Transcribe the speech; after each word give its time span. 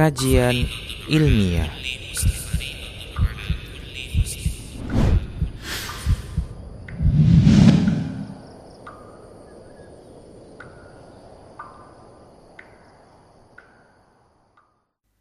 kajian 0.00 0.64
ilmiah. 1.12 1.68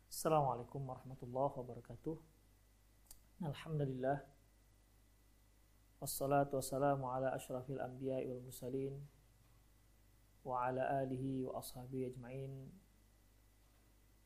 Assalamualaikum 0.07 0.80
warahmatullahi 0.88 1.54
wabarakatuh. 1.59 2.16
Alhamdulillah. 3.52 4.23
Wassalatu 6.00 6.55
wassalamu 6.55 7.11
ala 7.11 7.36
ashrafil 7.36 7.84
anbiya 7.84 8.23
wal 8.32 8.39
mursalin 8.48 8.96
wa 10.48 10.72
ala 10.72 11.04
alihi 11.04 11.44
wa 11.44 11.59
ashabihi 11.59 12.16
ajma'in. 12.16 12.72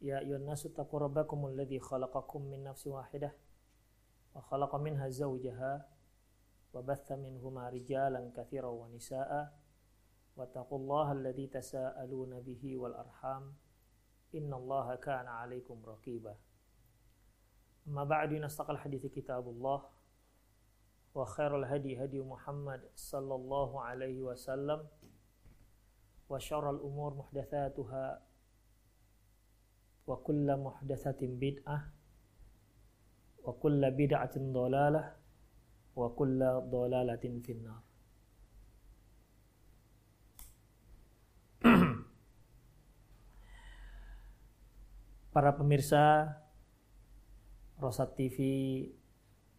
يا 0.00 0.18
أيها 0.18 0.36
الناس 0.36 0.66
اتقوا 0.66 1.00
ربكم 1.00 1.46
الذي 1.46 1.80
خلقكم 1.80 2.42
من 2.42 2.64
نفس 2.64 2.86
واحدة 2.86 3.32
وخلق 4.34 4.76
منها 4.76 5.08
زوجها 5.08 5.88
وبث 6.74 7.12
منهما 7.12 7.68
رجالا 7.68 8.32
كثيرا 8.36 8.68
ونساء 8.68 9.58
واتقوا 10.36 10.78
الله 10.78 11.12
الذي 11.12 11.46
تساءلون 11.46 12.40
به 12.40 12.76
والأرحام 12.76 13.54
إن 14.34 14.54
الله 14.54 14.94
كان 14.94 15.26
عليكم 15.26 15.82
رقيبا. 15.86 16.36
ما 17.86 18.04
بعد 18.04 18.32
نستقى 18.32 18.72
الحديث 18.72 19.06
كتاب 19.06 19.48
الله 19.48 19.82
وخير 21.14 21.56
الهدي 21.58 22.04
هدي 22.04 22.20
محمد 22.20 22.90
صلى 22.94 23.34
الله 23.34 23.80
عليه 23.82 24.22
وسلم 24.22 24.88
وشر 26.28 26.70
الأمور 26.70 27.14
محدثاتها 27.14 28.25
wa 30.06 30.22
kulla 30.22 30.54
muhdatsatin 30.54 31.34
bid'ah. 31.34 31.82
Wa 33.42 33.52
kulla 33.58 33.90
bid'atin 33.90 34.54
dhalalah 34.54 35.18
wa 35.98 36.06
kulla 36.14 36.62
dhalalatin 36.62 37.42
finnar. 37.42 37.82
Para 45.34 45.50
pemirsa 45.58 46.38
Rosat 47.76 48.16
TV 48.16 48.38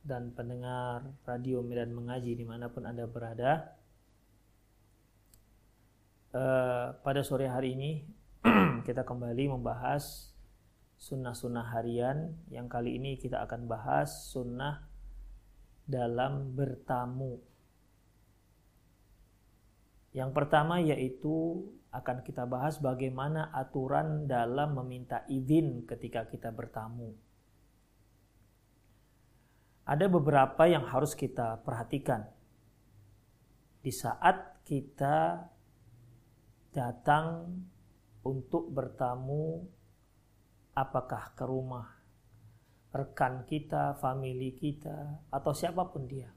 dan 0.02 0.34
pendengar 0.34 1.06
Radio 1.28 1.61
Medan 1.61 1.94
Mengaji 1.94 2.34
di 2.34 2.42
mana 2.48 2.72
pun 2.72 2.88
Anda 2.88 3.04
berada 3.06 3.76
uh, 6.32 6.95
Pada 7.04 7.22
sore 7.22 7.52
hari 7.52 7.76
ini 7.76 8.08
kita 8.88 9.04
kembali 9.04 9.52
membahas 9.54 10.37
sunnah-sunnah 10.98 11.73
harian. 11.78 12.34
Yang 12.50 12.67
kali 12.67 12.98
ini 12.98 13.16
kita 13.16 13.45
akan 13.45 13.70
bahas 13.70 14.34
sunnah 14.34 14.86
dalam 15.88 16.52
bertamu. 16.58 17.39
Yang 20.11 20.32
pertama 20.33 20.82
yaitu 20.82 21.64
akan 21.94 22.26
kita 22.26 22.44
bahas 22.49 22.82
bagaimana 22.82 23.54
aturan 23.54 24.27
dalam 24.27 24.76
meminta 24.82 25.23
izin 25.30 25.86
ketika 25.88 26.27
kita 26.27 26.52
bertamu. 26.52 27.16
Ada 29.88 30.11
beberapa 30.11 30.67
yang 30.67 30.83
harus 30.83 31.16
kita 31.16 31.64
perhatikan. 31.64 32.27
Di 33.80 33.93
saat 33.93 34.67
kita 34.67 35.48
datang 36.76 37.55
untuk 38.27 38.67
bertamu 38.67 39.64
apakah 40.77 41.33
ke 41.33 41.42
rumah 41.42 41.98
rekan 42.93 43.42
kita, 43.49 43.98
family 43.98 44.54
kita 44.54 45.26
atau 45.33 45.52
siapa 45.58 45.89
pun 45.89 46.05
dia. 46.05 46.30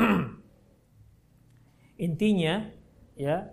Intinya 2.08 2.64
ya 3.14 3.52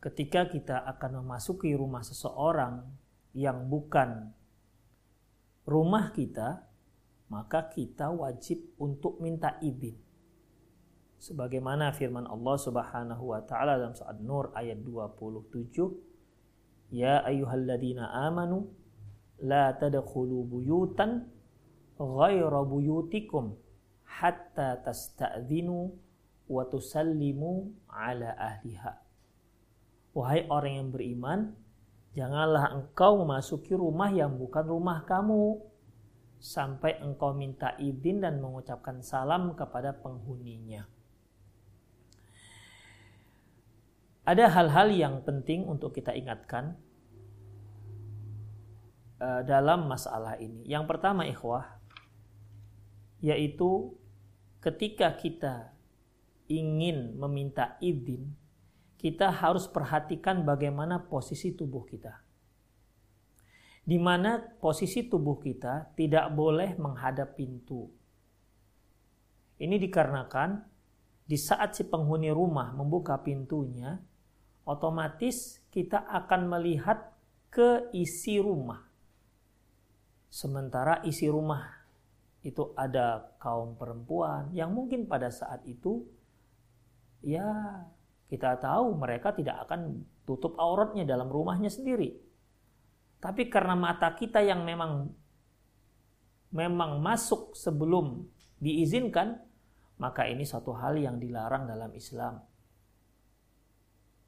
ketika 0.00 0.48
kita 0.48 0.88
akan 0.96 1.24
memasuki 1.24 1.76
rumah 1.76 2.00
seseorang 2.00 2.80
yang 3.36 3.68
bukan 3.68 4.32
rumah 5.68 6.12
kita, 6.12 6.64
maka 7.28 7.68
kita 7.72 8.08
wajib 8.08 8.74
untuk 8.80 9.20
minta 9.20 9.60
izin. 9.60 10.00
Sebagaimana 11.20 11.94
firman 11.96 12.28
Allah 12.28 12.56
Subhanahu 12.60 13.32
wa 13.32 13.40
taala 13.48 13.80
dalam 13.80 13.96
surat 13.96 14.20
Nur 14.20 14.52
ayat 14.52 14.84
27, 14.84 15.96
"Ya 16.92 17.24
ayyuhalladzina 17.24 18.28
amanu 18.28 18.83
la 19.42 19.74
tadkhulu 19.74 20.46
buyutan 20.46 21.26
ghaira 21.98 22.60
buyutikum 22.62 23.58
hatta 24.06 24.78
tasta'dzinu 24.84 25.90
wa 26.50 26.62
tusallimu 26.68 27.74
ala 27.90 28.36
ahliha." 28.38 29.00
Wahai 30.14 30.46
orang 30.46 30.74
yang 30.78 30.88
beriman, 30.94 31.40
janganlah 32.14 32.70
engkau 32.70 33.18
memasuki 33.26 33.74
rumah 33.74 34.14
yang 34.14 34.38
bukan 34.38 34.62
rumah 34.62 35.02
kamu 35.02 35.58
sampai 36.38 37.00
engkau 37.02 37.34
minta 37.34 37.74
izin 37.80 38.22
dan 38.22 38.38
mengucapkan 38.38 39.02
salam 39.02 39.58
kepada 39.58 39.96
penghuninya. 39.96 40.86
Ada 44.24 44.48
hal-hal 44.52 44.88
yang 44.92 45.14
penting 45.20 45.68
untuk 45.68 45.92
kita 45.96 46.12
ingatkan 46.16 46.76
dalam 49.46 49.88
masalah 49.88 50.36
ini. 50.36 50.66
Yang 50.68 50.84
pertama, 50.90 51.24
ikhwah, 51.24 51.80
yaitu 53.24 53.94
ketika 54.60 55.14
kita 55.16 55.72
ingin 56.50 57.16
meminta 57.16 57.80
izin, 57.80 58.36
kita 59.00 59.32
harus 59.32 59.68
perhatikan 59.68 60.44
bagaimana 60.44 61.00
posisi 61.08 61.52
tubuh 61.52 61.84
kita 61.84 62.24
di 63.84 64.00
mana 64.00 64.40
posisi 64.40 65.04
tubuh 65.04 65.36
kita 65.36 65.92
tidak 65.92 66.32
boleh 66.32 66.72
menghadap 66.80 67.36
pintu. 67.36 67.92
Ini 69.60 69.76
dikarenakan 69.76 70.64
di 71.28 71.36
saat 71.36 71.76
si 71.76 71.84
penghuni 71.84 72.32
rumah 72.32 72.72
membuka 72.72 73.20
pintunya, 73.20 74.00
otomatis 74.64 75.60
kita 75.68 76.08
akan 76.08 76.48
melihat 76.48 77.12
ke 77.52 77.92
isi 77.92 78.40
rumah. 78.40 78.80
Sementara 80.34 80.98
isi 81.06 81.30
rumah 81.30 81.62
itu 82.42 82.74
ada 82.74 83.38
kaum 83.38 83.78
perempuan 83.78 84.50
yang 84.50 84.74
mungkin 84.74 85.06
pada 85.06 85.30
saat 85.30 85.62
itu 85.64 86.02
ya 87.22 87.80
kita 88.26 88.58
tahu 88.58 88.98
mereka 88.98 89.30
tidak 89.32 89.64
akan 89.64 90.04
tutup 90.26 90.58
auratnya 90.60 91.08
dalam 91.08 91.32
rumahnya 91.32 91.72
sendiri 91.72 92.12
tapi 93.24 93.48
karena 93.48 93.72
mata 93.72 94.12
kita 94.12 94.44
yang 94.44 94.68
memang 94.68 95.08
memang 96.52 97.00
masuk 97.00 97.56
sebelum 97.56 98.28
diizinkan, 98.60 99.40
maka 99.96 100.28
ini 100.28 100.44
satu 100.44 100.76
hal 100.76 101.00
yang 101.00 101.16
dilarang 101.16 101.64
dalam 101.64 101.88
Islam. 101.96 102.44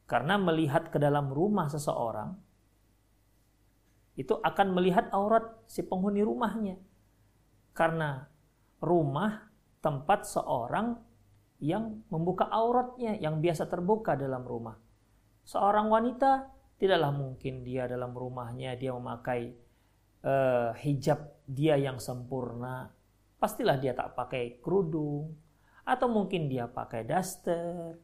Karena 0.08 0.40
melihat 0.40 0.88
ke 0.88 0.96
dalam 0.96 1.28
rumah 1.28 1.68
seseorang 1.68 2.32
itu 4.16 4.40
akan 4.40 4.72
melihat 4.72 5.12
aurat 5.12 5.44
si 5.68 5.84
penghuni 5.84 6.24
rumahnya. 6.24 6.80
Karena 7.76 8.24
rumah 8.80 9.52
tempat 9.84 10.24
seorang 10.24 10.96
yang 11.60 12.04
membuka 12.08 12.48
auratnya 12.48 13.16
yang 13.20 13.40
biasa 13.40 13.68
terbuka 13.68 14.16
dalam 14.16 14.44
rumah. 14.44 14.76
Seorang 15.44 15.92
wanita 15.92 16.48
tidaklah 16.80 17.12
mungkin 17.12 17.64
dia 17.64 17.88
dalam 17.88 18.12
rumahnya 18.12 18.76
dia 18.76 18.92
memakai 18.92 19.56
uh, 20.24 20.72
hijab 20.76 21.36
dia 21.48 21.76
yang 21.76 22.00
sempurna. 22.00 22.92
Pastilah 23.36 23.76
dia 23.76 23.92
tak 23.92 24.16
pakai 24.16 24.60
kerudung 24.64 25.36
atau 25.86 26.08
mungkin 26.10 26.50
dia 26.50 26.66
pakai 26.66 27.06
daster 27.06 27.94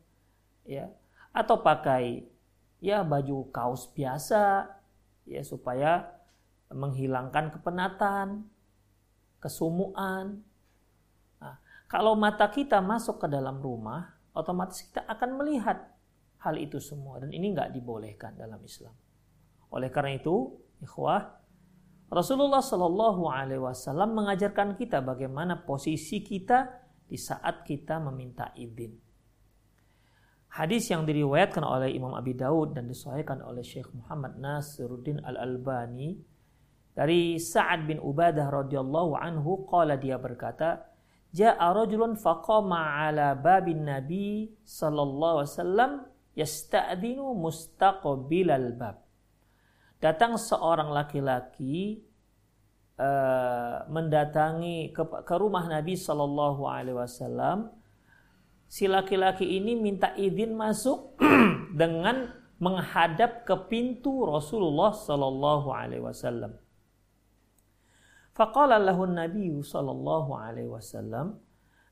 ya 0.62 0.87
atau 1.35 1.59
pakai 1.59 2.23
ya 2.79 3.03
baju 3.03 3.50
kaos 3.50 3.91
biasa 3.91 4.70
ya 5.27 5.43
supaya 5.45 6.09
menghilangkan 6.73 7.59
kepenatan. 7.59 8.49
kesumuan. 9.43 10.39
Nah, 11.43 11.59
kalau 11.91 12.15
mata 12.15 12.47
kita 12.47 12.79
masuk 12.79 13.19
ke 13.19 13.27
dalam 13.27 13.59
rumah, 13.59 14.15
otomatis 14.39 14.87
kita 14.87 15.03
akan 15.03 15.35
melihat 15.35 15.83
hal 16.47 16.55
itu 16.63 16.79
semua 16.79 17.19
dan 17.19 17.35
ini 17.35 17.51
nggak 17.51 17.75
dibolehkan 17.75 18.39
dalam 18.39 18.63
Islam. 18.63 18.95
Oleh 19.75 19.91
karena 19.91 20.15
itu, 20.15 20.63
ikhwah, 20.79 21.43
Rasulullah 22.07 22.63
Shallallahu 22.63 23.27
Alaihi 23.27 23.67
Wasallam 23.67 24.15
mengajarkan 24.15 24.79
kita 24.79 25.03
bagaimana 25.03 25.67
posisi 25.67 26.23
kita 26.23 26.71
di 27.11 27.19
saat 27.19 27.67
kita 27.67 27.99
meminta 27.99 28.55
izin. 28.55 29.01
Hadis 30.52 30.93
yang 30.93 31.08
diriwayatkan 31.08 31.64
oleh 31.64 31.96
Imam 31.96 32.12
Abi 32.12 32.37
Daud 32.37 32.76
dan 32.76 32.84
disahihkan 32.84 33.40
oleh 33.40 33.64
Syekh 33.64 33.88
Muhammad 33.96 34.37
Nasiruddin 34.37 35.25
Al 35.25 35.40
Albani 35.40 36.20
dari 36.93 37.40
Sa'ad 37.40 37.88
bin 37.88 37.96
Ubadah 37.96 38.52
radhiyallahu 38.52 39.16
anhu 39.16 39.64
qala 39.64 39.96
dia 39.96 40.20
berkata 40.20 40.93
Ja'a 41.32 41.72
rajulun 41.72 42.20
faqama 42.20 43.08
ala 43.08 43.32
babin 43.32 43.88
Nabi 43.88 44.52
sallallahu 44.60 45.40
alaihi 45.40 45.56
wasallam 45.56 45.93
yasta'dinu 46.37 47.32
mustaqbilal 47.32 48.76
bab 48.76 49.00
datang 50.02 50.37
seorang 50.37 50.93
laki-laki 50.93 52.04
uh, 52.99 53.87
mendatangi 53.87 54.90
ke, 54.90 55.02
ke 55.22 55.34
rumah 55.38 55.64
Nabi 55.70 55.94
Shallallahu 55.94 56.62
Alaihi 56.66 56.99
Wasallam. 56.99 57.70
Si 58.73 58.89
laki-laki 58.89 59.45
ini 59.45 59.77
minta 59.77 60.17
izin 60.17 60.57
masuk 60.57 61.21
dengan 61.81 62.33
menghadap 62.57 63.45
ke 63.45 63.69
pintu 63.69 64.25
Rasulullah 64.25 64.97
Shallallahu 64.97 65.69
Alaihi 65.77 66.01
Wasallam. 66.01 66.57
Faqala 68.33 68.81
lahu 68.81 69.05
Nabi 69.05 69.53
sallallahu 69.61 70.33
alaihi 70.33 70.73
wasallam 70.73 71.37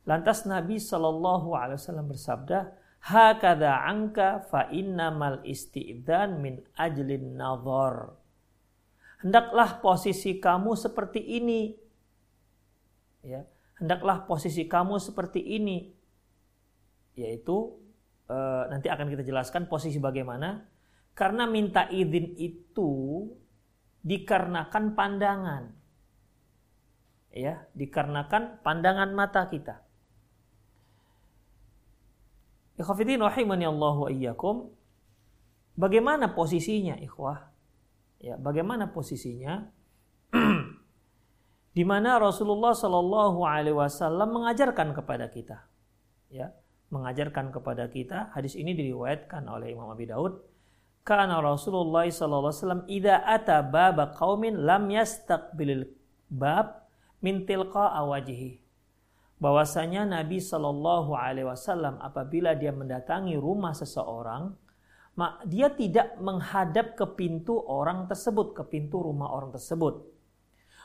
lantas 0.09 0.49
Nabi 0.49 0.81
sallallahu 0.81 1.53
alaihi 1.53 1.77
wasallam 1.77 2.09
bersabda 2.09 2.73
hakada 3.05 3.85
angka 3.85 4.49
fa 4.49 4.73
innamal 4.73 5.45
isti'dan 5.45 6.41
min 6.41 6.65
ajlin 6.81 7.37
nadhar. 7.37 8.17
Hendaklah 9.21 9.85
posisi 9.85 10.41
kamu 10.41 10.73
seperti 10.81 11.21
ini. 11.21 11.77
Ya, 13.21 13.45
hendaklah 13.77 14.25
posisi 14.25 14.65
kamu 14.65 14.97
seperti 14.97 15.45
ini. 15.45 15.93
Yaitu 17.21 17.77
e, 18.25 18.37
nanti 18.73 18.89
akan 18.89 19.13
kita 19.13 19.21
jelaskan 19.21 19.69
posisi 19.69 20.01
bagaimana. 20.01 20.65
Karena 21.13 21.45
minta 21.45 21.85
izin 21.93 22.33
itu 22.41 22.91
dikarenakan 24.01 24.97
pandangan. 24.97 25.65
Ya, 27.31 27.69
dikarenakan 27.77 28.65
pandangan 28.65 29.13
mata 29.13 29.45
kita. 29.47 29.85
Ikhwafidin 32.81 33.21
rahimani 33.21 33.69
Allah 33.69 33.97
wa 34.01 34.09
iyyakum. 34.09 34.73
Bagaimana 35.77 36.33
posisinya 36.33 36.97
ikhwah? 36.97 37.53
Ya, 38.19 38.41
bagaimana 38.41 38.89
posisinya? 38.89 39.69
di 41.77 41.85
mana 41.87 42.19
Rasulullah 42.19 42.75
Shallallahu 42.75 43.47
alaihi 43.47 43.77
wasallam 43.77 44.35
mengajarkan 44.35 44.91
kepada 44.97 45.31
kita. 45.31 45.71
Ya, 46.31 46.55
mengajarkan 46.91 47.55
kepada 47.55 47.87
kita. 47.87 48.35
Hadis 48.35 48.59
ini 48.59 48.75
diriwayatkan 48.75 49.47
oleh 49.47 49.73
Imam 49.73 49.89
Abi 49.91 50.11
Daud. 50.11 50.43
Karena 51.01 51.41
Rasulullah 51.41 52.05
wasallam 52.07 52.85
idza 52.85 53.25
ata 53.25 53.65
baba 53.65 54.13
qaumin 54.13 54.67
lam 54.69 54.91
yastaqbilil 54.93 55.89
bab 56.29 56.85
min 57.25 57.49
tilqa 57.49 57.97
awajhi 57.97 58.61
bahwasanya 59.41 60.05
Nabi 60.05 60.39
Shallallahu 60.39 61.17
Alaihi 61.17 61.49
Wasallam 61.49 61.97
apabila 61.99 62.53
dia 62.53 62.71
mendatangi 62.71 63.35
rumah 63.41 63.73
seseorang, 63.73 64.53
dia 65.49 65.73
tidak 65.73 66.21
menghadap 66.21 66.95
ke 66.95 67.05
pintu 67.17 67.57
orang 67.65 68.05
tersebut, 68.07 68.53
ke 68.53 68.63
pintu 68.69 69.01
rumah 69.01 69.33
orang 69.33 69.51
tersebut. 69.51 70.05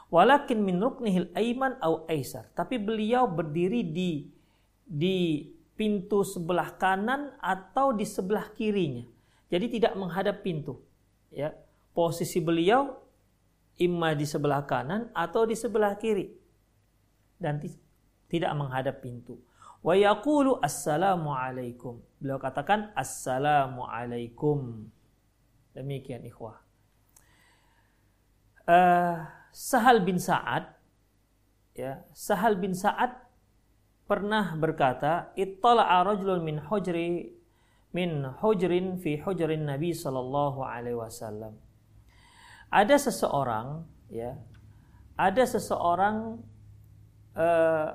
Walakin 0.07 0.63
min 0.63 0.79
ruknihil 0.79 1.29
aiman 1.35 1.75
au 1.83 2.07
aisar. 2.07 2.47
Tapi 2.55 2.79
beliau 2.79 3.27
berdiri 3.27 3.83
di 3.83 4.11
di 4.85 5.51
pintu 5.75 6.23
sebelah 6.23 6.75
kanan 6.79 7.35
atau 7.39 7.91
di 7.91 8.07
sebelah 8.07 8.51
kirinya. 8.55 9.03
Jadi 9.51 9.79
tidak 9.79 9.93
menghadap 9.95 10.41
pintu. 10.41 10.81
Ya, 11.29 11.53
posisi 11.91 12.39
beliau 12.39 12.95
imma 13.75 14.15
di 14.15 14.23
sebelah 14.23 14.63
kanan 14.63 15.11
atau 15.11 15.43
di 15.43 15.53
sebelah 15.53 15.99
kiri. 15.99 16.31
Dan 17.35 17.59
tidak 18.31 18.51
menghadap 18.55 19.03
pintu. 19.03 19.37
Wa 19.85 19.93
yaqulu 19.93 20.57
assalamu 20.63 21.35
alaikum. 21.35 22.01
Beliau 22.17 22.41
katakan 22.41 22.89
assalamu 22.97 23.85
alaikum. 23.85 24.89
Demikian 25.75 26.25
ikhwah. 26.25 26.63
Uh, 28.65 29.21
Sahal 29.53 30.01
bin 30.01 30.17
Sa'ad 30.17 30.73
ya, 31.77 32.01
Sahal 32.15 32.57
bin 32.57 32.73
Sa'ad 32.73 33.24
pernah 34.05 34.53
berkata, 34.57 35.33
"Ittala'a 35.33 36.05
rajulun 36.05 36.41
min 36.45 36.57
hujri 36.61 37.33
min 37.91 38.25
hujrin 38.41 38.97
fi 39.01 39.19
hujrin 39.19 39.65
Nabi 39.65 39.91
sallallahu 39.91 40.61
alaihi 40.65 40.97
wasallam." 40.97 41.57
Ada 42.69 42.97
seseorang 42.97 43.85
ya, 44.09 44.37
ada 45.15 45.43
seseorang 45.45 46.41
uh, 47.37 47.89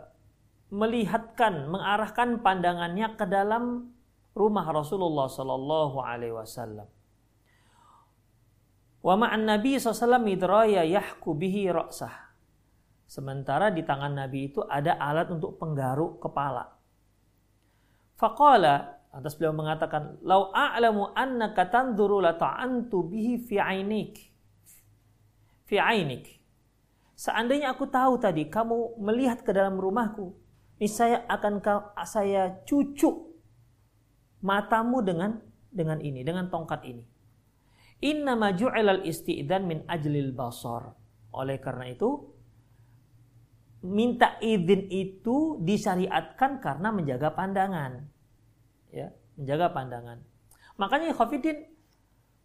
melihatkan, 0.70 1.66
mengarahkan 1.66 2.40
pandangannya 2.40 3.18
ke 3.18 3.26
dalam 3.26 3.90
rumah 4.32 4.66
Rasulullah 4.70 5.26
Sallallahu 5.26 5.98
Alaihi 5.98 6.34
Wasallam. 6.34 6.86
Wa 9.00 9.14
ma'an 9.18 9.48
Nabi 9.48 9.80
SAW 9.80 10.22
midraya 10.22 10.86
yahku 10.86 11.34
bihi 11.34 11.66
ra'sah. 11.72 12.29
Sementara 13.10 13.74
di 13.74 13.82
tangan 13.82 14.14
Nabi 14.14 14.54
itu 14.54 14.62
ada 14.62 14.94
alat 14.94 15.34
untuk 15.34 15.58
penggaruk 15.58 16.22
kepala. 16.22 16.78
Faqala, 18.14 19.02
atas 19.10 19.34
beliau 19.34 19.50
mengatakan, 19.50 20.22
Lau 20.22 20.54
a'lamu 20.54 21.10
annaka 21.18 21.66
tanzuru 21.66 22.22
la 22.22 22.38
ta'antu 22.38 23.10
bihi 23.10 23.42
fi 23.42 23.58
ainik. 23.58 24.14
Fi 25.66 25.82
ainik. 25.82 26.38
Seandainya 27.18 27.75
aku 27.75 27.90
tahu 27.90 28.23
tadi 28.23 28.46
kamu 28.46 29.02
melihat 29.02 29.42
ke 29.42 29.50
dalam 29.50 29.75
rumahku, 29.75 30.30
saya 30.87 31.26
akan 31.26 31.58
saya 32.06 32.62
cucuk 32.62 33.26
matamu 34.38 35.02
dengan 35.02 35.42
dengan 35.66 35.99
ini, 35.99 36.23
dengan 36.23 36.46
tongkat 36.46 36.87
ini. 36.87 37.02
Inna 38.06 38.38
maju'ilal 38.38 39.02
isti'dan 39.02 39.66
min 39.66 39.82
ajlil 39.90 40.30
basar. 40.30 40.94
Oleh 41.35 41.58
karena 41.58 41.90
itu, 41.90 42.38
minta 43.80 44.37
izin 44.44 44.88
itu 44.92 45.60
disyariatkan 45.64 46.60
karena 46.60 46.88
menjaga 46.92 47.32
pandangan. 47.32 48.04
Ya, 48.92 49.14
menjaga 49.38 49.72
pandangan. 49.72 50.18
Makanya 50.76 51.16
Khafidin, 51.16 51.68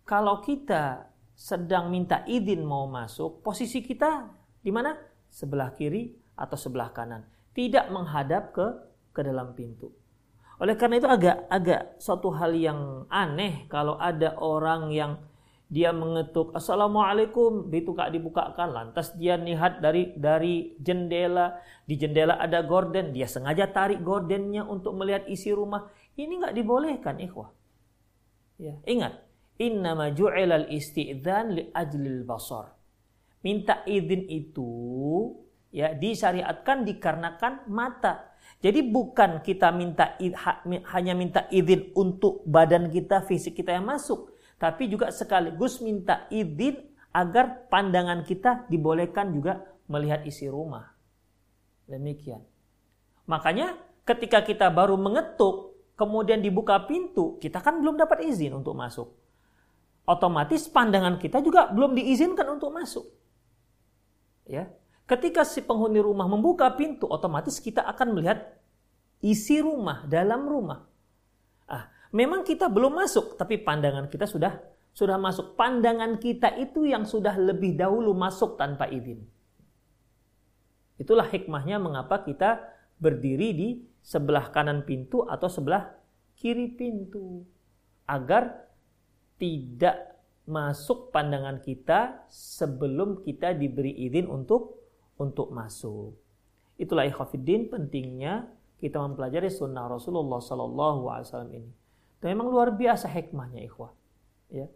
kalau 0.07 0.39
kita 0.43 1.11
sedang 1.35 1.91
minta 1.91 2.23
izin 2.27 2.63
mau 2.63 2.87
masuk, 2.87 3.43
posisi 3.43 3.83
kita 3.83 4.31
di 4.63 4.71
mana? 4.71 4.95
Sebelah 5.27 5.75
kiri 5.75 6.15
atau 6.35 6.55
sebelah 6.55 6.95
kanan 6.95 7.27
tidak 7.55 7.87
menghadap 7.87 8.51
ke 8.51 8.67
ke 9.15 9.23
dalam 9.23 9.55
pintu. 9.55 9.89
Oleh 10.59 10.75
karena 10.75 10.99
itu 10.99 11.07
agak 11.07 11.47
agak 11.47 11.81
suatu 11.99 12.31
hal 12.35 12.51
yang 12.55 13.07
aneh 13.07 13.67
kalau 13.71 13.95
ada 13.95 14.35
orang 14.39 14.91
yang 14.91 15.19
dia 15.65 15.89
mengetuk 15.89 16.53
assalamualaikum. 16.53 17.73
Itu 17.73 17.97
gak 17.97 18.13
dibukakan. 18.13 18.69
Lantas 18.69 19.17
dia 19.17 19.35
lihat 19.35 19.81
dari 19.81 20.13
dari 20.13 20.77
jendela. 20.77 21.57
Di 21.89 21.97
jendela 21.97 22.37
ada 22.37 22.61
gorden. 22.61 23.11
Dia 23.11 23.25
sengaja 23.25 23.69
tarik 23.73 24.05
gordennya 24.05 24.61
untuk 24.65 24.93
melihat 24.93 25.25
isi 25.25 25.49
rumah. 25.49 25.89
Ini 26.15 26.31
nggak 26.31 26.55
dibolehkan 26.55 27.19
ikhwah. 27.19 27.51
Ya. 28.55 28.79
Ingat 28.87 29.19
inna 29.59 29.95
ju'ilal 30.15 30.71
isti'dzan 30.71 31.59
li 31.59 31.63
ajlil 31.75 32.23
basar. 32.23 32.71
Minta 33.43 33.83
izin 33.85 34.25
itu 34.31 34.71
ya 35.75 35.91
disyariatkan 35.91 36.87
dikarenakan 36.87 37.67
mata. 37.67 38.31
Jadi 38.63 38.81
bukan 38.81 39.43
kita 39.43 39.69
minta 39.75 40.15
hanya 40.95 41.13
minta 41.13 41.45
izin 41.51 41.91
untuk 41.93 42.41
badan 42.47 42.87
kita, 42.89 43.21
fisik 43.27 43.59
kita 43.59 43.75
yang 43.75 43.85
masuk, 43.85 44.31
tapi 44.55 44.87
juga 44.87 45.11
sekaligus 45.11 45.83
minta 45.83 46.27
izin 46.31 46.79
agar 47.15 47.67
pandangan 47.71 48.23
kita 48.27 48.67
dibolehkan 48.67 49.31
juga 49.31 49.63
melihat 49.87 50.23
isi 50.27 50.47
rumah. 50.51 50.91
Demikian. 51.87 52.43
Makanya 53.29 53.77
ketika 54.03 54.43
kita 54.43 54.67
baru 54.73 54.99
mengetuk, 54.99 55.75
kemudian 55.95 56.43
dibuka 56.43 56.75
pintu, 56.83 57.39
kita 57.39 57.61
kan 57.63 57.79
belum 57.79 57.95
dapat 57.95 58.25
izin 58.25 58.57
untuk 58.57 58.75
masuk. 58.75 59.11
Otomatis 60.05 60.69
pandangan 60.69 61.17
kita 61.17 61.41
juga 61.41 61.71
belum 61.71 61.97
diizinkan 61.97 62.45
untuk 62.51 62.69
masuk. 62.69 63.09
Ya, 64.45 64.69
Ketika 65.05 65.45
si 65.45 65.61
penghuni 65.61 66.01
rumah 66.01 66.25
membuka 66.25 66.65
pintu, 66.73 67.05
otomatis 67.05 67.61
kita 67.61 67.85
akan 67.85 68.17
melihat 68.17 68.57
isi 69.21 69.61
rumah, 69.61 70.01
dalam 70.09 70.49
rumah. 70.49 70.81
Ah, 71.69 71.93
memang 72.15 72.47
kita 72.47 72.71
belum 72.71 72.95
masuk, 73.03 73.35
tapi 73.35 73.59
pandangan 73.59 74.07
kita 74.07 74.23
sudah 74.23 74.55
sudah 74.95 75.19
masuk. 75.19 75.59
Pandangan 75.59 76.15
kita 76.15 76.55
itu 76.55 76.87
yang 76.87 77.03
sudah 77.03 77.35
lebih 77.35 77.75
dahulu 77.75 78.15
masuk 78.15 78.55
tanpa 78.55 78.87
izin. 78.87 79.19
Itulah 80.95 81.27
hikmahnya 81.27 81.75
mengapa 81.75 82.23
kita 82.23 82.63
berdiri 82.95 83.49
di 83.51 83.69
sebelah 83.99 84.47
kanan 84.55 84.87
pintu 84.87 85.27
atau 85.27 85.51
sebelah 85.51 85.91
kiri 86.39 86.71
pintu. 86.71 87.43
Agar 88.07 88.71
tidak 89.35 90.15
masuk 90.47 91.11
pandangan 91.11 91.59
kita 91.59 92.23
sebelum 92.31 93.19
kita 93.27 93.51
diberi 93.51 93.91
izin 94.07 94.31
untuk 94.31 94.79
untuk 95.19 95.51
masuk. 95.51 96.15
Itulah 96.79 97.03
ikhwafiddin 97.03 97.67
pentingnya 97.67 98.47
kita 98.79 98.99
mempelajari 99.03 99.51
sunnah 99.51 99.91
Rasulullah 99.91 100.39
Sallallahu 100.39 101.11
ini. 101.51 101.84
Dan 102.19 102.37
memang 102.37 102.47
luar 102.51 102.73
biasa 102.73 103.11
hikmahnya 103.11 103.61
ikhwah. 103.65 103.91
Ya, 104.51 104.67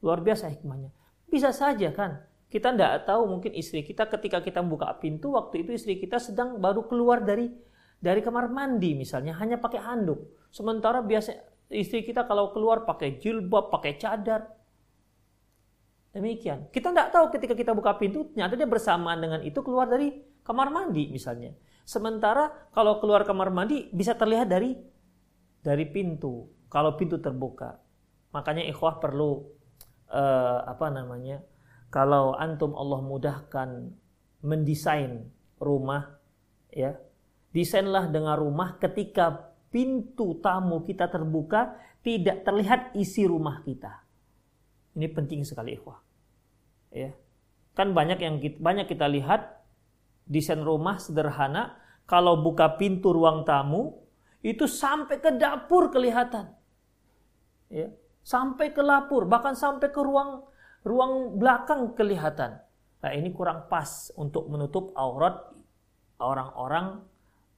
luar 0.00 0.24
biasa 0.24 0.48
hikmahnya. 0.52 0.90
Bisa 1.28 1.52
saja 1.52 1.92
kan 1.92 2.24
kita 2.48 2.72
tidak 2.72 3.04
tahu 3.04 3.28
mungkin 3.28 3.52
istri 3.52 3.84
kita 3.84 4.08
ketika 4.08 4.40
kita 4.40 4.64
buka 4.64 4.88
pintu 4.96 5.36
waktu 5.36 5.68
itu 5.68 5.76
istri 5.76 6.00
kita 6.00 6.16
sedang 6.16 6.56
baru 6.56 6.88
keluar 6.88 7.20
dari 7.20 7.52
dari 8.00 8.24
kamar 8.24 8.48
mandi 8.48 8.96
misalnya 8.96 9.36
hanya 9.36 9.60
pakai 9.60 9.84
handuk. 9.84 10.48
Sementara 10.48 11.04
biasa 11.04 11.36
istri 11.68 12.00
kita 12.08 12.24
kalau 12.24 12.56
keluar 12.56 12.88
pakai 12.88 13.20
jilbab, 13.20 13.68
pakai 13.68 14.00
cadar, 14.00 14.58
Demikian. 16.08 16.72
Kita 16.72 16.90
tidak 16.90 17.12
tahu 17.12 17.30
ketika 17.36 17.54
kita 17.54 17.72
buka 17.76 17.94
pintu, 18.00 18.32
ternyata 18.32 18.56
dia 18.56 18.66
bersamaan 18.66 19.20
dengan 19.20 19.40
itu 19.44 19.60
keluar 19.60 19.86
dari 19.86 20.18
kamar 20.40 20.72
mandi 20.72 21.12
misalnya. 21.12 21.52
Sementara 21.84 22.48
kalau 22.72 22.98
keluar 22.98 23.22
kamar 23.28 23.52
mandi 23.52 23.86
bisa 23.92 24.16
terlihat 24.16 24.48
dari 24.48 24.72
dari 25.60 25.84
pintu. 25.86 26.48
Kalau 26.68 26.94
pintu 26.94 27.16
terbuka. 27.20 27.80
Makanya 28.32 28.64
ikhwah 28.68 29.00
perlu 29.00 29.44
uh, 30.12 30.68
apa 30.68 30.92
namanya? 30.92 31.40
Kalau 31.88 32.36
antum 32.36 32.76
Allah 32.76 33.00
mudahkan 33.00 33.92
mendesain 34.44 35.28
rumah 35.56 36.20
ya. 36.72 36.96
Desainlah 37.48 38.12
dengan 38.12 38.36
rumah 38.36 38.76
ketika 38.76 39.56
pintu 39.72 40.36
tamu 40.44 40.84
kita 40.84 41.08
terbuka 41.08 41.80
tidak 42.04 42.44
terlihat 42.44 42.92
isi 42.92 43.24
rumah 43.24 43.64
kita. 43.64 44.04
Ini 44.92 45.08
penting 45.08 45.48
sekali 45.48 45.72
ikhwah 45.80 46.08
ya 46.92 47.12
kan 47.76 47.94
banyak 47.94 48.18
yang 48.18 48.36
kita, 48.42 48.58
banyak 48.58 48.86
kita 48.90 49.06
lihat 49.06 49.62
desain 50.26 50.60
rumah 50.60 50.98
sederhana 50.98 51.78
kalau 52.08 52.40
buka 52.40 52.74
pintu 52.80 53.14
ruang 53.14 53.46
tamu 53.46 54.02
itu 54.42 54.66
sampai 54.66 55.22
ke 55.22 55.30
dapur 55.38 55.92
kelihatan 55.92 56.52
ya 57.68 57.88
sampai 58.24 58.72
ke 58.72 58.82
lapur 58.84 59.24
bahkan 59.24 59.56
sampai 59.56 59.88
ke 59.88 60.00
ruang 60.00 60.44
ruang 60.84 61.36
belakang 61.40 61.92
kelihatan 61.96 62.60
nah 62.98 63.10
ini 63.14 63.30
kurang 63.30 63.70
pas 63.70 64.10
untuk 64.18 64.50
menutup 64.50 64.90
aurat 64.98 65.52
orang-orang 66.18 67.04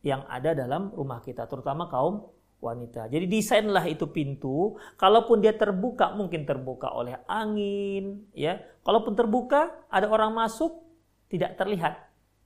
yang 0.00 0.25
ada 0.29 0.52
dalam 0.52 0.93
rumah 0.93 1.21
kita 1.21 1.45
terutama 1.49 1.88
kaum 1.88 2.29
wanita. 2.61 3.09
Jadi 3.09 3.26
desainlah 3.26 3.88
itu 3.88 4.07
pintu, 4.12 4.76
kalaupun 5.00 5.40
dia 5.40 5.57
terbuka 5.57 6.12
mungkin 6.12 6.45
terbuka 6.45 6.93
oleh 6.93 7.17
angin, 7.26 8.29
ya. 8.37 8.61
Kalaupun 8.85 9.17
terbuka 9.17 9.88
ada 9.88 10.07
orang 10.12 10.37
masuk 10.37 10.85
tidak 11.33 11.57
terlihat, 11.57 11.97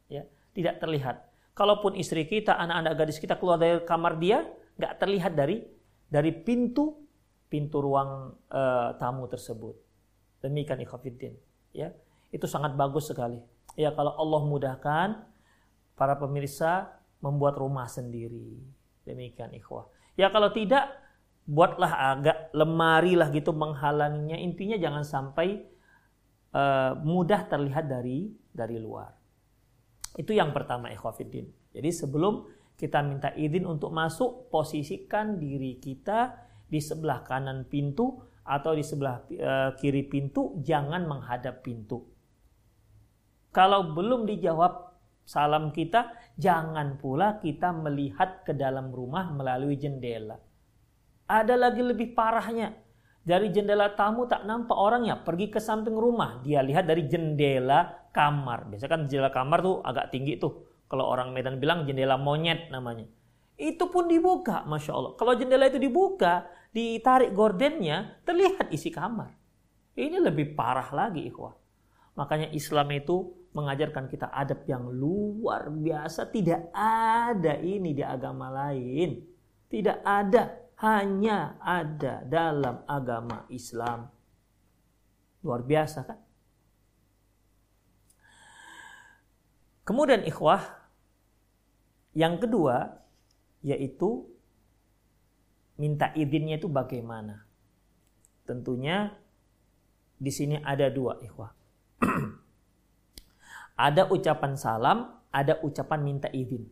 ya, 0.06 0.22
tidak 0.54 0.78
terlihat. 0.78 1.26
Kalaupun 1.54 1.98
istri 1.98 2.26
kita, 2.26 2.54
anak-anak 2.54 2.94
gadis 2.98 3.18
kita 3.18 3.38
keluar 3.38 3.58
dari 3.58 3.82
kamar 3.82 4.18
dia, 4.18 4.46
nggak 4.78 4.94
terlihat 4.98 5.32
dari 5.34 5.62
dari 6.10 6.30
pintu 6.30 7.03
pintu 7.54 7.78
ruang 7.78 8.34
uh, 8.50 8.98
tamu 8.98 9.30
tersebut. 9.30 9.78
Demikian 10.42 10.82
ikhafidin, 10.82 11.38
ya. 11.70 11.94
Itu 12.34 12.50
sangat 12.50 12.74
bagus 12.74 13.06
sekali. 13.14 13.38
Ya 13.78 13.94
kalau 13.94 14.10
Allah 14.18 14.42
mudahkan 14.42 15.08
para 15.94 16.18
pemirsa 16.18 16.98
membuat 17.22 17.54
rumah 17.62 17.86
sendiri. 17.86 18.58
Demikian 19.06 19.54
ikhwah. 19.54 19.86
Ya 20.18 20.34
kalau 20.34 20.50
tidak, 20.50 20.90
buatlah 21.46 22.18
agak 22.18 22.38
lemari 22.50 23.14
lah 23.14 23.30
gitu 23.30 23.54
menghalanginya. 23.54 24.34
Intinya 24.34 24.74
jangan 24.74 25.06
sampai 25.06 25.62
uh, 26.50 26.98
mudah 27.06 27.46
terlihat 27.46 27.86
dari 27.86 28.34
dari 28.50 28.82
luar. 28.82 29.14
Itu 30.18 30.34
yang 30.34 30.50
pertama 30.50 30.90
ikhwafiddin. 30.90 31.70
Jadi 31.70 31.90
sebelum 31.94 32.50
kita 32.74 32.98
minta 33.06 33.30
izin 33.30 33.70
untuk 33.70 33.94
masuk, 33.94 34.50
posisikan 34.50 35.38
diri 35.38 35.78
kita 35.78 36.34
di 36.66 36.80
sebelah 36.80 37.22
kanan 37.22 37.68
pintu 37.68 38.20
atau 38.44 38.76
di 38.76 38.84
sebelah 38.84 39.24
uh, 39.24 39.70
kiri 39.76 40.04
pintu, 40.04 40.60
jangan 40.60 41.08
menghadap 41.08 41.64
pintu. 41.64 42.04
Kalau 43.54 43.94
belum 43.94 44.26
dijawab 44.26 44.92
salam 45.24 45.72
kita, 45.72 46.12
jangan 46.36 47.00
pula 47.00 47.40
kita 47.40 47.72
melihat 47.72 48.44
ke 48.44 48.52
dalam 48.52 48.92
rumah 48.92 49.32
melalui 49.32 49.80
jendela. 49.80 50.36
Ada 51.24 51.56
lagi 51.56 51.80
lebih 51.80 52.12
parahnya. 52.12 52.76
Dari 53.24 53.48
jendela 53.48 53.96
tamu 53.96 54.28
tak 54.28 54.44
nampak 54.44 54.76
orangnya, 54.76 55.16
pergi 55.16 55.48
ke 55.48 55.56
samping 55.56 55.96
rumah, 55.96 56.44
dia 56.44 56.60
lihat 56.60 56.84
dari 56.84 57.08
jendela 57.08 58.10
kamar. 58.12 58.68
Biasanya 58.68 58.90
kan 58.92 59.00
jendela 59.08 59.32
kamar 59.32 59.64
tuh 59.64 59.80
agak 59.80 60.12
tinggi 60.12 60.36
tuh. 60.36 60.68
Kalau 60.84 61.08
orang 61.08 61.32
Medan 61.32 61.56
bilang 61.56 61.88
jendela 61.88 62.20
monyet 62.20 62.68
namanya. 62.68 63.08
Itu 63.54 63.86
pun 63.86 64.10
dibuka, 64.10 64.66
Masya 64.66 64.92
Allah. 64.92 65.12
Kalau 65.14 65.32
jendela 65.38 65.70
itu 65.70 65.78
dibuka, 65.78 66.50
ditarik 66.74 67.30
gordennya, 67.30 68.18
terlihat 68.26 68.74
isi 68.74 68.90
kamar. 68.90 69.30
Ini 69.94 70.18
lebih 70.18 70.58
parah 70.58 70.90
lagi, 70.90 71.30
ikhwah. 71.30 71.54
Makanya 72.18 72.50
Islam 72.50 72.90
itu 72.90 73.30
mengajarkan 73.54 74.10
kita 74.10 74.34
adab 74.34 74.66
yang 74.66 74.90
luar 74.90 75.70
biasa. 75.70 76.26
Tidak 76.26 76.74
ada 76.74 77.54
ini 77.62 77.94
di 77.94 78.02
agama 78.02 78.50
lain. 78.50 79.22
Tidak 79.70 80.02
ada. 80.02 80.66
Hanya 80.74 81.62
ada 81.62 82.26
dalam 82.26 82.82
agama 82.90 83.46
Islam. 83.46 84.10
Luar 85.46 85.62
biasa 85.62 86.02
kan? 86.02 86.18
Kemudian 89.86 90.26
ikhwah, 90.26 90.64
yang 92.18 92.42
kedua 92.42 93.03
yaitu 93.64 94.28
minta 95.80 96.12
izinnya 96.12 96.60
itu 96.60 96.68
bagaimana? 96.68 97.48
Tentunya 98.44 99.16
di 100.20 100.30
sini 100.30 100.60
ada 100.60 100.92
dua 100.92 101.18
ikhwah. 101.24 101.50
Ada 103.74 104.06
ucapan 104.06 104.54
salam, 104.54 105.18
ada 105.34 105.58
ucapan 105.66 106.06
minta 106.06 106.30
izin. 106.30 106.62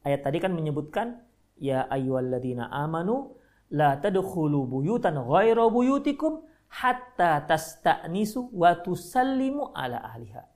Ayat 0.00 0.24
tadi 0.24 0.40
kan 0.40 0.56
menyebutkan 0.56 1.20
ya 1.60 1.84
ayyuhalladzina 1.84 2.72
amanu 2.72 3.36
la 3.68 4.00
tadkhulu 4.00 4.64
buyutan 4.64 5.20
ghaira 5.20 5.68
buyutikum 5.68 6.48
hatta 6.72 7.44
tasta'nisu 7.44 8.56
wa 8.56 8.72
tusallimu 8.80 9.76
ala 9.76 10.00
ahliha. 10.00 10.48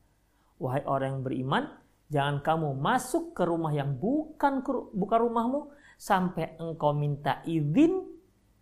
Wahai 0.56 0.88
orang 0.88 1.20
yang 1.20 1.22
beriman, 1.26 1.64
jangan 2.12 2.44
kamu 2.44 2.76
masuk 2.76 3.32
ke 3.32 3.42
rumah 3.48 3.72
yang 3.72 3.96
bukan 3.96 4.60
bukan 4.92 5.18
rumahmu 5.24 5.72
sampai 5.96 6.60
engkau 6.60 6.92
minta 6.92 7.40
izin 7.48 8.04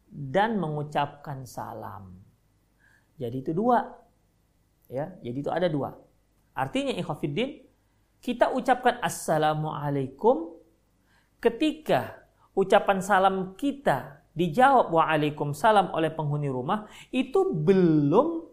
dan 0.07 0.62
mengucapkan 0.62 1.42
salam. 1.42 2.14
Jadi 3.19 3.42
itu 3.42 3.50
dua. 3.50 3.90
Ya, 4.87 5.19
jadi 5.19 5.38
itu 5.42 5.50
ada 5.50 5.66
dua. 5.66 5.99
Artinya 6.54 6.95
ikhwafiddin, 6.95 7.62
kita 8.23 8.54
ucapkan 8.54 9.02
assalamualaikum 9.02 10.54
ketika 11.42 12.26
ucapan 12.54 12.99
salam 13.02 13.54
kita 13.59 14.23
dijawab 14.35 14.95
waalaikumsalam 14.95 15.90
oleh 15.90 16.11
penghuni 16.14 16.47
rumah 16.47 16.87
itu 17.11 17.50
belum 17.50 18.47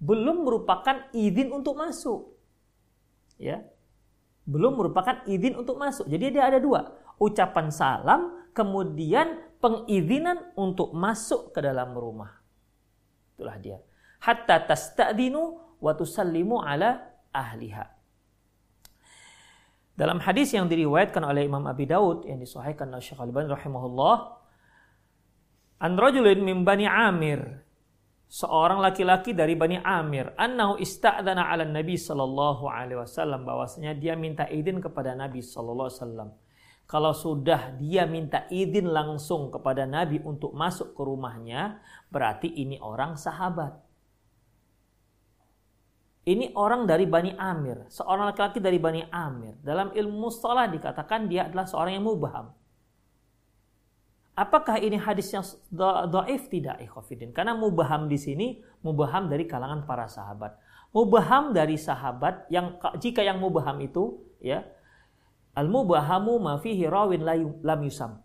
belum 0.00 0.36
merupakan 0.44 1.08
izin 1.16 1.48
untuk 1.48 1.80
masuk. 1.80 2.36
Ya. 3.40 3.64
Belum 4.42 4.74
merupakan 4.74 5.22
izin 5.24 5.54
untuk 5.54 5.78
masuk. 5.78 6.10
Jadi 6.10 6.34
dia 6.34 6.50
ada 6.50 6.58
dua. 6.58 6.90
Ucapan 7.22 7.70
salam, 7.70 8.50
kemudian 8.50 9.38
pengizinan 9.62 10.50
untuk 10.58 10.90
masuk 10.90 11.54
ke 11.54 11.62
dalam 11.62 11.94
rumah. 11.94 12.42
Itulah 13.38 13.56
dia. 13.62 13.78
Hatta 14.18 14.66
tasta'dinu 14.66 15.42
wa 15.78 15.92
tusallimu 15.94 16.58
ala 16.58 16.98
ahliha. 17.30 17.86
Dalam 19.92 20.18
hadis 20.18 20.50
yang 20.50 20.66
diriwayatkan 20.66 21.22
oleh 21.22 21.46
Imam 21.46 21.62
Abi 21.68 21.86
Daud 21.86 22.26
yang 22.26 22.42
disahihkan 22.42 22.90
oleh 22.90 23.04
Syekh 23.04 23.22
Al-Albani 23.22 23.54
rahimahullah, 23.54 24.16
an 25.78 25.92
rajulin 25.94 26.42
min 26.42 26.66
Bani 26.66 26.88
Amir. 26.90 27.61
Seorang 28.32 28.80
laki-laki 28.80 29.36
dari 29.36 29.52
Bani 29.52 29.76
Amir 29.84 30.32
annahu 30.40 30.80
ista'dana 30.80 31.52
'ala 31.52 31.68
Nabi 31.68 32.00
sallallahu 32.00 32.64
alaihi 32.64 33.04
wasallam 33.04 33.44
bahwasanya 33.44 33.92
dia 33.92 34.16
minta 34.16 34.48
izin 34.48 34.80
kepada 34.80 35.12
Nabi 35.12 35.44
sallallahu 35.44 35.92
alaihi 35.92 36.00
wasallam. 36.00 36.30
Kalau 36.88 37.12
sudah 37.12 37.76
dia 37.76 38.08
minta 38.08 38.48
izin 38.48 38.88
langsung 38.88 39.52
kepada 39.52 39.84
Nabi 39.84 40.20
untuk 40.24 40.56
masuk 40.56 40.96
ke 40.96 41.02
rumahnya, 41.04 41.84
berarti 42.08 42.48
ini 42.48 42.80
orang 42.80 43.20
sahabat. 43.20 43.76
Ini 46.22 46.54
orang 46.56 46.88
dari 46.88 47.04
Bani 47.04 47.34
Amir, 47.36 47.84
seorang 47.92 48.32
laki-laki 48.32 48.62
dari 48.62 48.78
Bani 48.80 49.02
Amir. 49.12 49.60
Dalam 49.60 49.92
ilmu 49.92 50.30
mustalah 50.30 50.70
dikatakan 50.70 51.28
dia 51.28 51.50
adalah 51.50 51.66
seorang 51.68 52.00
yang 52.00 52.06
mubaham. 52.06 52.54
Apakah 54.32 54.80
ini 54.80 54.96
hadis 54.96 55.28
yang 55.28 55.44
dhaif 56.08 56.48
tidak 56.48 56.80
ikhwafidin? 56.80 57.36
Karena 57.36 57.52
mubaham 57.52 58.08
di 58.08 58.16
sini 58.16 58.64
mubaham 58.80 59.28
dari 59.28 59.44
kalangan 59.44 59.84
para 59.84 60.08
sahabat. 60.08 60.56
Mubaham 60.92 61.52
dari 61.52 61.76
sahabat 61.76 62.48
yang 62.48 62.80
jika 62.96 63.20
yang 63.20 63.36
mubaham 63.36 63.80
itu 63.84 64.24
ya 64.40 64.64
al 65.52 65.68
mubahamu 65.68 66.40
ma 66.40 66.56
fihi 66.56 66.88
rawin 66.88 67.24
lam 67.60 67.80
yusam. 67.84 68.24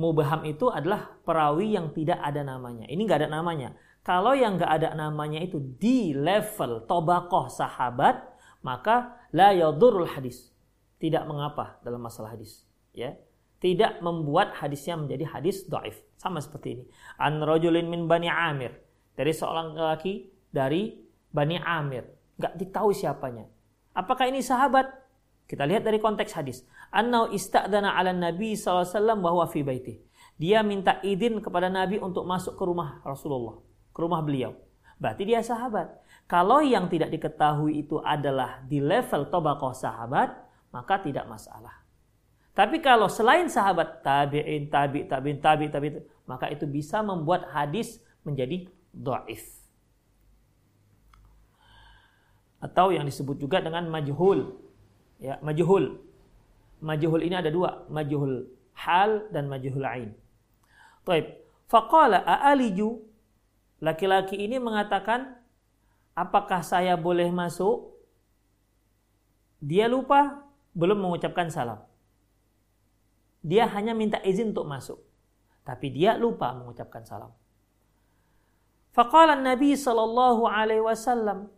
Mubaham 0.00 0.48
itu 0.48 0.72
adalah 0.72 1.20
perawi 1.20 1.76
yang 1.76 1.92
tidak 1.92 2.16
ada 2.24 2.40
namanya. 2.40 2.88
Ini 2.88 3.00
nggak 3.04 3.20
ada 3.20 3.28
namanya. 3.28 3.76
Kalau 4.00 4.32
yang 4.32 4.56
nggak 4.56 4.72
ada 4.72 4.88
namanya 4.96 5.38
itu 5.38 5.60
di 5.60 6.16
level 6.16 6.88
tobakoh 6.88 7.52
sahabat, 7.52 8.24
maka 8.64 9.20
la 9.36 9.52
yadurul 9.52 10.08
hadis. 10.08 10.48
Tidak 10.96 11.28
mengapa 11.28 11.76
dalam 11.84 12.00
masalah 12.00 12.32
hadis. 12.32 12.64
Ya, 12.96 13.20
tidak 13.62 14.02
membuat 14.02 14.58
hadisnya 14.58 14.98
menjadi 14.98 15.38
hadis 15.38 15.62
doif. 15.70 16.02
Sama 16.18 16.42
seperti 16.42 16.82
ini. 16.82 16.84
An 17.14 17.38
rojulin 17.38 17.86
min 17.86 18.10
Bani 18.10 18.26
Amir. 18.26 18.74
Dari 19.14 19.30
seorang 19.30 19.78
laki 19.78 20.26
dari 20.50 20.98
Bani 21.30 21.62
Amir. 21.62 22.02
Gak 22.42 22.58
ditahu 22.58 22.90
siapanya. 22.90 23.46
Apakah 23.94 24.26
ini 24.26 24.42
sahabat? 24.42 24.90
Kita 25.46 25.62
lihat 25.62 25.86
dari 25.86 26.02
konteks 26.02 26.34
hadis. 26.34 26.66
Annau 26.90 27.30
ista'dana 27.30 27.94
ala 27.94 28.10
Nabi 28.10 28.58
SAW 28.58 28.90
bahwa 29.22 29.46
fi 29.46 29.62
baiti. 29.62 30.02
Dia 30.34 30.66
minta 30.66 30.98
izin 30.98 31.38
kepada 31.38 31.70
Nabi 31.70 32.02
untuk 32.02 32.26
masuk 32.26 32.58
ke 32.58 32.64
rumah 32.66 32.98
Rasulullah. 33.06 33.62
Ke 33.94 34.02
rumah 34.02 34.26
beliau. 34.26 34.58
Berarti 34.98 35.22
dia 35.22 35.38
sahabat. 35.38 36.02
Kalau 36.26 36.64
yang 36.64 36.90
tidak 36.90 37.14
diketahui 37.14 37.78
itu 37.84 38.02
adalah 38.02 38.64
di 38.66 38.82
level 38.82 39.28
tobakoh 39.30 39.70
sahabat, 39.76 40.34
maka 40.72 40.98
tidak 41.04 41.28
masalah. 41.28 41.81
Tapi 42.52 42.84
kalau 42.84 43.08
selain 43.08 43.48
sahabat 43.48 44.04
tabi'in, 44.04 44.68
tabi, 44.68 45.08
tabi'in, 45.08 45.40
tabi, 45.40 45.64
tabi, 45.72 45.88
maka 46.28 46.52
itu 46.52 46.68
bisa 46.68 47.00
membuat 47.00 47.48
hadis 47.48 47.96
menjadi 48.28 48.68
do'if. 48.92 49.40
Atau 52.60 52.92
yang 52.92 53.08
disebut 53.08 53.40
juga 53.40 53.58
dengan 53.64 53.88
majhul. 53.88 54.52
Ya, 55.18 55.40
majhul. 55.40 55.98
Majhul 56.78 57.24
ini 57.24 57.34
ada 57.34 57.48
dua, 57.48 57.88
majhul 57.88 58.46
hal 58.76 59.26
dan 59.34 59.48
majhul 59.48 59.82
ain. 59.82 60.10
Taib. 61.02 61.40
Faqala 61.66 62.20
a'aliju 62.20 63.00
laki-laki 63.80 64.36
ini 64.36 64.60
mengatakan 64.60 65.40
apakah 66.12 66.60
saya 66.60 66.94
boleh 67.00 67.32
masuk? 67.32 67.96
Dia 69.62 69.88
lupa 69.88 70.44
belum 70.76 71.00
mengucapkan 71.00 71.48
salam. 71.48 71.80
Dia 73.42 73.66
hanya 73.74 73.92
minta 73.92 74.22
izin 74.22 74.54
untuk 74.54 74.70
masuk. 74.70 75.02
Tapi 75.62 75.90
dia 75.90 76.14
lupa 76.14 76.54
mengucapkan 76.54 77.02
salam. 77.02 77.34
Faqala 78.94 79.38
Nabi 79.38 79.74
sallallahu 79.74 80.46
alaihi 80.46 80.82
wasallam 80.82 81.50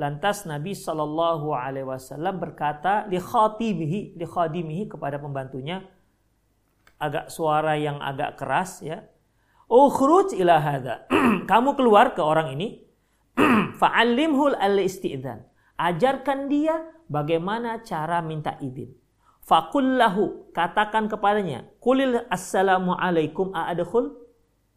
Lantas 0.00 0.48
Nabi 0.48 0.72
sallallahu 0.72 1.52
alaihi 1.52 1.84
wasallam 1.84 2.40
berkata 2.40 3.04
li 3.12 3.20
khatimihi 3.20 4.16
li 4.16 4.24
khadimihi 4.24 4.88
kepada 4.88 5.20
pembantunya 5.20 5.84
agak 6.96 7.28
suara 7.28 7.76
yang 7.76 8.00
agak 8.00 8.40
keras 8.40 8.80
ya. 8.80 9.04
Ukhruj 9.68 10.32
ila 10.36 10.64
hadza. 10.64 11.04
Kamu 11.50 11.76
keluar 11.76 12.16
ke 12.16 12.24
orang 12.24 12.56
ini 12.56 12.88
fa'allimhu 13.80 14.56
al-istidzan. 14.56 15.44
Ajarkan 15.76 16.48
dia 16.48 16.88
bagaimana 17.08 17.84
cara 17.84 18.24
minta 18.24 18.56
izin. 18.64 18.92
Fakullahu 19.42 20.54
katakan 20.54 21.10
kepadanya, 21.10 21.66
kulil 21.82 22.22
assalamu 22.30 22.94
alaikum 22.94 23.50
a'adkhul. 23.50 24.14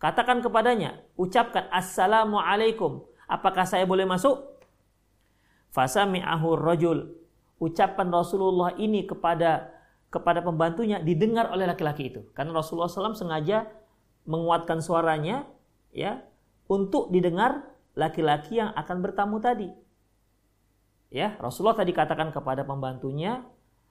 Katakan 0.01 0.41
kepadanya, 0.41 1.05
ucapkan 1.15 1.69
assalamu 1.69 2.41
alaikum. 2.41 3.05
Apakah 3.29 3.65
saya 3.65 3.85
boleh 3.85 4.09
masuk? 4.09 4.41
Fasami'ahu 5.73 6.57
rajul. 6.57 7.13
Ucapan 7.61 8.11
Rasulullah 8.11 8.75
ini 8.75 9.07
kepada 9.07 9.75
kepada 10.11 10.39
pembantunya 10.39 11.03
didengar 11.03 11.51
oleh 11.51 11.67
laki-laki 11.67 12.07
itu. 12.07 12.21
Karena 12.31 12.55
Rasulullah 12.55 12.87
SAW 12.87 13.19
sengaja 13.19 13.67
menguatkan 14.23 14.79
suaranya 14.79 15.43
ya 15.91 16.23
untuk 16.71 17.11
didengar 17.11 17.67
laki-laki 17.95 18.59
yang 18.59 18.71
akan 18.75 19.03
bertamu 19.03 19.39
tadi. 19.43 19.71
Ya, 21.11 21.35
Rasulullah 21.39 21.79
tadi 21.79 21.95
katakan 21.95 22.31
kepada 22.35 22.67
pembantunya, 22.67 23.43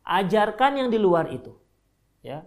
ajarkan 0.05 0.85
yang 0.85 0.89
di 0.93 1.01
luar 1.01 1.33
itu. 1.33 1.57
Ya. 2.21 2.45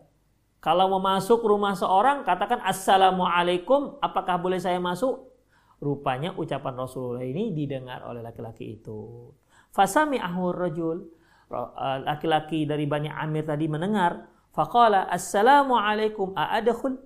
Kalau 0.61 0.89
mau 0.89 1.01
masuk 1.01 1.45
rumah 1.45 1.77
seorang, 1.77 2.25
katakan 2.25 2.61
Assalamualaikum, 2.65 4.01
apakah 4.01 4.41
boleh 4.41 4.57
saya 4.57 4.81
masuk? 4.81 5.29
Rupanya 5.77 6.33
ucapan 6.33 6.73
Rasulullah 6.73 7.21
ini 7.21 7.53
didengar 7.53 8.01
oleh 8.01 8.25
laki-laki 8.25 8.81
itu. 8.81 9.29
Fasami 9.69 10.17
ahur 10.17 10.57
rajul, 10.57 11.05
eh, 11.53 11.97
laki-laki 12.01 12.65
dari 12.65 12.89
Bani 12.89 13.13
Amir 13.13 13.45
tadi 13.45 13.69
mendengar, 13.69 14.25
faqala 14.49 15.05
Assalamualaikum 15.13 16.33
a'adakhul? 16.33 16.97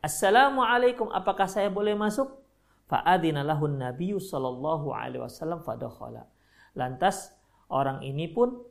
Assalamualaikum, 0.00 1.12
apakah 1.12 1.44
saya 1.44 1.68
boleh 1.68 1.92
masuk? 1.92 2.40
Fa'adina 2.88 3.44
lahun 3.44 3.76
Nabi 3.76 4.16
sallallahu 4.16 4.96
alaihi 4.96 5.20
wasallam 5.20 5.60
fadakhala. 5.60 6.24
Lantas 6.72 7.36
orang 7.68 8.00
ini 8.00 8.32
pun 8.32 8.64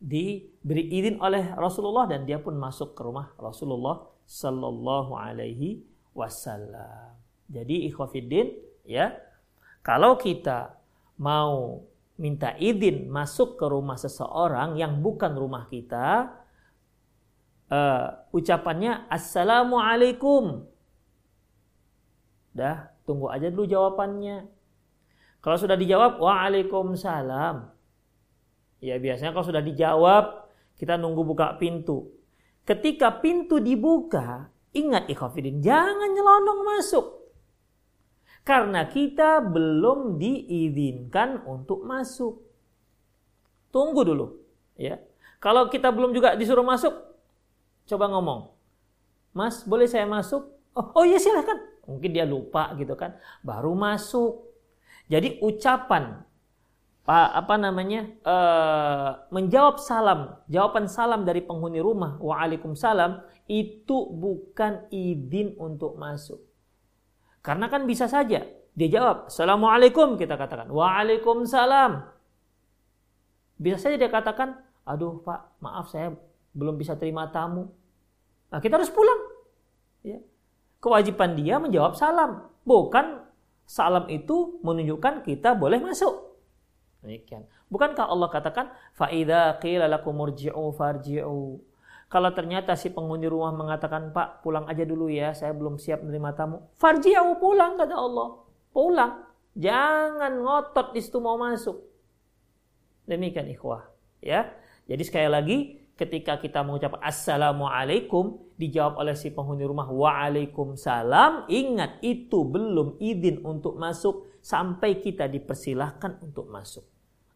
diberi 0.00 0.88
izin 0.88 1.20
oleh 1.20 1.52
Rasulullah 1.52 2.08
dan 2.08 2.24
dia 2.24 2.40
pun 2.40 2.56
masuk 2.56 2.96
ke 2.96 3.04
rumah 3.04 3.36
Rasulullah 3.36 4.08
Sallallahu 4.24 5.12
Alaihi 5.12 5.84
Wasallam. 6.16 7.20
Jadi 7.52 7.84
ikhwafiddin 7.92 8.56
ya, 8.88 9.12
kalau 9.84 10.16
kita 10.16 10.80
mau 11.20 11.84
minta 12.16 12.56
izin 12.56 13.12
masuk 13.12 13.60
ke 13.60 13.66
rumah 13.68 14.00
seseorang 14.00 14.80
yang 14.80 15.04
bukan 15.04 15.36
rumah 15.36 15.68
kita, 15.68 16.32
uh, 17.68 18.04
ucapannya 18.32 19.04
Assalamualaikum. 19.12 20.64
Dah, 22.56 22.88
tunggu 23.04 23.28
aja 23.28 23.52
dulu 23.52 23.68
jawabannya. 23.68 24.48
Kalau 25.40 25.56
sudah 25.56 25.76
dijawab 25.76 26.20
Waalaikumsalam 26.20 27.79
Ya 28.80 28.96
biasanya 28.96 29.36
kalau 29.36 29.46
sudah 29.46 29.60
dijawab, 29.60 30.48
kita 30.80 30.96
nunggu 30.96 31.22
buka 31.24 31.60
pintu. 31.60 32.08
Ketika 32.64 33.20
pintu 33.20 33.60
dibuka, 33.60 34.48
ingat 34.72 35.08
ikhafidin, 35.12 35.60
jangan 35.60 36.08
nyelonong 36.12 36.60
masuk. 36.64 37.06
Karena 38.40 38.88
kita 38.88 39.44
belum 39.44 40.16
diizinkan 40.16 41.44
untuk 41.44 41.84
masuk. 41.84 42.40
Tunggu 43.68 44.00
dulu, 44.02 44.26
ya. 44.80 44.96
Kalau 45.40 45.68
kita 45.68 45.92
belum 45.92 46.16
juga 46.16 46.34
disuruh 46.36 46.64
masuk, 46.64 46.92
coba 47.84 48.08
ngomong. 48.08 48.52
Mas, 49.36 49.62
boleh 49.62 49.86
saya 49.86 50.08
masuk? 50.08 50.48
Oh, 50.74 51.00
oh 51.00 51.04
iya 51.04 51.20
silahkan. 51.20 51.60
Mungkin 51.86 52.10
dia 52.10 52.26
lupa 52.26 52.72
gitu 52.78 52.96
kan. 52.96 53.16
Baru 53.44 53.76
masuk. 53.76 54.50
Jadi 55.10 55.42
ucapan 55.42 56.22
apa 57.10 57.58
namanya 57.58 58.06
uh, 58.22 59.26
menjawab 59.34 59.82
salam 59.82 60.38
jawaban 60.46 60.86
salam 60.86 61.26
dari 61.26 61.42
penghuni 61.42 61.82
rumah 61.82 62.14
waalaikumsalam 62.22 63.26
itu 63.50 64.06
bukan 64.14 64.86
izin 64.94 65.58
untuk 65.58 65.98
masuk. 65.98 66.38
Karena 67.42 67.66
kan 67.66 67.82
bisa 67.90 68.06
saja 68.06 68.46
dia 68.46 68.88
jawab 68.88 69.26
assalamualaikum 69.26 70.14
kita 70.14 70.38
katakan 70.38 70.70
waalaikumsalam. 70.70 72.06
Bisa 73.58 73.76
saja 73.82 73.98
dia 73.98 74.10
katakan 74.12 74.62
aduh 74.86 75.18
pak 75.26 75.58
maaf 75.58 75.90
saya 75.90 76.14
belum 76.54 76.78
bisa 76.78 76.94
terima 76.94 77.26
tamu. 77.34 77.74
Nah 78.54 78.62
kita 78.62 78.78
harus 78.78 78.92
pulang. 78.92 79.18
Ya. 80.06 80.22
Kewajiban 80.78 81.34
dia 81.34 81.58
menjawab 81.58 81.98
salam. 81.98 82.46
Bukan 82.62 83.26
salam 83.66 84.06
itu 84.06 84.62
menunjukkan 84.62 85.26
kita 85.26 85.58
boleh 85.58 85.82
masuk 85.82 86.29
Demikian. 87.00 87.48
Bukankah 87.72 88.06
Allah 88.08 88.28
katakan 88.28 88.66
faida 88.92 89.56
qila 89.56 89.88
lakum 89.88 90.12
murji'u 90.12 90.68
farji'u. 90.76 91.60
Kalau 92.10 92.30
ternyata 92.34 92.74
si 92.74 92.90
penghuni 92.90 93.30
rumah 93.30 93.54
mengatakan, 93.54 94.10
"Pak, 94.10 94.42
pulang 94.42 94.66
aja 94.66 94.82
dulu 94.82 95.06
ya, 95.06 95.30
saya 95.30 95.54
belum 95.54 95.78
siap 95.78 96.02
menerima 96.02 96.34
tamu." 96.34 96.58
Farji'u 96.76 97.38
pulang 97.38 97.78
kata 97.78 97.96
Allah. 97.96 98.28
pulang. 98.70 99.26
Jangan 99.58 100.46
ngotot 100.46 100.94
di 100.94 101.02
situ 101.02 101.18
mau 101.18 101.34
masuk. 101.34 101.74
Demikian 103.02 103.50
ikhwah. 103.50 103.90
Ya. 104.22 104.54
Jadi 104.86 105.02
sekali 105.02 105.26
lagi 105.26 105.58
ketika 105.98 106.38
kita 106.38 106.62
mengucap 106.62 107.02
assalamualaikum 107.02 108.38
dijawab 108.54 109.02
oleh 109.02 109.18
si 109.18 109.28
penghuni 109.34 109.66
rumah 109.66 109.90
waalaikumsalam 109.90 111.50
ingat 111.50 111.98
itu 112.00 112.46
belum 112.46 112.96
izin 113.02 113.42
untuk 113.42 113.74
masuk 113.74 114.29
sampai 114.40 115.00
kita 115.00 115.28
dipersilahkan 115.28 116.20
untuk 116.24 116.48
masuk. 116.48 116.84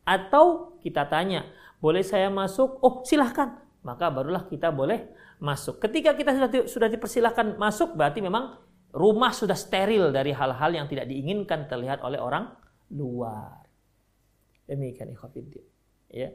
Atau 0.04 0.76
kita 0.84 1.08
tanya 1.08 1.48
boleh 1.80 2.04
saya 2.04 2.28
masuk? 2.28 2.80
Oh 2.80 3.00
silahkan. 3.04 3.60
Maka 3.84 4.08
barulah 4.08 4.48
kita 4.48 4.72
boleh 4.72 5.12
masuk. 5.40 5.80
Ketika 5.80 6.16
kita 6.16 6.32
sudah 6.32 6.50
sudah 6.68 6.88
dipersilahkan 6.88 7.60
masuk 7.60 7.96
berarti 7.96 8.24
memang 8.24 8.56
rumah 8.96 9.32
sudah 9.34 9.56
steril 9.56 10.08
dari 10.14 10.32
hal-hal 10.32 10.70
yang 10.72 10.86
tidak 10.88 11.10
diinginkan 11.10 11.68
terlihat 11.68 12.00
oleh 12.00 12.16
orang 12.16 12.48
luar. 12.94 13.64
Demikian 14.64 15.12
ikhwatiddin 15.12 15.64
ya. 16.08 16.30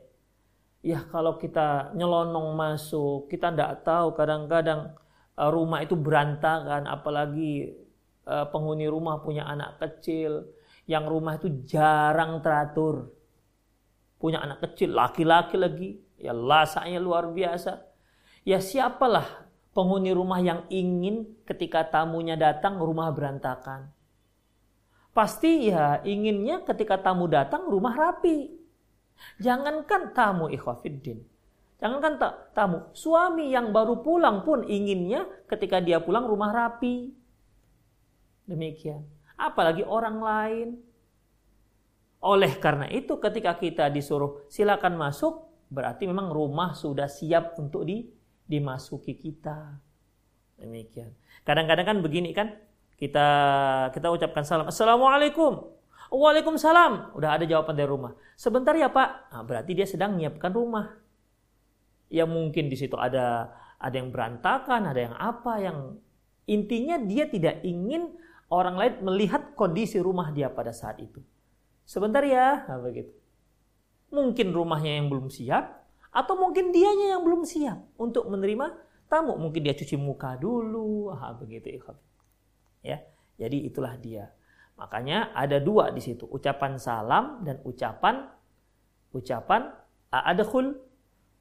Ya 0.79 1.03
kalau 1.11 1.35
kita 1.35 1.91
nyelonong 1.91 2.55
masuk, 2.55 3.27
kita 3.27 3.51
tidak 3.51 3.83
tahu 3.83 4.15
kadang-kadang 4.15 4.95
uh, 5.35 5.51
rumah 5.51 5.83
itu 5.83 5.99
berantakan, 5.99 6.87
apalagi 6.87 7.75
uh, 8.23 8.47
penghuni 8.47 8.87
rumah 8.87 9.19
punya 9.19 9.43
anak 9.43 9.75
kecil, 9.75 10.47
yang 10.89 11.05
rumah 11.05 11.37
itu 11.37 11.69
jarang 11.69 12.41
teratur. 12.41 13.13
Punya 14.17 14.41
anak 14.41 14.65
kecil, 14.65 14.97
laki-laki 14.97 15.55
lagi, 15.55 15.89
ya 16.17 16.33
lasanya 16.33 16.97
luar 16.97 17.29
biasa. 17.29 17.77
Ya 18.41 18.57
siapalah 18.57 19.45
penghuni 19.77 20.09
rumah 20.09 20.41
yang 20.41 20.65
ingin 20.73 21.29
ketika 21.45 21.85
tamunya 21.85 22.33
datang 22.33 22.81
rumah 22.81 23.13
berantakan. 23.13 23.93
Pasti 25.13 25.69
ya 25.69 26.01
inginnya 26.01 26.65
ketika 26.65 26.97
tamu 26.97 27.29
datang 27.29 27.69
rumah 27.69 27.93
rapi. 27.93 28.49
Jangankan 29.37 30.17
tamu 30.17 30.49
ikhwafiddin. 30.49 31.21
Jangankan 31.79 32.19
tamu, 32.51 32.91
suami 32.91 33.55
yang 33.55 33.71
baru 33.71 34.03
pulang 34.03 34.43
pun 34.43 34.67
inginnya 34.67 35.23
ketika 35.47 35.79
dia 35.79 36.01
pulang 36.03 36.27
rumah 36.27 36.51
rapi. 36.51 37.13
Demikian. 38.49 39.18
Apalagi 39.39 39.87
orang 39.87 40.17
lain. 40.19 40.69
Oleh 42.19 42.59
karena 42.59 42.91
itu 42.91 43.15
ketika 43.23 43.55
kita 43.55 43.87
disuruh 43.87 44.43
silakan 44.51 44.99
masuk, 44.99 45.47
berarti 45.71 46.03
memang 46.03 46.27
rumah 46.35 46.75
sudah 46.75 47.07
siap 47.07 47.55
untuk 47.55 47.87
di, 47.87 48.11
dimasuki 48.43 49.15
kita. 49.15 49.79
Demikian. 50.59 51.15
Kadang-kadang 51.47 51.87
kan 51.87 51.97
begini 52.03 52.35
kan, 52.35 52.59
kita 52.99 53.27
kita 53.95 54.11
ucapkan 54.11 54.43
salam, 54.43 54.67
Assalamualaikum. 54.67 55.79
Waalaikumsalam. 56.09 57.13
Udah 57.15 57.37
ada 57.37 57.45
jawaban 57.45 57.77
dari 57.77 57.85
rumah. 57.85 58.17
Sebentar 58.33 58.73
ya 58.73 58.89
Pak. 58.89 59.29
Nah, 59.29 59.43
berarti 59.45 59.77
dia 59.77 59.85
sedang 59.85 60.17
menyiapkan 60.17 60.49
rumah. 60.49 60.97
Ya 62.09 62.25
mungkin 62.25 62.67
di 62.67 62.75
situ 62.75 62.97
ada 62.97 63.53
ada 63.77 63.95
yang 63.95 64.09
berantakan, 64.09 64.89
ada 64.89 64.99
yang 64.99 65.15
apa, 65.15 65.61
yang 65.61 66.01
intinya 66.49 66.97
dia 66.97 67.29
tidak 67.29 67.61
ingin 67.61 68.17
orang 68.49 68.75
lain 68.75 68.93
melihat 69.05 69.53
kondisi 69.53 70.01
rumah 70.01 70.33
dia 70.33 70.49
pada 70.49 70.73
saat 70.73 70.97
itu. 71.01 71.21
Sebentar 71.85 72.21
ya, 72.21 72.65
nah, 72.69 72.77
begitu. 72.81 73.09
Mungkin 74.09 74.53
rumahnya 74.53 75.01
yang 75.01 75.09
belum 75.09 75.29
siap, 75.29 75.85
atau 76.09 76.33
mungkin 76.37 76.73
dianya 76.73 77.17
yang 77.17 77.21
belum 77.21 77.45
siap 77.45 77.77
untuk 77.97 78.25
menerima 78.25 78.73
tamu. 79.09 79.37
Mungkin 79.37 79.61
dia 79.61 79.77
cuci 79.77 79.97
muka 79.97 80.37
dulu, 80.37 81.13
ah, 81.13 81.33
begitu 81.37 81.77
ya. 82.81 82.97
Jadi 83.39 83.69
itulah 83.69 83.95
dia. 83.95 84.33
Makanya 84.75 85.31
ada 85.35 85.59
dua 85.59 85.91
di 85.91 86.01
situ, 86.03 86.27
ucapan 86.27 86.79
salam 86.79 87.43
dan 87.43 87.59
ucapan 87.63 88.27
ucapan 89.13 89.73
a'adkhul. 90.13 90.77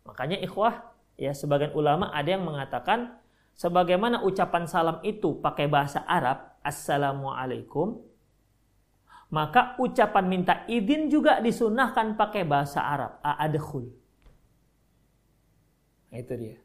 Makanya 0.08 0.40
ikhwah, 0.40 0.96
ya 1.20 1.36
sebagian 1.36 1.76
ulama 1.76 2.08
ada 2.10 2.32
yang 2.32 2.44
mengatakan 2.44 3.20
sebagaimana 3.52 4.24
ucapan 4.24 4.64
salam 4.64 4.98
itu 5.04 5.36
pakai 5.38 5.68
bahasa 5.68 6.00
Arab, 6.08 6.47
assalamualaikum, 6.64 8.00
maka 9.28 9.76
ucapan 9.76 10.24
minta 10.24 10.64
izin 10.64 11.12
juga 11.12 11.38
disunahkan 11.44 12.16
pakai 12.16 12.48
bahasa 12.48 12.80
Arab, 12.80 13.20
a'adkhul. 13.20 13.92
Itu 16.08 16.34
dia. 16.36 16.56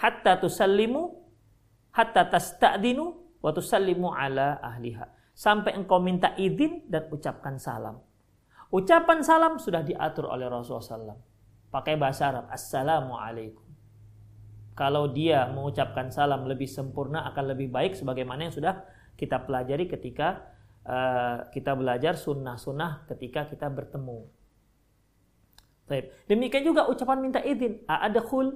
Hatta 0.00 0.40
tusallimu, 0.40 1.12
hatta 1.92 2.32
tasta'dinu, 2.32 3.04
wa 3.42 3.50
tusallimu 3.50 4.08
ala 4.14 4.62
ahliha 4.62 5.04
sampai 5.32 5.74
engkau 5.74 5.98
minta 5.98 6.36
izin 6.38 6.86
dan 6.86 7.08
ucapkan 7.10 7.56
salam. 7.58 7.98
Ucapan 8.72 9.20
salam 9.20 9.60
sudah 9.60 9.84
diatur 9.84 10.32
oleh 10.32 10.48
Rasulullah 10.48 11.12
SAW. 11.12 11.20
Pakai 11.68 11.96
bahasa 11.96 12.32
Arab, 12.32 12.46
Assalamualaikum. 12.48 13.64
Kalau 14.72 15.12
dia 15.12 15.44
mengucapkan 15.52 16.08
salam 16.08 16.48
lebih 16.48 16.64
sempurna 16.64 17.28
akan 17.28 17.52
lebih 17.52 17.68
baik 17.68 17.92
sebagaimana 17.92 18.48
yang 18.48 18.54
sudah 18.56 18.80
kita 19.16 19.42
pelajari 19.42 19.86
ketika 19.86 20.52
uh, 20.86 21.48
kita 21.50 21.72
belajar 21.78 22.18
sunnah-sunnah 22.18 23.06
ketika 23.10 23.46
kita 23.46 23.70
bertemu. 23.70 24.26
Baik. 25.86 26.14
Demikian 26.30 26.64
juga 26.64 26.88
ucapan 26.88 27.18
minta 27.20 27.40
izin, 27.42 27.84
a'adakhul. 27.84 28.54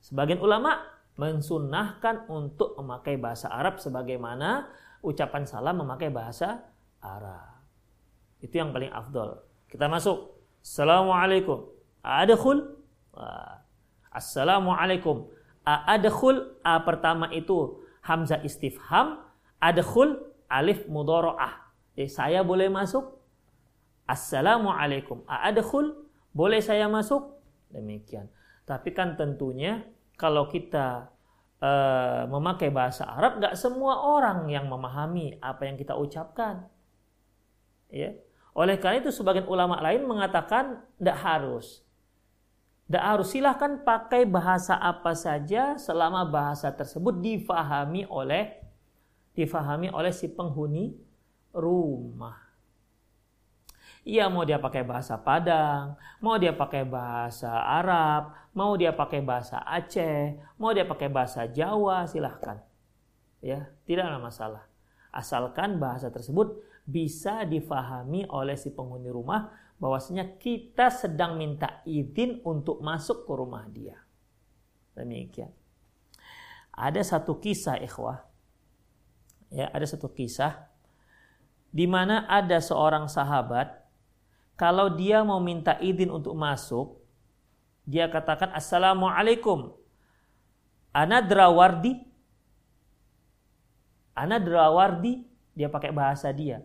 Sebagian 0.00 0.40
ulama 0.40 0.80
mensunnahkan 1.14 2.26
untuk 2.26 2.74
memakai 2.76 3.16
bahasa 3.16 3.48
Arab 3.50 3.78
sebagaimana 3.78 4.68
ucapan 5.04 5.46
salam 5.46 5.80
memakai 5.80 6.10
bahasa 6.10 6.64
Arab. 6.98 7.62
Itu 8.44 8.60
yang 8.60 8.76
paling 8.76 8.92
afdol. 8.92 9.40
Kita 9.68 9.88
masuk. 9.88 10.36
Assalamualaikum. 10.60 11.68
Adkhul. 12.04 12.76
Assalamualaikum. 14.12 15.32
Adkhul. 15.64 16.60
A 16.60 16.80
pertama 16.84 17.32
itu 17.32 17.80
hamzah 18.04 18.44
istifham. 18.44 19.23
Adkhul 19.64 20.20
alif 20.52 20.84
mudoro'ah. 20.84 21.72
Jadi 21.96 22.10
saya 22.12 22.44
boleh 22.44 22.68
masuk. 22.68 23.16
Assalamualaikum. 24.04 25.24
Adkhul. 25.24 26.04
Boleh 26.36 26.60
saya 26.60 26.84
masuk? 26.84 27.40
Demikian. 27.72 28.28
Tapi 28.68 28.92
kan 28.92 29.16
tentunya 29.16 29.88
kalau 30.20 30.52
kita 30.52 31.08
uh, 31.64 32.28
memakai 32.28 32.68
bahasa 32.68 33.08
Arab, 33.08 33.40
nggak 33.40 33.56
semua 33.56 34.04
orang 34.04 34.44
yang 34.52 34.68
memahami 34.68 35.40
apa 35.40 35.64
yang 35.64 35.80
kita 35.80 35.96
ucapkan. 35.96 36.68
Ya. 37.88 38.12
Oleh 38.52 38.76
karena 38.76 39.00
itu 39.00 39.10
sebagian 39.10 39.48
ulama 39.48 39.80
lain 39.80 40.04
mengatakan 40.04 40.84
tidak 41.00 41.18
harus. 41.24 41.80
Tidak 42.84 43.00
harus 43.00 43.32
silahkan 43.32 43.80
pakai 43.80 44.28
bahasa 44.28 44.76
apa 44.76 45.16
saja 45.16 45.80
selama 45.80 46.28
bahasa 46.28 46.68
tersebut 46.68 47.16
difahami 47.16 48.04
oleh 48.12 48.63
difahami 49.34 49.90
oleh 49.90 50.14
si 50.14 50.30
penghuni 50.30 50.94
rumah. 51.54 52.44
Iya 54.04 54.28
mau 54.28 54.44
dia 54.44 54.60
pakai 54.60 54.84
bahasa 54.84 55.16
Padang, 55.16 55.96
mau 56.20 56.36
dia 56.36 56.52
pakai 56.52 56.84
bahasa 56.84 57.48
Arab, 57.64 58.36
mau 58.52 58.76
dia 58.76 58.92
pakai 58.92 59.24
bahasa 59.24 59.64
Aceh, 59.64 60.36
mau 60.60 60.76
dia 60.76 60.84
pakai 60.84 61.08
bahasa 61.08 61.48
Jawa, 61.48 62.04
silahkan. 62.04 62.60
Ya, 63.40 63.72
tidak 63.88 64.12
ada 64.12 64.20
masalah. 64.20 64.68
Asalkan 65.08 65.80
bahasa 65.80 66.12
tersebut 66.12 66.60
bisa 66.84 67.48
difahami 67.48 68.28
oleh 68.28 68.60
si 68.60 68.68
penghuni 68.68 69.08
rumah 69.08 69.48
bahwasanya 69.80 70.36
kita 70.36 70.92
sedang 70.92 71.40
minta 71.40 71.80
izin 71.88 72.44
untuk 72.44 72.84
masuk 72.84 73.24
ke 73.24 73.32
rumah 73.32 73.64
dia. 73.72 73.96
Demikian. 74.92 75.50
Ada 76.76 77.00
satu 77.00 77.40
kisah 77.40 77.80
ikhwah. 77.80 78.26
Ya, 79.54 79.70
ada 79.70 79.86
satu 79.86 80.10
kisah 80.10 80.66
di 81.70 81.86
mana 81.86 82.26
ada 82.26 82.58
seorang 82.58 83.06
sahabat 83.06 83.70
kalau 84.54 84.94
dia 84.94 85.22
mau 85.26 85.42
minta 85.42 85.74
izin 85.82 86.14
untuk 86.14 86.38
masuk, 86.38 86.98
dia 87.82 88.06
katakan 88.06 88.54
Assalamualaikum. 88.54 89.74
Anadrawardi. 90.94 91.98
Anadrawardi, 94.14 95.26
dia 95.58 95.66
pakai 95.66 95.90
bahasa 95.90 96.30
dia. 96.30 96.62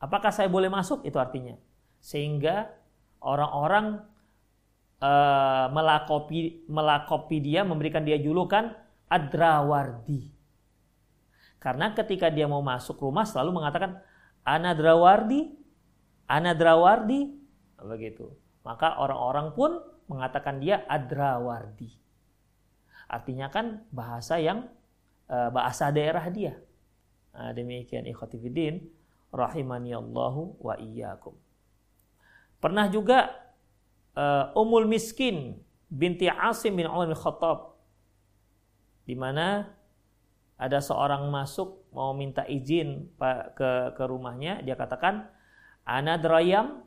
Apakah 0.00 0.32
saya 0.32 0.48
boleh 0.48 0.72
masuk? 0.72 1.04
Itu 1.04 1.20
artinya. 1.20 1.60
Sehingga 2.00 2.72
orang-orang 3.20 4.00
uh, 5.04 5.66
melakopi, 5.68 6.64
melakopi 6.72 7.36
dia, 7.44 7.68
memberikan 7.68 8.00
dia 8.00 8.16
julukan 8.16 8.72
Adrawardi. 9.12 10.37
Karena 11.58 11.90
ketika 11.94 12.30
dia 12.30 12.46
mau 12.46 12.62
masuk 12.62 13.02
rumah 13.02 13.26
selalu 13.26 13.58
mengatakan 13.58 13.98
Anadrawardi, 14.46 15.52
Anadrawardi 16.30 17.34
begitu. 17.82 18.30
Maka 18.62 18.98
orang-orang 18.98 19.54
pun 19.54 19.70
mengatakan 20.06 20.62
dia 20.62 20.86
Adrawardi. 20.86 21.90
Artinya 23.10 23.50
kan 23.50 23.82
bahasa 23.90 24.38
yang 24.38 24.70
eh, 25.26 25.50
bahasa 25.50 25.90
daerah 25.90 26.26
dia. 26.30 26.54
Nah, 27.34 27.54
demikian 27.54 28.06
ikhwatifidin 28.06 28.82
rahimani 29.30 29.94
Allahu 29.94 30.56
wa 30.58 30.74
iyyakum. 30.80 31.36
Pernah 32.58 32.90
juga 32.90 33.30
uh, 34.18 34.50
Ummul 34.58 34.90
Miskin 34.90 35.54
binti 35.86 36.26
Asim 36.26 36.74
bin 36.74 36.90
Umar 36.90 37.06
bin 37.06 37.14
Khattab 37.14 37.78
di 39.06 39.14
mana 39.14 39.70
ada 40.58 40.82
seorang 40.82 41.30
masuk 41.30 41.86
mau 41.94 42.10
minta 42.12 42.42
izin 42.44 43.14
ke 43.54 43.70
ke 43.94 44.04
rumahnya 44.04 44.60
dia 44.66 44.74
katakan 44.74 45.30
anadrayam 45.86 46.82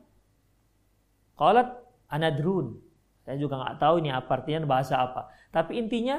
qalat 1.40 1.80
anadrun 2.12 2.78
saya 3.22 3.38
juga 3.38 3.54
nggak 3.58 3.78
tahu 3.78 3.94
ini 4.02 4.10
apa 4.10 4.30
artinya 4.34 4.66
bahasa 4.66 4.98
apa. 4.98 5.30
Tapi 5.54 5.78
intinya 5.78 6.18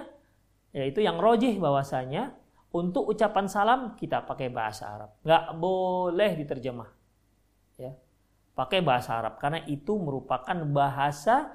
yaitu 0.74 1.04
yang 1.04 1.20
rojih 1.20 1.60
bahwasanya 1.60 2.34
untuk 2.74 3.06
ucapan 3.12 3.46
salam 3.46 3.82
kita 4.00 4.24
pakai 4.24 4.50
bahasa 4.50 4.90
Arab. 4.90 5.12
Nggak 5.22 5.46
boleh 5.60 6.32
diterjemah 6.40 6.90
ya. 7.76 7.92
Pakai 8.56 8.80
bahasa 8.80 9.20
Arab 9.20 9.38
karena 9.38 9.62
itu 9.68 10.00
merupakan 10.00 10.56
bahasa 10.72 11.52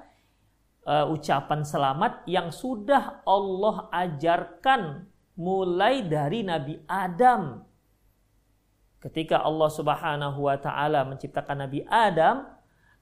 uh, 0.85 1.09
ucapan 1.09 1.65
selamat 1.65 2.29
yang 2.29 2.53
sudah 2.53 3.25
Allah 3.25 3.89
ajarkan 3.89 5.08
mulai 5.39 6.03
dari 6.03 6.43
Nabi 6.43 6.83
Adam. 6.83 7.63
Ketika 8.99 9.39
Allah 9.39 9.71
Subhanahu 9.71 10.51
wa 10.51 10.59
taala 10.59 11.07
menciptakan 11.07 11.63
Nabi 11.63 11.87
Adam, 11.87 12.43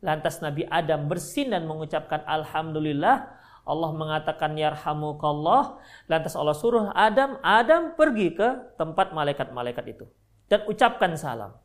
lantas 0.05 0.37
Nabi 0.45 0.69
Adam 0.69 1.09
bersin 1.09 1.49
dan 1.49 1.65
mengucapkan 1.65 2.21
alhamdulillah, 2.29 3.33
Allah 3.65 3.91
mengatakan 3.97 4.53
yarhamukallah, 4.53 5.81
lantas 6.05 6.37
Allah 6.37 6.53
suruh 6.53 6.93
Adam, 6.93 7.41
Adam 7.41 7.97
pergi 7.97 8.37
ke 8.37 8.77
tempat 8.77 9.17
malaikat-malaikat 9.17 9.85
itu 9.89 10.05
dan 10.45 10.61
ucapkan 10.69 11.17
salam. 11.17 11.57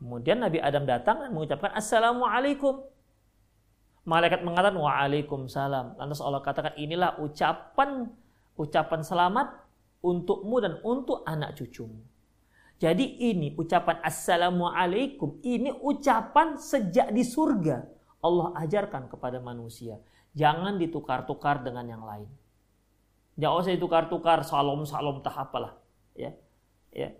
Kemudian 0.00 0.40
Nabi 0.40 0.64
Adam 0.64 0.88
datang 0.88 1.20
dan 1.20 1.30
mengucapkan 1.36 1.76
assalamualaikum. 1.76 2.84
Malaikat 4.08 4.40
mengatakan 4.40 4.80
waalaikumsalam. 4.80 6.00
Lantas 6.00 6.24
Allah 6.24 6.40
katakan 6.40 6.72
inilah 6.78 7.20
ucapan 7.20 8.08
ucapan 8.56 9.00
selamat 9.04 9.48
untukmu 10.00 10.56
dan 10.60 10.80
untuk 10.82 11.22
anak 11.24 11.56
cucumu. 11.56 12.00
Jadi 12.76 13.32
ini 13.32 13.56
ucapan 13.56 14.04
assalamualaikum 14.04 15.40
ini 15.40 15.72
ucapan 15.80 16.60
sejak 16.60 17.08
di 17.08 17.24
surga 17.24 17.88
Allah 18.20 18.52
ajarkan 18.60 19.08
kepada 19.08 19.40
manusia. 19.40 19.96
Jangan 20.36 20.76
ditukar-tukar 20.76 21.64
dengan 21.64 21.88
yang 21.88 22.04
lain. 22.04 22.28
Jangan 23.40 23.56
usah 23.64 23.72
ditukar-tukar 23.76 24.44
salom-salom 24.44 25.24
tahap 25.24 25.52
apalah, 25.52 25.76
ya. 26.12 26.32
Ya. 26.92 27.12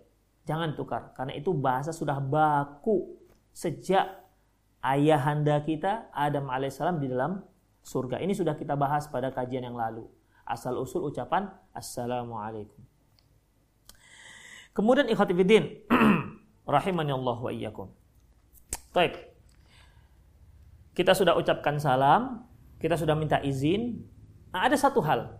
Jangan 0.45 0.73
tukar 0.79 1.11
karena 1.13 1.35
itu 1.35 1.51
bahasa 1.51 1.91
sudah 1.91 2.23
baku 2.23 3.19
sejak 3.51 4.25
ayahanda 4.79 5.59
kita 5.59 6.07
Adam 6.15 6.47
alaihissalam 6.47 7.03
di 7.03 7.11
dalam 7.11 7.43
surga. 7.83 8.23
Ini 8.23 8.31
sudah 8.31 8.55
kita 8.55 8.79
bahas 8.79 9.11
pada 9.11 9.33
kajian 9.33 9.67
yang 9.67 9.75
lalu. 9.75 10.07
Asal 10.47 10.79
usul 10.79 11.03
ucapan 11.11 11.51
Assalamualaikum. 11.75 12.79
Kemudian 14.71 15.11
ikhwatibidin 15.11 15.83
rahimani 16.63 17.11
Allah 17.11 17.37
wa 17.37 17.51
iyyakum. 17.51 17.91
Baik. 18.95 19.27
Kita 20.95 21.11
sudah 21.11 21.35
ucapkan 21.35 21.77
salam, 21.77 22.47
kita 22.79 22.95
sudah 22.95 23.13
minta 23.13 23.43
izin. 23.43 24.07
Nah, 24.55 24.65
ada 24.65 24.79
satu 24.79 25.03
hal. 25.03 25.35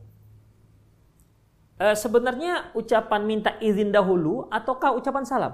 E, 1.79 1.95
sebenarnya 1.95 2.75
ucapan 2.75 3.23
minta 3.25 3.55
izin 3.63 3.89
dahulu 3.89 4.45
ataukah 4.51 4.93
ucapan 4.93 5.23
salam? 5.25 5.53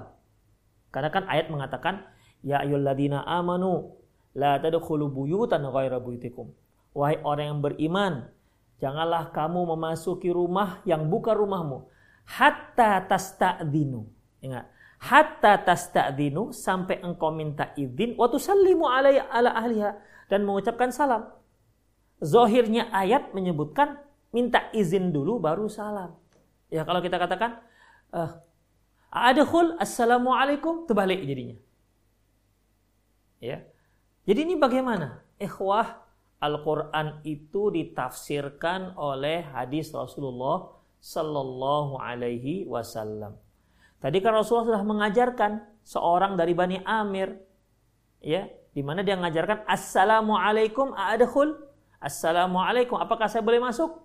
Karena 0.91 1.13
kan 1.13 1.29
ayat 1.29 1.47
mengatakan 1.53 2.03
Ya 2.43 2.59
ayyuhalladzina 2.59 3.23
amanu 3.23 3.95
la 4.35 4.59
tadkhulu 4.59 5.07
buyutan 5.07 5.63
ghaira 5.63 6.03
buyutikum. 6.03 6.51
Wahai 6.91 7.23
orang 7.23 7.45
yang 7.55 7.59
beriman, 7.63 8.13
janganlah 8.81 9.33
kamu 9.33 9.75
memasuki 9.75 10.29
rumah 10.29 10.81
yang 10.85 11.09
bukan 11.09 11.35
rumahmu 11.35 11.93
hatta 12.27 13.03
tasta'dinu. 13.03 14.07
Ingat, 14.43 14.65
hatta 14.99 15.59
tasta'dinu 15.63 16.51
sampai 16.55 17.03
engkau 17.03 17.31
minta 17.31 17.71
izin 17.75 18.15
wa 18.15 18.27
tusallimu 18.27 18.87
ala 18.87 19.11
ala 19.31 19.51
ahliha 19.55 19.91
dan 20.31 20.47
mengucapkan 20.47 20.91
salam. 20.91 21.27
Zohirnya 22.23 22.87
ayat 22.95 23.35
menyebutkan 23.35 23.99
minta 24.31 24.71
izin 24.71 25.11
dulu 25.11 25.39
baru 25.43 25.67
salam. 25.67 26.15
Ya 26.71 26.87
kalau 26.87 27.03
kita 27.03 27.19
katakan 27.19 27.59
uh, 28.15 28.39
adkhul 29.11 29.75
assalamualaikum 29.77 30.87
terbalik 30.87 31.19
jadinya. 31.27 31.59
Ya. 33.43 33.67
Jadi 34.23 34.39
ini 34.47 34.55
bagaimana? 34.55 35.19
Ikhwah, 35.35 36.02
Al-Quran 36.43 37.23
itu 37.23 37.71
ditafsirkan 37.71 38.99
oleh 38.99 39.47
hadis 39.47 39.95
Rasulullah 39.95 40.75
Sallallahu 40.99 41.95
Alaihi 41.95 42.67
Wasallam. 42.67 43.39
Tadi 44.03 44.19
kan 44.19 44.35
Rasulullah 44.35 44.75
sudah 44.75 44.83
mengajarkan 44.83 45.63
seorang 45.87 46.35
dari 46.35 46.51
Bani 46.51 46.83
Amir, 46.83 47.39
ya, 48.19 48.51
di 48.75 48.83
mana 48.83 48.99
dia 48.99 49.15
mengajarkan 49.15 49.63
Assalamualaikum 49.63 50.91
adkhul. 50.91 51.55
Assalamualaikum, 52.03 52.99
apakah 52.99 53.31
saya 53.31 53.39
boleh 53.39 53.63
masuk? 53.63 54.03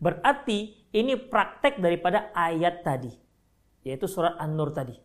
Berarti 0.00 0.88
ini 0.96 1.20
praktek 1.20 1.84
daripada 1.84 2.32
ayat 2.32 2.80
tadi, 2.80 3.12
yaitu 3.84 4.08
surat 4.08 4.40
An-Nur 4.40 4.72
tadi. 4.72 4.96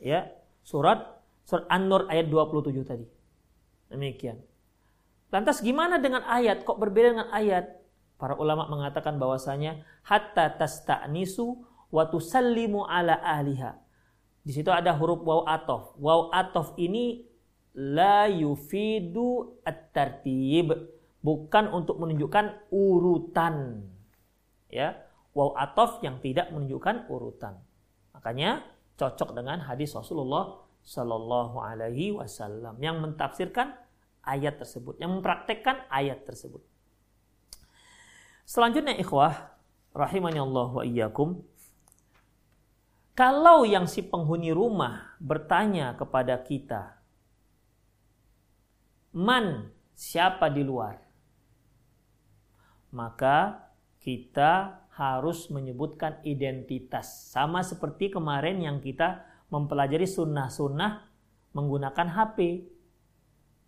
Ya, 0.00 0.32
surat 0.64 1.16
Surat 1.46 1.62
An-Nur 1.70 2.10
ayat 2.10 2.26
27 2.26 2.82
tadi. 2.82 3.06
Demikian. 3.86 4.42
Lantas 5.30 5.58
gimana 5.58 5.98
dengan 5.98 6.22
ayat? 6.22 6.62
Kok 6.62 6.78
berbeda 6.78 7.08
dengan 7.18 7.28
ayat? 7.34 7.82
Para 8.16 8.38
ulama 8.38 8.64
mengatakan 8.70 9.20
bahwasanya 9.20 9.84
hatta 10.06 10.56
tasta'nisu 10.56 11.46
wa 11.92 12.04
tusallimu 12.08 12.86
ala 12.86 13.18
ahliha. 13.20 13.76
Di 14.46 14.54
situ 14.54 14.70
ada 14.70 14.94
huruf 14.94 15.26
waw 15.26 15.42
atof. 15.44 15.98
Waw 15.98 16.30
atof 16.30 16.78
ini 16.78 17.26
la 17.74 18.30
yufidu 18.30 19.58
at-tartib. 19.66 20.72
Bukan 21.20 21.74
untuk 21.74 21.98
menunjukkan 21.98 22.70
urutan. 22.70 23.82
Ya, 24.70 25.02
waw 25.34 25.52
atof 25.58 26.00
yang 26.06 26.22
tidak 26.22 26.54
menunjukkan 26.54 27.10
urutan. 27.10 27.58
Makanya 28.14 28.64
cocok 28.96 29.36
dengan 29.36 29.60
hadis 29.66 29.92
Rasulullah 29.92 30.62
Sallallahu 30.86 31.58
Alaihi 31.58 32.14
Wasallam 32.14 32.78
yang 32.78 33.02
mentafsirkan 33.02 33.74
ayat 34.26 34.58
tersebut, 34.58 34.98
yang 34.98 35.14
mempraktekkan 35.14 35.86
ayat 35.86 36.26
tersebut. 36.26 36.60
Selanjutnya 38.42 38.98
ikhwah, 38.98 39.54
rahimani 39.94 40.42
Allah 40.42 40.68
wa 40.70 40.84
iyyakum. 40.84 41.40
Kalau 43.16 43.64
yang 43.64 43.88
si 43.88 44.04
penghuni 44.04 44.52
rumah 44.52 45.16
bertanya 45.16 45.96
kepada 45.96 46.36
kita, 46.44 47.00
man 49.16 49.72
siapa 49.96 50.52
di 50.52 50.60
luar? 50.60 51.00
Maka 52.92 53.66
kita 54.04 54.84
harus 54.96 55.48
menyebutkan 55.48 56.20
identitas. 56.24 57.32
Sama 57.32 57.60
seperti 57.64 58.12
kemarin 58.12 58.60
yang 58.60 58.78
kita 58.80 59.24
mempelajari 59.52 60.08
sunnah-sunnah 60.08 61.04
menggunakan 61.52 62.08
HP. 62.12 62.68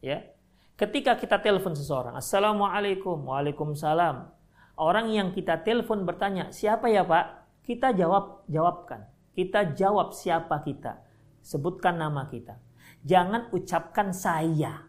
Ya. 0.05 0.38
Ketika 0.79 1.19
kita 1.19 1.43
telepon 1.43 1.75
seseorang, 1.75 2.15
Assalamualaikum, 2.15 3.19
Waalaikumsalam. 3.27 4.31
Orang 4.79 5.11
yang 5.11 5.35
kita 5.35 5.59
telepon 5.67 6.07
bertanya, 6.07 6.55
siapa 6.55 6.87
ya 6.87 7.03
Pak? 7.03 7.51
Kita 7.67 7.91
jawab, 7.91 8.47
jawabkan. 8.47 9.11
Kita 9.35 9.75
jawab 9.75 10.15
siapa 10.15 10.63
kita. 10.63 11.03
Sebutkan 11.43 11.99
nama 11.99 12.31
kita. 12.31 12.63
Jangan 13.03 13.51
ucapkan 13.51 14.15
saya. 14.15 14.87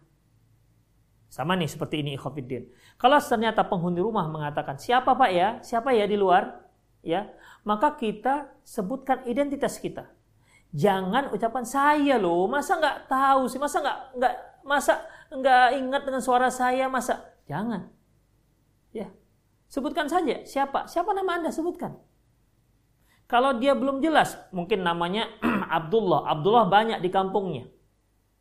Sama 1.26 1.58
nih 1.58 1.66
seperti 1.66 2.06
ini 2.06 2.14
ikhwafiddin. 2.14 2.70
Kalau 2.94 3.18
ternyata 3.18 3.66
penghuni 3.66 3.98
rumah 3.98 4.30
mengatakan, 4.30 4.78
siapa 4.78 5.18
Pak 5.18 5.30
ya? 5.34 5.58
Siapa 5.58 5.90
ya 5.90 6.06
di 6.06 6.14
luar? 6.14 6.70
Ya, 7.02 7.34
maka 7.66 7.98
kita 7.98 8.46
sebutkan 8.62 9.26
identitas 9.26 9.82
kita. 9.82 10.06
Jangan 10.70 11.34
ucapan 11.34 11.66
saya 11.66 12.14
loh, 12.14 12.46
masa 12.46 12.78
nggak 12.78 13.10
tahu 13.10 13.50
sih, 13.50 13.58
masa 13.58 13.82
nggak 13.82 13.98
nggak 14.22 14.34
masa 14.62 15.02
nggak 15.30 15.78
ingat 15.78 16.02
dengan 16.06 16.22
suara 16.22 16.50
saya, 16.50 16.90
masa 16.90 17.38
jangan. 17.46 17.90
Ya, 18.90 19.10
sebutkan 19.70 20.10
saja 20.10 20.42
siapa, 20.42 20.90
siapa 20.90 21.14
nama 21.14 21.38
anda 21.38 21.50
sebutkan. 21.54 21.94
Kalau 23.30 23.62
dia 23.62 23.78
belum 23.78 24.02
jelas, 24.02 24.34
mungkin 24.50 24.82
namanya 24.82 25.30
Abdullah, 25.78 26.26
Abdullah 26.26 26.66
banyak 26.66 26.98
di 26.98 27.10
kampungnya. 27.14 27.70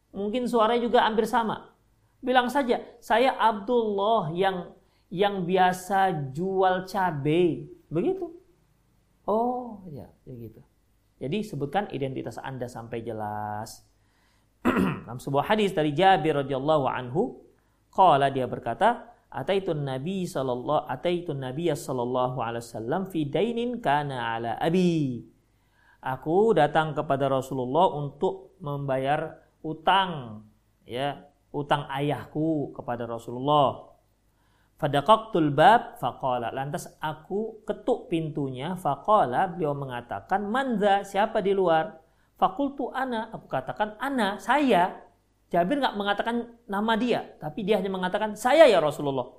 Mungkin 0.09 0.49
suaranya 0.49 0.81
juga 0.81 1.05
hampir 1.05 1.29
sama. 1.29 1.77
Bilang 2.25 2.49
saja, 2.49 2.81
saya 2.97 3.37
Abdullah 3.37 4.33
yang 4.33 4.73
yang 5.13 5.45
biasa 5.45 6.33
jual 6.33 6.89
cabai. 6.89 7.69
Begitu. 7.93 8.33
Oh, 9.29 9.85
ya, 9.93 10.09
ya 10.25 10.33
gitu. 10.33 10.61
Jadi 11.21 11.45
sebutkan 11.45 11.85
identitas 11.93 12.41
Anda 12.41 12.65
sampai 12.65 13.05
jelas. 13.05 13.85
Dalam 15.07 15.19
sebuah 15.19 15.55
hadis 15.55 15.71
dari 15.71 15.95
Jabir 15.95 16.35
radhiyallahu 16.43 16.85
anhu, 16.89 17.39
qala 17.93 18.27
dia 18.29 18.45
berkata, 18.45 19.15
"Ataitun 19.31 19.87
Nabi 19.87 20.27
sallallahu 20.27 20.89
ataitun 20.89 21.39
Nabiy 21.39 21.71
sallallahu 21.71 22.37
alaihi 22.43 22.65
wasallam 22.65 23.01
fi 23.07 23.23
dainin 23.23 23.79
kana 23.79 24.35
ala 24.35 24.51
abi." 24.59 25.23
Aku 25.99 26.55
datang 26.55 26.95
kepada 26.95 27.27
Rasulullah 27.27 27.91
untuk 27.91 28.55
membayar 28.63 29.43
utang 29.59 30.43
ya, 30.87 31.27
utang 31.51 31.91
ayahku 31.91 32.71
kepada 32.71 33.03
Rasulullah. 33.03 33.89
Fadaqaqtul 34.79 35.51
bab 35.51 35.99
faqala. 35.99 36.55
Lantas 36.55 36.87
aku 37.03 37.67
ketuk 37.67 38.07
pintunya 38.07 38.79
faqala 38.79 39.51
beliau 39.51 39.75
mengatakan 39.75 40.47
manza 40.47 41.03
siapa 41.03 41.43
di 41.43 41.51
luar? 41.51 41.99
Fakultu 42.39 42.89
ana. 42.95 43.27
Aku 43.35 43.51
katakan 43.51 43.99
ana 43.99 44.39
saya. 44.39 45.03
Jabir 45.49 45.81
nggak 45.81 45.97
mengatakan 45.97 46.61
nama 46.69 46.93
dia, 46.93 47.25
tapi 47.41 47.65
dia 47.65 47.81
hanya 47.81 47.89
mengatakan 47.89 48.37
saya 48.37 48.69
ya 48.69 48.77
Rasulullah. 48.77 49.33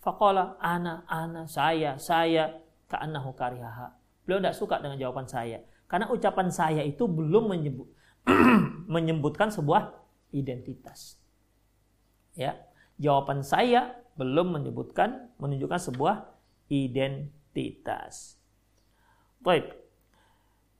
Faqala 0.00 0.56
ana 0.56 1.04
ana 1.04 1.44
saya 1.44 2.00
saya 2.00 2.64
ka'annahu 2.88 3.36
karihaha. 3.36 3.92
Beliau 4.24 4.40
tidak 4.40 4.56
suka 4.56 4.80
dengan 4.80 4.96
jawaban 4.96 5.28
saya. 5.28 5.60
Karena 5.84 6.08
ucapan 6.08 6.48
saya 6.48 6.80
itu 6.80 7.04
belum 7.04 7.52
menyebut 7.52 7.88
menyebutkan 8.94 9.52
sebuah 9.52 10.00
identitas. 10.32 11.20
Ya, 12.32 12.56
jawaban 12.96 13.44
saya 13.44 14.00
belum 14.16 14.56
menyebutkan 14.56 15.32
menunjukkan 15.36 15.92
sebuah 15.92 16.28
identitas. 16.72 18.40
Baik. 19.40 19.79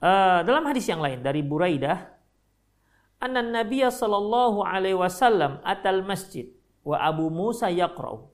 Uh, 0.00 0.40
dalam 0.48 0.64
hadis 0.64 0.88
yang 0.88 1.04
lain 1.04 1.20
dari 1.20 1.44
Buraidah, 1.44 2.08
anna 3.20 3.44
Nabiya 3.44 3.92
sallallahu 3.92 4.64
alaihi 4.64 4.96
wasallam 4.96 5.60
atal 5.60 6.00
masjid 6.00 6.48
wa 6.80 6.96
Abu 6.96 7.28
Musa 7.28 7.68
yaqra'u. 7.68 8.24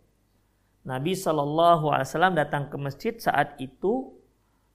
Nabi 0.86 1.18
sallallahu 1.18 1.90
alaihi 1.90 2.06
wasallam 2.06 2.38
datang 2.38 2.70
ke 2.70 2.76
masjid 2.78 3.18
saat 3.18 3.58
itu 3.58 4.14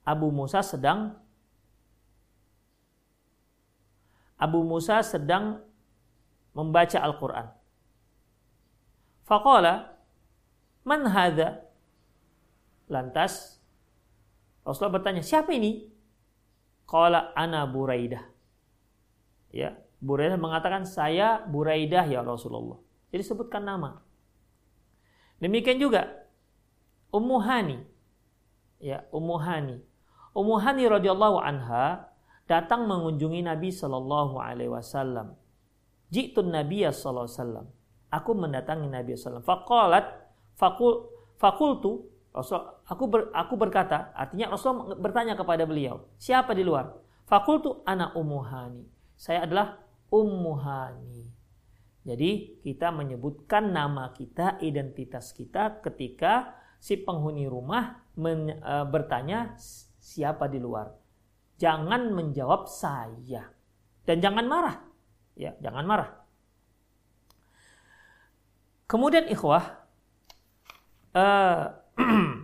Abu 0.04 0.28
Musa 0.36 0.60
sedang 0.60 1.16
Abu 4.36 4.60
Musa 4.68 5.00
sedang 5.06 5.64
membaca 6.52 7.00
Al-Quran. 7.00 7.48
Faqala 9.24 9.96
Man 10.82 11.06
hadha? 11.06 11.62
Lantas 12.90 13.62
Rasulullah 14.66 14.98
bertanya, 14.98 15.24
siapa 15.24 15.54
ini? 15.54 15.91
Qala 16.92 17.32
ana 17.40 17.64
Buraidah. 17.64 18.28
Ya, 19.56 19.80
Buraidah 20.04 20.36
mengatakan 20.36 20.84
saya 20.84 21.40
Buraidah 21.48 22.04
ya 22.04 22.20
Rasulullah. 22.20 22.84
Jadi 23.16 23.24
sebutkan 23.24 23.64
nama. 23.64 24.04
Demikian 25.40 25.80
juga 25.80 26.28
Ummu 27.16 27.38
Hani. 27.40 27.80
Ya, 28.84 29.08
Ummu 29.16 29.40
Hani. 29.40 29.80
Ummu 30.36 30.60
Hani 30.60 30.84
radhiyallahu 30.92 31.40
anha 31.40 32.12
datang 32.44 32.84
mengunjungi 32.92 33.40
Nabi 33.40 33.72
sallallahu 33.72 34.36
alaihi 34.44 34.72
wasallam. 34.72 35.40
Jitun 36.12 36.52
Nabi 36.52 36.84
sallallahu 36.92 37.24
alaihi 37.24 37.40
wasallam. 37.40 37.68
Aku 38.12 38.32
mendatangi 38.36 38.92
Nabi 38.92 39.16
sallallahu 39.16 39.40
alaihi 39.40 39.48
wasallam. 39.48 39.48
Faqalat 39.48 40.06
fakul 40.60 40.94
fakultu 41.40 42.12
Rasul 42.32 42.81
aku 42.92 43.04
ber, 43.08 43.22
aku 43.32 43.56
berkata 43.56 44.12
artinya 44.12 44.52
Rasul 44.52 45.00
bertanya 45.00 45.40
kepada 45.40 45.64
beliau 45.64 46.12
siapa 46.20 46.52
di 46.52 46.68
luar 46.68 46.92
fakultu 47.24 47.80
anak 47.88 48.12
umuhani 48.20 48.84
saya 49.16 49.48
adalah 49.48 49.80
umuhani 50.12 51.32
jadi 52.02 52.58
kita 52.66 52.90
menyebutkan 52.90 53.70
nama 53.70 54.10
kita, 54.10 54.58
identitas 54.66 55.38
kita 55.38 55.86
ketika 55.86 56.58
si 56.82 56.98
penghuni 56.98 57.46
rumah 57.46 58.02
men, 58.18 58.58
e, 58.58 58.74
bertanya 58.90 59.54
siapa 60.02 60.50
di 60.50 60.58
luar. 60.58 60.90
Jangan 61.62 62.10
menjawab 62.10 62.66
saya 62.66 63.54
dan 64.02 64.18
jangan 64.18 64.50
marah. 64.50 64.82
Ya, 65.38 65.54
jangan 65.62 65.86
marah. 65.86 66.10
Kemudian 68.90 69.30
ikhwah, 69.30 69.86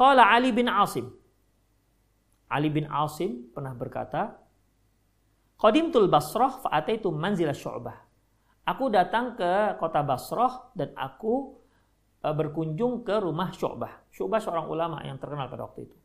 Qala 0.00 0.32
Ali 0.32 0.48
bin 0.56 0.64
Asim. 0.64 1.12
Ali 2.48 2.72
bin 2.72 2.88
Asim 2.88 3.52
pernah 3.52 3.76
berkata, 3.76 4.40
Qadimtul 5.60 6.08
Basrah 6.08 6.56
fa'ataitu 6.56 7.12
manzil 7.12 7.52
syu'bah. 7.52 8.00
Aku 8.64 8.88
datang 8.88 9.36
ke 9.36 9.76
kota 9.76 10.00
Basrah 10.00 10.72
dan 10.72 10.96
aku 10.96 11.52
uh, 12.24 12.32
berkunjung 12.32 13.04
ke 13.04 13.20
rumah 13.20 13.52
Syu'bah. 13.52 14.08
Syu'bah 14.08 14.40
seorang 14.40 14.72
ulama 14.72 15.04
yang 15.04 15.20
terkenal 15.20 15.52
pada 15.52 15.68
waktu 15.68 15.84
itu. 15.84 15.96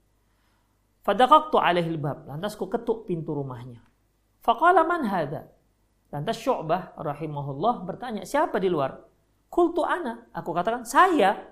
Fadaqaqtu 1.07 1.55
alaihi 1.55 1.95
bab. 1.95 2.27
Lantas 2.27 2.59
ku 2.59 2.67
ketuk 2.67 3.07
pintu 3.07 3.31
rumahnya. 3.31 3.79
Faqala 4.43 4.83
man 4.83 5.07
hadha? 5.07 5.47
Lantas 6.11 6.35
Syu'bah 6.41 6.99
rahimahullah 6.99 7.87
bertanya, 7.87 8.27
siapa 8.27 8.59
di 8.59 8.67
luar? 8.67 8.97
Kultu 9.47 9.87
ana. 9.87 10.27
Aku 10.35 10.51
katakan, 10.51 10.83
saya. 10.83 11.47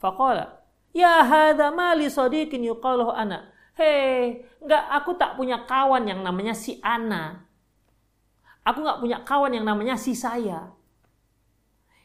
Faqala. 0.00 0.61
Ya 0.92 1.24
hadha 1.24 1.72
mali 1.72 2.08
sadiqin 2.12 2.60
yuqaluh 2.68 3.12
ana. 3.12 3.48
Hei, 3.72 4.44
enggak 4.60 4.84
aku 4.92 5.16
tak 5.16 5.40
punya 5.40 5.64
kawan 5.64 6.04
yang 6.04 6.20
namanya 6.20 6.52
si 6.52 6.76
ana. 6.84 7.48
Aku 8.62 8.84
enggak 8.84 9.00
punya 9.00 9.18
kawan 9.24 9.56
yang 9.56 9.64
namanya 9.64 9.96
si 9.96 10.12
saya. 10.12 10.68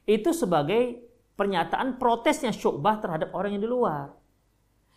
Itu 0.07 0.31
sebagai 0.31 1.03
pernyataan 1.35 1.99
protesnya 1.99 2.55
Syu'bah 2.55 3.03
terhadap 3.03 3.35
orang 3.35 3.59
yang 3.59 3.63
di 3.67 3.69
luar. 3.69 4.15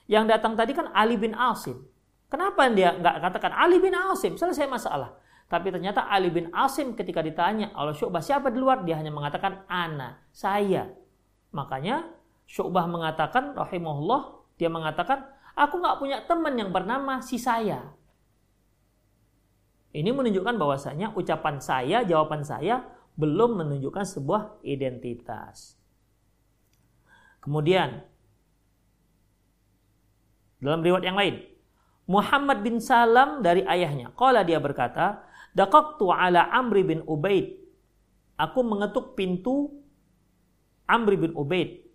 Yang 0.06 0.24
datang 0.38 0.54
tadi 0.54 0.72
kan 0.72 0.94
Ali 0.94 1.18
bin 1.18 1.34
Asim. 1.34 1.82
Kenapa 2.30 2.70
dia 2.70 2.94
enggak 2.94 3.18
katakan 3.18 3.50
Ali 3.58 3.82
bin 3.82 3.90
Asim? 3.90 4.38
Selesai 4.38 4.70
masalah. 4.70 5.18
Tapi 5.50 5.74
ternyata 5.74 6.06
Ali 6.06 6.30
bin 6.30 6.54
Asim 6.54 6.94
ketika 6.94 7.26
ditanya 7.26 7.74
oleh 7.74 7.90
Syu'bah 7.90 8.22
siapa 8.22 8.54
di 8.54 8.62
luar, 8.62 8.86
dia 8.86 8.94
hanya 8.94 9.10
mengatakan 9.10 9.66
ana, 9.66 10.22
saya. 10.30 10.86
Makanya 11.50 12.06
Syu'bah 12.50 12.90
mengatakan 12.90 13.54
rahimahullah, 13.54 14.42
dia 14.58 14.66
mengatakan, 14.66 15.22
aku 15.54 15.78
nggak 15.78 15.98
punya 16.02 16.18
teman 16.26 16.58
yang 16.58 16.74
bernama 16.74 17.22
si 17.22 17.38
saya. 17.38 17.94
Ini 19.94 20.10
menunjukkan 20.10 20.58
bahwasanya 20.58 21.14
ucapan 21.14 21.62
saya, 21.62 22.02
jawaban 22.02 22.42
saya 22.42 22.82
belum 23.14 23.62
menunjukkan 23.62 24.02
sebuah 24.02 24.62
identitas. 24.66 25.78
Kemudian 27.38 28.02
dalam 30.58 30.82
riwayat 30.82 31.06
yang 31.06 31.18
lain, 31.18 31.46
Muhammad 32.10 32.66
bin 32.66 32.82
Salam 32.82 33.46
dari 33.46 33.62
ayahnya. 33.62 34.10
Kala 34.18 34.42
dia 34.42 34.58
berkata, 34.58 35.22
Dakaktu 35.54 36.06
ala 36.10 36.50
Amri 36.50 36.82
bin 36.86 37.02
Ubaid. 37.06 37.58
Aku 38.38 38.62
mengetuk 38.62 39.18
pintu 39.18 39.82
Amri 40.86 41.18
bin 41.18 41.34
Ubaid. 41.34 41.89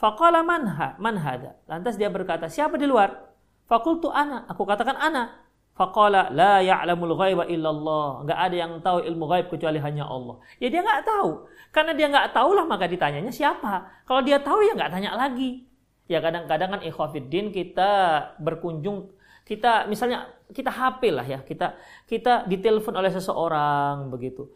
Faqala 0.00 0.40
manha, 0.40 0.96
man 0.96 1.20
hada. 1.20 1.60
Lantas 1.68 2.00
dia 2.00 2.08
berkata, 2.08 2.48
siapa 2.48 2.80
di 2.80 2.88
luar? 2.88 3.20
Fakultu 3.68 4.08
ana. 4.08 4.48
Aku 4.48 4.64
katakan 4.64 4.96
ana. 4.96 5.44
Faqala 5.76 6.32
la 6.32 6.64
ya'lamul 6.64 7.12
ghaiba 7.20 7.44
illallah. 7.44 8.24
Enggak 8.24 8.38
ada 8.40 8.56
yang 8.56 8.72
tahu 8.80 9.04
ilmu 9.04 9.24
gaib 9.28 9.46
kecuali 9.52 9.76
hanya 9.76 10.08
Allah. 10.08 10.40
Ya 10.56 10.72
dia 10.72 10.80
enggak 10.80 11.04
tahu. 11.04 11.44
Karena 11.68 11.92
dia 11.92 12.08
enggak 12.08 12.32
tahulah 12.32 12.64
maka 12.64 12.88
ditanyanya 12.88 13.28
siapa. 13.28 13.92
Kalau 14.08 14.24
dia 14.24 14.40
tahu 14.40 14.64
ya 14.64 14.72
enggak 14.72 14.88
tanya 14.88 15.12
lagi. 15.12 15.68
Ya 16.08 16.24
kadang-kadang 16.24 16.74
kan 16.74 16.80
ikhwafiddin 16.82 17.52
kita 17.52 17.92
berkunjung 18.40 19.14
kita 19.46 19.86
misalnya 19.86 20.30
kita 20.50 20.70
HP 20.70 21.10
lah 21.10 21.26
ya, 21.26 21.42
kita 21.42 21.74
kita 22.06 22.46
ditelepon 22.46 22.94
oleh 22.94 23.10
seseorang 23.10 24.10
begitu. 24.10 24.46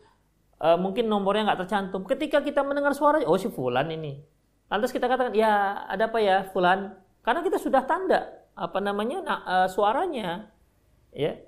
E, 0.59 0.74
mungkin 0.78 1.07
nomornya 1.07 1.51
nggak 1.51 1.66
tercantum. 1.66 2.07
Ketika 2.07 2.42
kita 2.42 2.62
mendengar 2.62 2.95
suara, 2.95 3.22
oh 3.26 3.38
si 3.38 3.51
Fulan 3.51 3.90
ini. 3.90 4.34
Lantas 4.69 4.91
kita 4.91 5.07
katakan, 5.07 5.37
ya 5.37 5.85
ada 5.87 6.09
apa 6.09 6.19
ya 6.19 6.49
Fulan? 6.51 6.97
Karena 7.25 7.41
kita 7.41 7.61
sudah 7.61 7.85
tanda 7.85 8.45
apa 8.55 8.79
namanya 8.79 9.19
nah, 9.25 9.41
e, 9.45 9.57
suaranya, 9.73 10.49
ya 11.11 11.41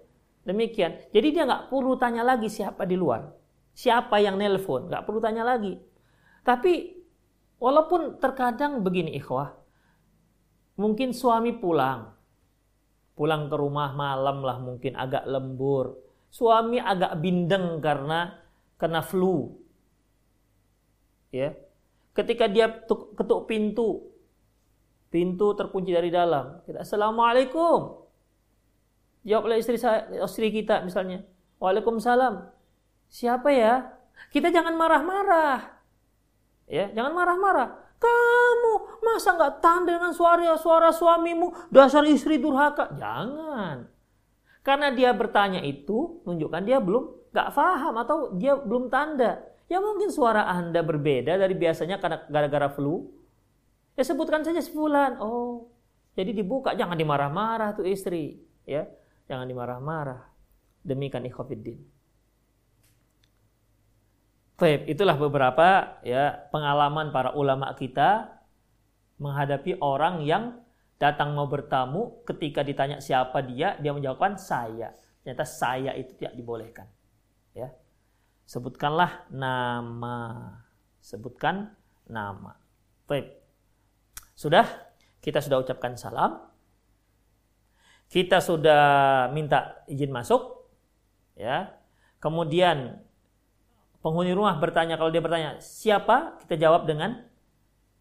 demikian. 0.47 1.11
Jadi 1.11 1.29
dia 1.35 1.43
nggak 1.45 1.69
perlu 1.69 1.99
tanya 1.99 2.23
lagi 2.23 2.47
siapa 2.47 2.87
di 2.87 2.95
luar, 2.95 3.27
siapa 3.75 4.23
yang 4.23 4.39
nelpon, 4.39 4.89
nggak 4.89 5.05
perlu 5.05 5.19
tanya 5.19 5.43
lagi. 5.43 5.75
Tapi 6.47 6.97
walaupun 7.59 8.23
terkadang 8.23 8.81
begini 8.81 9.19
ikhwah, 9.19 9.53
mungkin 10.79 11.11
suami 11.11 11.57
pulang, 11.59 12.14
pulang 13.19 13.51
ke 13.51 13.57
rumah 13.59 13.91
malam 13.97 14.45
lah 14.45 14.61
mungkin 14.62 14.95
agak 14.95 15.27
lembur. 15.27 15.99
Suami 16.31 16.77
agak 16.77 17.17
bindeng 17.19 17.81
karena 17.81 18.39
kena 18.77 19.01
flu. 19.01 19.57
Ya. 21.33 21.57
Ketika 22.17 22.49
dia 22.49 22.73
ketuk 23.12 23.45
pintu, 23.45 24.17
Pintu 25.07 25.55
terkunci 25.55 25.95
dari 25.95 26.11
dalam. 26.11 26.61
Kita 26.67 26.83
Assalamualaikum. 26.83 28.05
Jawab 29.23 29.43
oleh 29.49 29.62
istri 29.62 29.79
saya, 29.79 30.05
istri 30.27 30.51
kita 30.51 30.83
misalnya. 30.83 31.23
Waalaikumsalam. 31.62 32.53
Siapa 33.07 33.49
ya? 33.55 33.97
Kita 34.35 34.51
jangan 34.51 34.75
marah-marah. 34.75 35.79
Ya, 36.67 36.91
jangan 36.91 37.14
marah-marah. 37.14 37.69
Kamu 37.97 39.01
masa 39.01 39.39
nggak 39.39 39.62
tahan 39.62 39.83
dengan 39.89 40.12
suara 40.12 40.53
suara 40.59 40.93
suamimu 40.93 41.73
dasar 41.73 42.05
istri 42.05 42.37
durhaka? 42.37 42.93
Jangan. 42.99 43.89
Karena 44.67 44.93
dia 44.93 45.14
bertanya 45.14 45.62
itu 45.62 46.21
menunjukkan 46.27 46.62
dia 46.67 46.79
belum 46.83 47.33
nggak 47.33 47.49
paham 47.55 47.95
atau 48.03 48.17
dia 48.37 48.59
belum 48.59 48.91
tanda. 48.91 49.39
Ya 49.67 49.83
mungkin 49.83 50.14
suara 50.14 50.47
anda 50.47 50.79
berbeda 50.83 51.35
dari 51.35 51.55
biasanya 51.59 51.99
karena 51.99 52.23
gara-gara 52.31 52.71
flu. 52.71 53.11
Ya 53.99 54.07
sebutkan 54.07 54.47
saja 54.47 54.62
sebulan. 54.62 55.19
Oh, 55.19 55.73
jadi 56.14 56.33
dibuka 56.33 56.73
jangan 56.73 56.95
dimarah-marah 56.95 57.77
tuh 57.77 57.85
istri. 57.85 58.41
Ya, 58.64 58.87
jangan 59.27 59.45
dimarah-marah. 59.51 60.33
Demikian 60.87 61.27
ikhwafiddin. 61.29 61.83
Baik, 64.57 64.89
itulah 64.89 65.21
beberapa 65.21 66.01
ya 66.01 66.49
pengalaman 66.49 67.12
para 67.12 67.37
ulama 67.37 67.77
kita 67.77 68.41
menghadapi 69.21 69.77
orang 69.85 70.25
yang 70.25 70.64
datang 70.97 71.37
mau 71.37 71.45
bertamu 71.45 72.25
ketika 72.25 72.64
ditanya 72.64 73.05
siapa 73.05 73.45
dia 73.45 73.77
dia 73.77 73.93
menjawabkan 73.93 74.41
saya. 74.41 74.97
Ternyata 75.21 75.45
saya 75.45 75.93
itu 75.93 76.17
tidak 76.17 76.33
dibolehkan. 76.41 76.89
Sebutkanlah 78.47 79.26
nama. 79.34 80.16
Sebutkan 81.03 81.74
nama. 82.07 82.55
Baik. 83.11 83.34
Sudah 84.38 84.66
kita 85.18 85.42
sudah 85.42 85.59
ucapkan 85.62 85.99
salam. 85.99 86.38
Kita 88.07 88.38
sudah 88.38 89.26
minta 89.34 89.82
izin 89.90 90.14
masuk 90.14 90.70
ya. 91.34 91.74
Kemudian 92.22 93.03
penghuni 93.99 94.30
rumah 94.30 94.55
bertanya 94.62 94.94
kalau 94.94 95.11
dia 95.11 95.18
bertanya 95.18 95.59
siapa 95.59 96.38
kita 96.47 96.55
jawab 96.55 96.86
dengan 96.86 97.26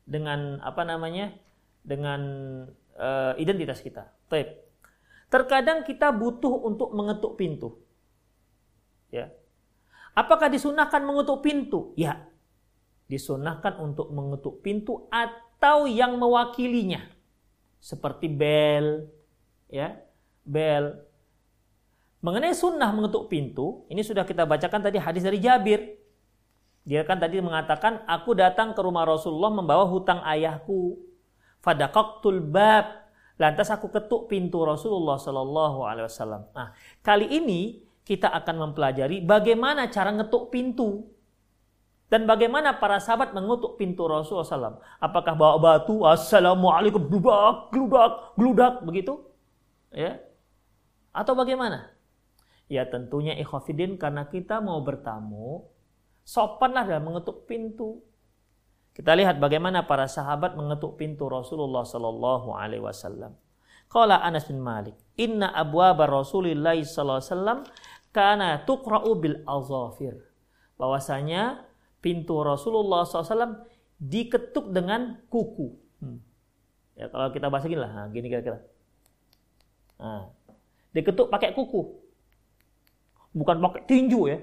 dengan 0.06 0.62
apa 0.62 0.86
namanya 0.86 1.34
dengan 1.82 2.22
uh, 3.02 3.34
identitas 3.42 3.82
kita. 3.82 4.14
Baik. 4.30 4.62
Terkadang 5.34 5.82
kita 5.82 6.14
butuh 6.14 6.54
untuk 6.62 6.94
mengetuk 6.94 7.34
pintu. 7.34 7.82
Ya. 9.10 9.34
Apakah 10.16 10.48
disunahkan 10.48 11.04
mengetuk 11.04 11.44
pintu? 11.44 11.92
Ya. 12.00 12.24
Disunahkan 13.12 13.78
untuk 13.84 14.10
mengetuk 14.16 14.64
pintu 14.64 15.12
atau 15.12 15.86
yang 15.86 16.16
mewakilinya. 16.16 17.04
Seperti 17.78 18.32
bel, 18.32 19.12
ya. 19.70 20.00
Bel 20.46 21.06
Mengenai 22.26 22.58
sunnah 22.58 22.90
mengetuk 22.90 23.30
pintu, 23.30 23.86
ini 23.86 24.02
sudah 24.02 24.26
kita 24.26 24.50
bacakan 24.50 24.82
tadi 24.82 24.98
hadis 24.98 25.22
dari 25.22 25.38
Jabir. 25.38 25.94
Dia 26.82 27.06
kan 27.06 27.22
tadi 27.22 27.38
mengatakan, 27.38 28.02
aku 28.10 28.34
datang 28.34 28.74
ke 28.74 28.82
rumah 28.82 29.06
Rasulullah 29.06 29.54
membawa 29.54 29.86
hutang 29.86 30.26
ayahku. 30.26 30.98
Fadaqaqtul 31.62 32.42
bab. 32.42 33.06
Lantas 33.38 33.70
aku 33.70 33.94
ketuk 33.94 34.26
pintu 34.26 34.66
Rasulullah 34.66 35.22
Shallallahu 35.22 35.86
Alaihi 35.86 36.10
Wasallam. 36.10 36.50
Nah, 36.50 36.74
kali 37.06 37.30
ini 37.30 37.86
kita 38.06 38.30
akan 38.30 38.70
mempelajari 38.70 39.26
bagaimana 39.26 39.90
cara 39.90 40.14
ngetuk 40.14 40.54
pintu 40.54 41.10
dan 42.06 42.30
bagaimana 42.30 42.78
para 42.78 43.02
sahabat 43.02 43.34
mengutuk 43.34 43.82
pintu 43.82 44.06
Rasulullah 44.06 44.46
SAW. 44.46 44.78
Apakah 45.02 45.34
bawa 45.34 45.58
batu, 45.58 46.06
assalamualaikum, 46.06 47.02
gludak, 47.10 47.74
gludak, 47.74 48.12
gludak, 48.38 48.74
begitu? 48.86 49.26
Ya, 49.90 50.22
atau 51.10 51.34
bagaimana? 51.34 51.96
Ya 52.70 52.86
tentunya 52.86 53.34
ikhwafidin 53.42 53.98
karena 53.98 54.30
kita 54.30 54.62
mau 54.62 54.84
bertamu, 54.86 55.66
sopanlah 56.22 56.86
dalam 56.86 57.10
mengetuk 57.10 57.50
pintu. 57.50 58.06
Kita 58.94 59.12
lihat 59.18 59.42
bagaimana 59.42 59.90
para 59.90 60.06
sahabat 60.06 60.54
mengetuk 60.56 60.96
pintu 61.02 61.28
Rasulullah 61.28 61.84
Sallallahu 61.84 62.54
Alaihi 62.54 62.84
Wasallam. 62.86 63.34
Qala 63.92 64.22
Anas 64.24 64.48
bin 64.50 64.62
Malik, 64.62 64.96
Inna 65.20 65.52
abwaba 65.52 66.08
Rasulillah 66.10 66.76
Sallallahu 66.80 67.22
Alaihi 67.22 67.32
Wasallam 67.34 67.60
kana 68.16 68.64
tuqra'u 68.64 69.12
bil 69.20 69.44
azafir. 69.44 70.16
Bahwasanya 70.80 71.68
pintu 72.00 72.40
Rasulullah 72.40 73.04
SAW 73.04 73.68
diketuk 74.00 74.72
dengan 74.72 75.20
kuku. 75.28 75.76
Hmm. 76.00 76.24
Ya 76.96 77.12
kalau 77.12 77.36
kita 77.36 77.52
bahasa 77.52 77.68
gini 77.68 77.84
lah, 77.84 77.92
nah, 77.92 78.08
gini 78.08 78.32
kira-kira. 78.32 78.64
Nah, 80.00 80.32
diketuk 80.96 81.28
pakai 81.28 81.52
kuku 81.52 82.06
bukan 83.36 83.60
pakai 83.60 83.84
tinju 83.84 84.32
ya, 84.32 84.40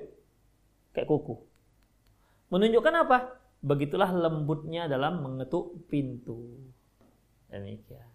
kayak 0.92 1.08
kuku. 1.08 1.40
Menunjukkan 2.52 2.94
apa? 3.08 3.40
Begitulah 3.64 4.12
lembutnya 4.12 4.84
dalam 4.84 5.24
mengetuk 5.24 5.88
pintu. 5.88 6.60
Demikian. 7.48 8.11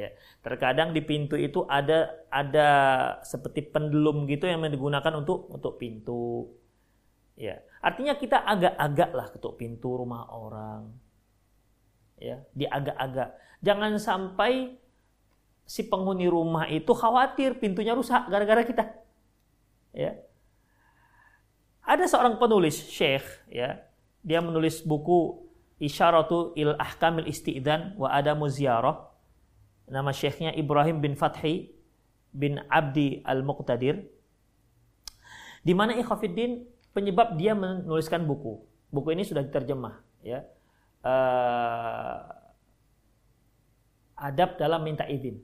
Ya, 0.00 0.08
terkadang 0.40 0.96
di 0.96 1.04
pintu 1.04 1.36
itu 1.36 1.68
ada 1.68 2.08
ada 2.32 2.68
seperti 3.20 3.68
pendulum 3.68 4.24
gitu 4.24 4.48
yang 4.48 4.64
digunakan 4.64 5.12
untuk 5.20 5.52
untuk 5.52 5.76
pintu. 5.76 6.48
Ya, 7.36 7.60
artinya 7.84 8.16
kita 8.16 8.40
agak-agak 8.40 9.10
lah 9.12 9.26
ketuk 9.28 9.60
pintu 9.60 10.00
rumah 10.00 10.24
orang. 10.32 10.88
Ya, 12.16 12.40
di 12.56 12.64
agak-agak. 12.64 13.36
Jangan 13.60 14.00
sampai 14.00 14.80
si 15.68 15.84
penghuni 15.84 16.26
rumah 16.32 16.64
itu 16.66 16.90
khawatir 16.96 17.60
pintunya 17.60 17.92
rusak 17.92 18.26
gara-gara 18.26 18.64
kita 18.64 18.90
ya. 19.94 20.18
Ada 21.86 22.06
seorang 22.06 22.38
penulis 22.38 22.86
syekh 22.90 23.26
ya, 23.50 23.82
dia 24.22 24.38
menulis 24.38 24.82
buku 24.82 25.46
Isyaratu 25.80 26.52
il 26.60 26.76
Ahkamil 26.76 27.26
Isti'dan 27.26 27.96
wa 27.96 28.12
Adamu 28.12 28.46
Ziyarah. 28.46 29.09
Nama 29.90 30.14
syekhnya 30.14 30.54
Ibrahim 30.54 31.02
bin 31.02 31.18
Fathi 31.18 31.74
bin 32.30 32.62
Abdi 32.70 33.26
Al-Muqtadir. 33.26 34.06
Di 35.66 35.74
mana 35.74 35.98
Ikhafiddin 35.98 36.64
penyebab 36.94 37.34
dia 37.34 37.58
menuliskan 37.58 38.22
buku. 38.24 38.62
Buku 38.94 39.12
ini 39.12 39.26
sudah 39.26 39.42
diterjemah 39.42 39.98
ya. 40.22 40.46
Uh, 41.02 42.22
adab 44.14 44.54
dalam 44.56 44.86
minta 44.86 45.04
izin. 45.10 45.42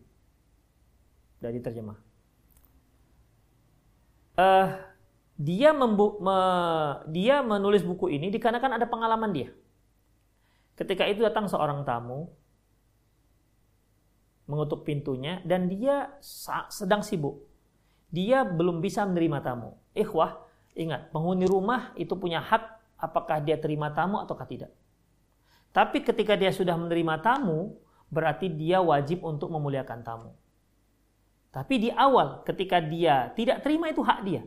Sudah 1.36 1.50
diterjemah 1.50 2.06
uh, 4.36 4.68
dia 5.36 5.72
membu 5.72 6.16
me, 6.20 6.38
dia 7.12 7.44
menulis 7.44 7.84
buku 7.84 8.08
ini 8.12 8.32
dikarenakan 8.32 8.80
ada 8.80 8.86
pengalaman 8.88 9.32
dia. 9.32 9.48
Ketika 10.76 11.08
itu 11.08 11.24
datang 11.24 11.48
seorang 11.48 11.84
tamu 11.88 12.28
mengutuk 14.46 14.86
pintunya 14.86 15.42
dan 15.42 15.66
dia 15.66 16.14
sedang 16.70 17.02
sibuk. 17.02 17.42
Dia 18.10 18.46
belum 18.46 18.78
bisa 18.78 19.02
menerima 19.02 19.42
tamu. 19.42 19.74
Ikhwah, 19.92 20.38
ingat, 20.78 21.10
penghuni 21.10 21.44
rumah 21.44 21.90
itu 21.98 22.14
punya 22.14 22.38
hak 22.38 22.78
apakah 22.96 23.42
dia 23.42 23.58
terima 23.58 23.92
tamu 23.92 24.22
atau 24.22 24.38
tidak. 24.46 24.70
Tapi 25.74 26.00
ketika 26.00 26.38
dia 26.38 26.54
sudah 26.54 26.78
menerima 26.78 27.20
tamu, 27.20 27.76
berarti 28.08 28.48
dia 28.48 28.80
wajib 28.80 29.26
untuk 29.26 29.52
memuliakan 29.52 30.00
tamu. 30.00 30.32
Tapi 31.52 31.74
di 31.76 31.90
awal 31.92 32.46
ketika 32.46 32.80
dia 32.80 33.32
tidak 33.34 33.60
terima 33.66 33.90
itu 33.90 34.00
hak 34.00 34.20
dia. 34.24 34.44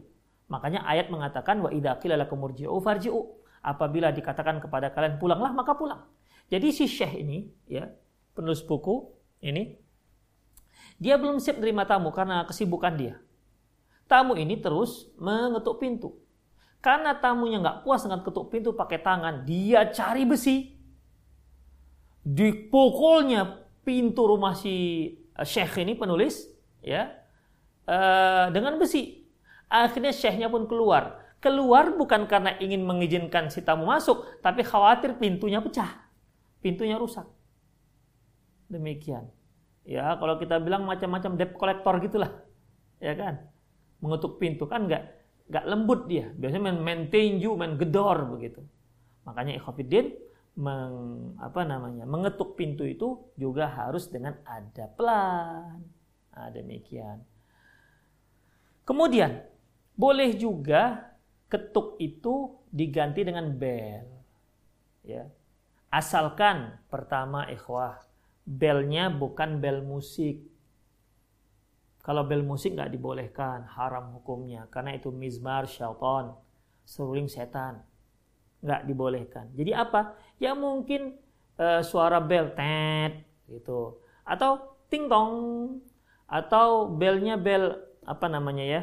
Makanya 0.49 0.85
ayat 0.85 1.13
mengatakan 1.13 1.61
wa 1.61 1.69
idza 1.69 1.97
qila 2.01 2.17
lakum 2.17 2.41
farji'u. 2.41 3.21
Apabila 3.59 4.09
dikatakan 4.15 4.63
kepada 4.63 4.89
kalian 4.95 5.19
pulanglah 5.19 5.51
maka 5.51 5.75
pulang. 5.75 6.07
Jadi 6.47 6.71
si 6.73 6.87
Syekh 6.87 7.19
ini 7.21 7.45
ya, 7.67 7.91
penulis 8.33 8.63
buku 8.63 9.11
ini 9.43 9.75
dia 10.99 11.15
belum 11.15 11.39
siap 11.39 11.63
menerima 11.63 11.83
tamu 11.87 12.11
karena 12.11 12.43
kesibukan 12.43 12.93
dia. 12.93 13.15
Tamu 14.05 14.35
ini 14.35 14.59
terus 14.59 15.07
mengetuk 15.15 15.79
pintu. 15.79 16.19
Karena 16.79 17.15
tamunya 17.15 17.59
nggak 17.59 17.87
puas 17.87 18.03
dengan 18.03 18.23
ketuk 18.23 18.51
pintu 18.51 18.71
pakai 18.75 18.99
tangan, 18.99 19.43
dia 19.43 19.87
cari 19.91 20.23
besi. 20.27 20.75
Dipukulnya 22.23 23.67
pintu 23.83 24.27
rumah 24.27 24.55
si 24.55 25.07
Syekh 25.39 25.83
ini 25.83 25.95
penulis, 25.95 26.47
ya 26.83 27.15
uh, 27.87 28.47
dengan 28.51 28.75
besi. 28.75 29.23
Akhirnya 29.69 30.11
syekhnya 30.11 30.47
pun 30.51 30.67
keluar. 30.67 31.19
Keluar 31.39 31.95
bukan 31.95 32.27
karena 32.27 32.59
ingin 32.59 32.83
mengizinkan 32.83 33.47
si 33.47 33.63
tamu 33.63 33.87
masuk, 33.87 34.27
tapi 34.43 34.59
khawatir 34.63 35.15
pintunya 35.15 35.63
pecah, 35.63 36.03
pintunya 36.59 36.99
rusak. 36.99 37.23
Demikian. 38.67 39.38
Ya, 39.89 40.13
kalau 40.21 40.37
kita 40.37 40.61
bilang 40.61 40.85
macam-macam 40.85 41.33
debt 41.33 41.57
collector 41.57 41.97
gitulah, 41.97 42.29
ya 43.01 43.17
kan? 43.17 43.41
Mengetuk 44.05 44.37
pintu 44.37 44.69
kan 44.69 44.85
nggak 44.85 45.03
nggak 45.49 45.65
lembut 45.65 46.05
dia. 46.05 46.29
Biasanya 46.37 46.61
main, 46.69 46.77
main 46.77 47.01
tinju, 47.09 47.57
main 47.57 47.73
gedor 47.73 48.29
begitu. 48.29 48.61
Makanya 49.25 49.57
ikhafidin 49.57 50.13
meng, 50.61 50.93
apa 51.41 51.65
namanya 51.65 52.05
mengetuk 52.05 52.53
pintu 52.53 52.85
itu 52.85 53.33
juga 53.33 53.65
harus 53.65 54.05
dengan 54.13 54.37
ada 54.45 54.85
pelan. 54.93 55.81
Nah, 56.37 56.49
demikian. 56.53 57.25
Kemudian 58.85 59.41
boleh 59.97 60.37
juga 60.37 61.13
ketuk 61.49 61.97
itu 61.97 62.61
diganti 62.69 63.25
dengan 63.25 63.49
bel. 63.57 64.05
Ya. 65.01 65.25
Asalkan 65.89 66.77
pertama 66.93 67.49
ikhwah, 67.49 68.08
belnya 68.49 69.13
bukan 69.13 69.61
bel 69.61 69.85
musik. 69.85 70.41
Kalau 72.01 72.25
bel 72.25 72.41
musik 72.41 72.73
nggak 72.73 72.89
dibolehkan, 72.89 73.69
haram 73.69 74.17
hukumnya. 74.17 74.65
Karena 74.73 74.97
itu 74.97 75.13
mizmar 75.13 75.69
syaitan, 75.69 76.33
seruling 76.81 77.29
setan. 77.29 77.85
Nggak 78.65 78.81
dibolehkan. 78.89 79.45
Jadi 79.53 79.71
apa? 79.77 80.17
Ya 80.41 80.57
mungkin 80.57 81.21
uh, 81.61 81.85
suara 81.85 82.17
bel, 82.17 82.49
tet, 82.57 83.21
gitu. 83.45 84.01
Atau 84.25 84.81
ting 84.89 85.05
tong. 85.05 85.77
Atau 86.25 86.89
belnya 86.89 87.37
bel, 87.37 87.77
apa 88.01 88.25
namanya 88.25 88.65
ya? 88.65 88.81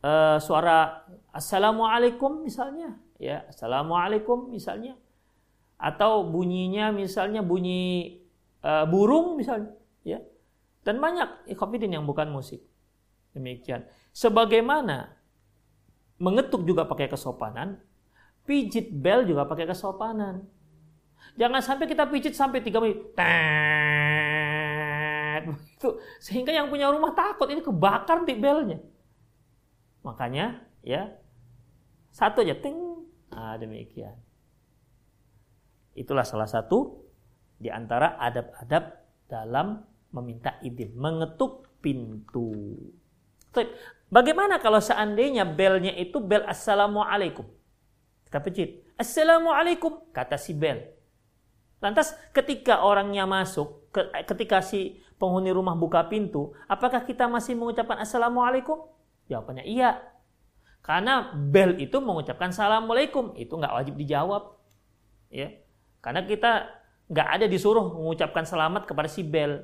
Uh, 0.00 0.40
suara 0.40 1.04
assalamualaikum 1.36 2.40
misalnya. 2.40 2.96
Ya, 3.20 3.44
assalamualaikum 3.52 4.50
misalnya 4.50 4.98
atau 5.82 6.22
bunyinya 6.22 6.94
misalnya 6.94 7.42
bunyi 7.42 8.21
uh, 8.62 8.86
burung 8.88 9.36
misalnya 9.38 9.74
ya. 10.06 10.18
Dan 10.82 10.98
banyak 10.98 11.46
ikhafidin 11.54 11.94
yang 11.94 12.06
bukan 12.06 12.30
musik. 12.30 12.58
Demikian. 13.34 13.86
Sebagaimana 14.10 15.14
mengetuk 16.18 16.66
juga 16.66 16.86
pakai 16.86 17.06
kesopanan 17.06 17.78
pijit 18.42 18.90
bel 18.90 19.26
juga 19.26 19.46
pakai 19.46 19.66
kesopanan. 19.70 20.46
Jangan 21.38 21.62
sampai 21.62 21.86
kita 21.86 22.04
pijit 22.10 22.34
sampai 22.34 22.60
tiga 22.60 22.82
menit 22.82 22.98
begitu. 25.42 25.88
Sehingga 26.22 26.52
yang 26.52 26.68
punya 26.68 26.90
rumah 26.90 27.14
takut 27.14 27.48
ini 27.50 27.62
kebakar 27.62 28.26
di 28.26 28.34
belnya. 28.36 28.78
Makanya 30.02 30.66
ya 30.82 31.14
satu 32.10 32.42
aja 32.42 32.58
ting. 32.58 33.06
Ah 33.32 33.56
demikian. 33.56 34.18
Itulah 35.96 36.26
salah 36.26 36.50
satu 36.50 37.00
di 37.62 37.70
antara 37.70 38.18
adab-adab 38.18 38.84
dalam 39.30 39.86
meminta 40.10 40.58
izin, 40.58 40.98
mengetuk 40.98 41.70
pintu. 41.78 42.74
Bagaimana 44.10 44.58
kalau 44.58 44.82
seandainya 44.82 45.46
belnya 45.46 45.94
itu 45.94 46.18
bel 46.18 46.42
assalamualaikum? 46.44 47.46
Kita 48.26 48.42
pecit. 48.42 48.82
Assalamualaikum 48.98 50.10
kata 50.10 50.34
si 50.36 50.52
bel. 50.52 50.82
Lantas 51.78 52.18
ketika 52.34 52.82
orangnya 52.82 53.24
masuk, 53.24 53.88
ketika 54.26 54.60
si 54.62 55.00
penghuni 55.16 55.50
rumah 55.54 55.78
buka 55.78 56.06
pintu, 56.06 56.54
apakah 56.66 57.06
kita 57.06 57.30
masih 57.30 57.54
mengucapkan 57.54 58.02
assalamualaikum? 58.02 58.90
Jawabannya 59.30 59.64
iya. 59.64 60.02
Karena 60.82 61.30
bel 61.34 61.78
itu 61.78 62.02
mengucapkan 62.02 62.50
assalamualaikum, 62.50 63.38
itu 63.38 63.54
nggak 63.54 63.74
wajib 63.74 63.94
dijawab. 63.98 64.58
Ya. 65.30 65.62
Karena 66.02 66.26
kita 66.26 66.81
nggak 67.12 67.28
ada 67.28 67.44
disuruh 67.44 67.92
mengucapkan 67.92 68.48
selamat 68.48 68.88
kepada 68.88 69.04
si 69.04 69.20
bel. 69.20 69.60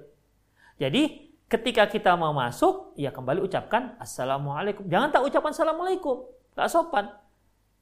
Jadi 0.76 1.32
ketika 1.48 1.88
kita 1.88 2.12
mau 2.14 2.36
masuk, 2.36 2.92
ya 3.00 3.08
kembali 3.08 3.40
ucapkan 3.40 3.96
assalamualaikum. 3.96 4.84
Jangan 4.84 5.08
tak 5.08 5.24
ucapkan 5.24 5.52
assalamualaikum, 5.56 6.28
nggak 6.52 6.68
sopan. 6.68 7.08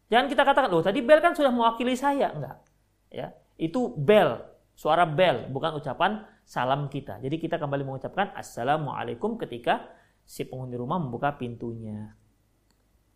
Jangan 0.06 0.30
kita 0.30 0.42
katakan, 0.46 0.70
loh 0.70 0.86
tadi 0.86 1.02
bel 1.02 1.18
kan 1.18 1.34
sudah 1.34 1.50
mewakili 1.50 1.98
saya, 1.98 2.30
enggak. 2.30 2.62
Ya, 3.10 3.34
itu 3.58 3.90
bel, 3.98 4.38
suara 4.78 5.02
bel, 5.02 5.50
bukan 5.50 5.74
ucapan 5.82 6.22
salam 6.46 6.86
kita. 6.86 7.18
Jadi 7.18 7.42
kita 7.42 7.58
kembali 7.58 7.82
mengucapkan 7.82 8.30
assalamualaikum 8.38 9.34
ketika 9.34 9.82
si 10.22 10.46
penghuni 10.46 10.78
rumah 10.78 11.02
membuka 11.02 11.34
pintunya. 11.34 12.14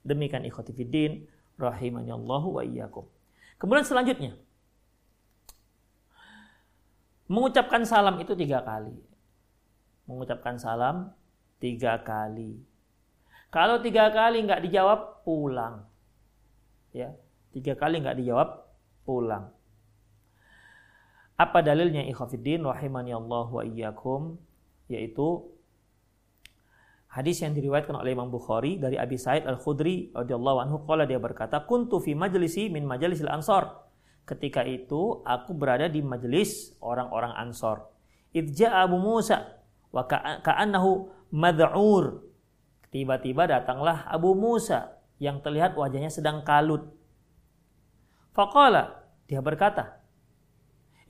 Demikian 0.02 0.42
ikhwatifidin 0.50 1.30
rahimani 1.54 2.10
Allah 2.10 2.42
wa 2.42 2.62
iyyakum. 2.66 3.06
Kemudian 3.54 3.86
selanjutnya, 3.86 4.34
Mengucapkan 7.30 7.86
salam 7.86 8.18
itu 8.18 8.34
tiga 8.34 8.58
kali. 8.66 8.98
Mengucapkan 10.10 10.58
salam 10.58 11.14
tiga 11.62 12.02
kali. 12.02 12.58
Kalau 13.54 13.78
tiga 13.78 14.10
kali 14.10 14.42
nggak 14.42 14.66
dijawab, 14.66 15.22
pulang. 15.22 15.86
Ya, 16.90 17.14
tiga 17.54 17.78
kali 17.78 18.02
nggak 18.02 18.18
dijawab, 18.18 18.66
pulang. 19.06 19.54
Apa 21.38 21.62
dalilnya 21.62 22.02
ikhafidin 22.10 22.66
rahimani 22.66 23.14
Allah 23.14 23.46
wa 23.46 23.62
iyyakum 23.62 24.36
yaitu 24.90 25.46
hadis 27.10 27.40
yang 27.42 27.54
diriwayatkan 27.54 27.94
oleh 27.94 28.12
Imam 28.12 28.28
Bukhari 28.28 28.76
dari 28.76 28.98
Abi 28.98 29.16
Said 29.16 29.46
Al-Khudri 29.46 30.10
radhiyallahu 30.12 30.58
anhu 30.66 30.82
qala 30.84 31.06
dia 31.06 31.22
berkata 31.22 31.62
kuntu 31.64 32.02
fi 32.02 32.12
majlisi 32.12 32.68
min 32.68 32.84
majlisil 32.84 33.30
ansar 33.30 33.89
Ketika 34.30 34.62
itu 34.62 35.26
aku 35.26 35.50
berada 35.58 35.90
di 35.90 35.98
majelis 36.06 36.70
orang-orang 36.78 37.34
Ansor. 37.34 37.90
Idja 38.30 38.78
Abu 38.78 38.94
Musa 39.02 39.58
wa 39.90 40.06
ka'annahu 40.06 41.10
mad'ur. 41.34 42.30
Tiba-tiba 42.94 43.50
datanglah 43.50 44.06
Abu 44.06 44.38
Musa 44.38 45.02
yang 45.18 45.42
terlihat 45.42 45.74
wajahnya 45.74 46.14
sedang 46.14 46.46
kalut. 46.46 46.94
Faqala, 48.30 49.02
dia 49.26 49.42
berkata, 49.42 49.98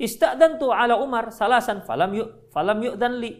Ista'dantu 0.01 0.73
ala 0.73 0.97
Umar 0.97 1.29
salasan 1.29 1.85
falam 1.85 2.17
yuk 2.17 2.49
falam 2.49 2.81
dan 2.97 3.21
li. 3.21 3.37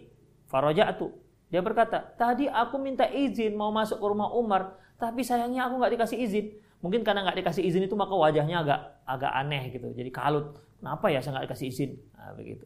Faraja'tu. 0.53 1.09
Dia 1.49 1.65
berkata, 1.65 2.05
tadi 2.21 2.53
aku 2.53 2.77
minta 2.77 3.09
izin 3.09 3.57
mau 3.57 3.73
masuk 3.73 3.97
ke 3.97 4.07
rumah 4.07 4.29
Umar, 4.37 4.77
tapi 5.01 5.25
sayangnya 5.25 5.73
aku 5.73 5.81
nggak 5.81 5.93
dikasih 5.97 6.19
izin. 6.21 6.47
Mungkin 6.81 7.05
karena 7.05 7.29
nggak 7.29 7.45
dikasih 7.45 7.63
izin 7.65 7.85
itu 7.85 7.97
maka 7.97 8.17
wajahnya 8.17 8.65
agak 8.65 8.81
agak 9.05 9.33
aneh 9.37 9.63
gitu. 9.73 9.93
Jadi 9.93 10.11
kalut. 10.13 10.57
Kenapa 10.81 11.13
ya 11.13 11.21
saya 11.21 11.37
nggak 11.37 11.47
dikasih 11.53 11.67
izin? 11.69 11.91
Nah, 12.17 12.33
begitu. 12.33 12.65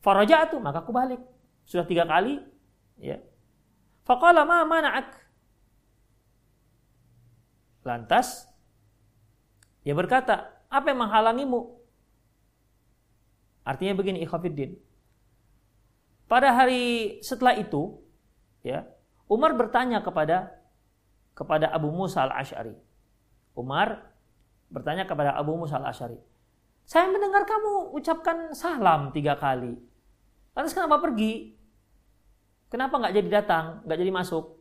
Faraja 0.00 0.48
itu 0.48 0.56
maka 0.56 0.80
aku 0.80 0.92
balik. 0.92 1.20
Sudah 1.68 1.84
tiga 1.84 2.08
kali. 2.08 2.40
Ya. 2.96 3.20
Faqala 4.08 4.48
ma 4.48 4.64
mana'ak. 4.64 5.12
Lantas 7.84 8.48
dia 9.86 9.94
berkata, 9.94 10.50
apa 10.66 10.90
yang 10.90 11.06
menghalangimu? 11.06 11.78
Artinya 13.62 13.94
begini, 13.94 14.18
ikhwafiddin. 14.26 14.74
Pada 16.26 16.50
hari 16.50 17.18
setelah 17.22 17.54
itu, 17.54 18.02
ya, 18.66 18.82
Umar 19.30 19.54
bertanya 19.54 20.02
kepada 20.02 20.58
kepada 21.36 21.68
Abu 21.68 21.92
Musa 21.92 22.24
al-Ash'ari. 22.24 22.72
Umar 23.52 24.08
bertanya 24.72 25.04
kepada 25.04 25.36
Abu 25.36 25.52
Musa 25.54 25.76
al-Ash'ari. 25.76 26.16
Saya 26.88 27.12
mendengar 27.12 27.44
kamu 27.44 27.92
ucapkan 27.92 28.56
salam 28.56 29.12
tiga 29.12 29.36
kali. 29.36 29.76
Lantas 30.56 30.72
kenapa 30.72 30.96
pergi? 30.98 31.52
Kenapa 32.72 32.96
nggak 32.96 33.14
jadi 33.14 33.28
datang, 33.28 33.84
nggak 33.84 33.98
jadi 34.00 34.12
masuk? 34.16 34.56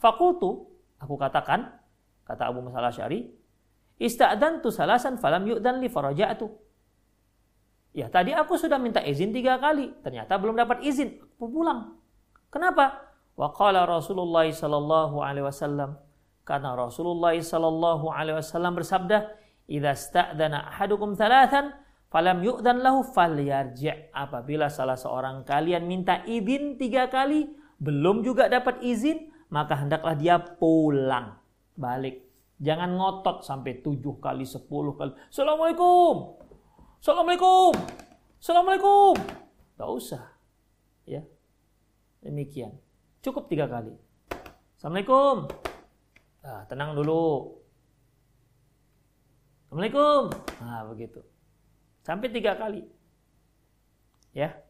Fakultu, 0.00 0.66
aku 0.98 1.14
katakan, 1.20 1.68
kata 2.24 2.48
Abu 2.48 2.64
Musa 2.64 2.80
al-Ash'ari, 2.80 3.44
Ista'dantu 3.94 4.74
salasan 4.74 5.22
falam 5.22 5.46
yu'dan 5.46 5.78
li 5.78 5.86
faraja'tu. 5.86 6.50
Ya 7.94 8.10
tadi 8.10 8.34
aku 8.34 8.58
sudah 8.58 8.74
minta 8.82 8.98
izin 8.98 9.30
tiga 9.30 9.54
kali, 9.62 9.94
ternyata 10.02 10.34
belum 10.34 10.58
dapat 10.58 10.82
izin, 10.82 11.22
aku 11.38 11.46
pulang. 11.46 11.94
Kenapa? 12.50 13.13
Wa 13.34 13.50
qala 13.50 13.82
Rasulullah 13.86 14.46
sallallahu 14.46 15.18
alaihi 15.18 15.46
wasallam 15.46 15.98
karena 16.46 16.76
Rasulullah 16.76 17.34
sallallahu 17.34 18.12
alaihi 18.12 18.38
wasallam 18.38 18.78
bersabda, 18.78 19.32
"Idza 19.66 19.92
sta'dana 19.96 20.70
ahadukum 20.70 21.18
thalathan 21.18 21.74
falam 22.12 22.44
yu'dan 22.44 22.84
lahu 22.84 23.02
falyarji'." 23.02 24.14
Apabila 24.14 24.70
salah 24.70 24.94
seorang 24.94 25.42
kalian 25.42 25.88
minta 25.88 26.22
izin 26.28 26.78
tiga 26.78 27.10
kali 27.10 27.48
belum 27.80 28.22
juga 28.22 28.46
dapat 28.46 28.84
izin, 28.84 29.34
maka 29.50 29.82
hendaklah 29.82 30.14
dia 30.14 30.38
pulang, 30.38 31.34
balik. 31.74 32.22
Jangan 32.62 32.94
ngotot 32.94 33.42
sampai 33.42 33.82
tujuh 33.82 34.22
kali, 34.22 34.46
sepuluh 34.46 34.94
kali. 34.94 35.10
Assalamualaikum. 35.26 36.38
Assalamualaikum. 37.02 37.72
Assalamualaikum. 38.38 39.14
Tidak 39.74 39.90
usah. 39.90 40.22
Ya. 41.04 41.26
Demikian. 42.22 42.78
Cukup 43.24 43.48
tiga 43.48 43.64
kali. 43.64 43.96
Assalamualaikum. 44.76 45.48
Nah, 46.44 46.68
tenang 46.68 46.92
dulu. 46.92 47.56
Assalamualaikum. 49.64 50.28
Nah, 50.60 50.84
begitu. 50.92 51.24
Sampai 52.04 52.28
tiga 52.28 52.52
kali. 52.52 52.84
Ya. 54.36 54.60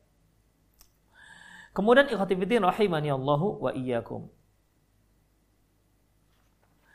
Kemudian 1.74 2.06
ikhwatifidin 2.06 2.62
rahimani 2.62 3.10
Allahu 3.10 3.58
wa 3.58 3.74
iyyakum. 3.74 4.30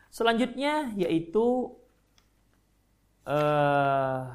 Selanjutnya 0.08 0.96
yaitu 0.96 1.76
uh, 3.28 4.32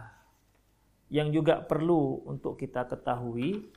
yang 1.08 1.32
juga 1.32 1.64
perlu 1.64 2.20
untuk 2.28 2.60
kita 2.60 2.84
ketahui 2.84 3.72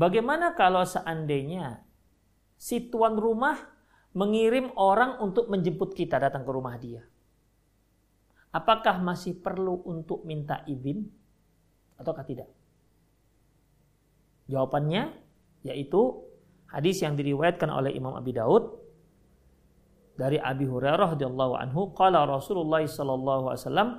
Bagaimana 0.00 0.56
kalau 0.56 0.80
seandainya 0.80 1.84
si 2.56 2.88
tuan 2.88 3.20
rumah 3.20 3.60
mengirim 4.16 4.72
orang 4.80 5.20
untuk 5.20 5.52
menjemput 5.52 5.92
kita 5.92 6.16
datang 6.16 6.40
ke 6.40 6.50
rumah 6.56 6.80
dia? 6.80 7.04
Apakah 8.48 8.96
masih 9.04 9.36
perlu 9.36 9.84
untuk 9.84 10.24
minta 10.24 10.64
izin 10.64 11.04
ataukah 12.00 12.24
tidak? 12.24 12.48
Jawabannya 14.48 15.12
yaitu 15.68 16.24
hadis 16.72 17.04
yang 17.04 17.12
diriwayatkan 17.12 17.68
oleh 17.68 17.92
Imam 17.92 18.16
Abi 18.16 18.32
Daud 18.32 18.80
dari 20.16 20.40
Abi 20.40 20.64
Hurairah 20.64 21.12
radhiyallahu 21.12 21.60
anhu 21.60 21.92
qala 21.92 22.24
Rasulullah 22.24 22.80
sallallahu 22.80 23.52
alaihi 23.52 23.62
wasallam 23.68 23.90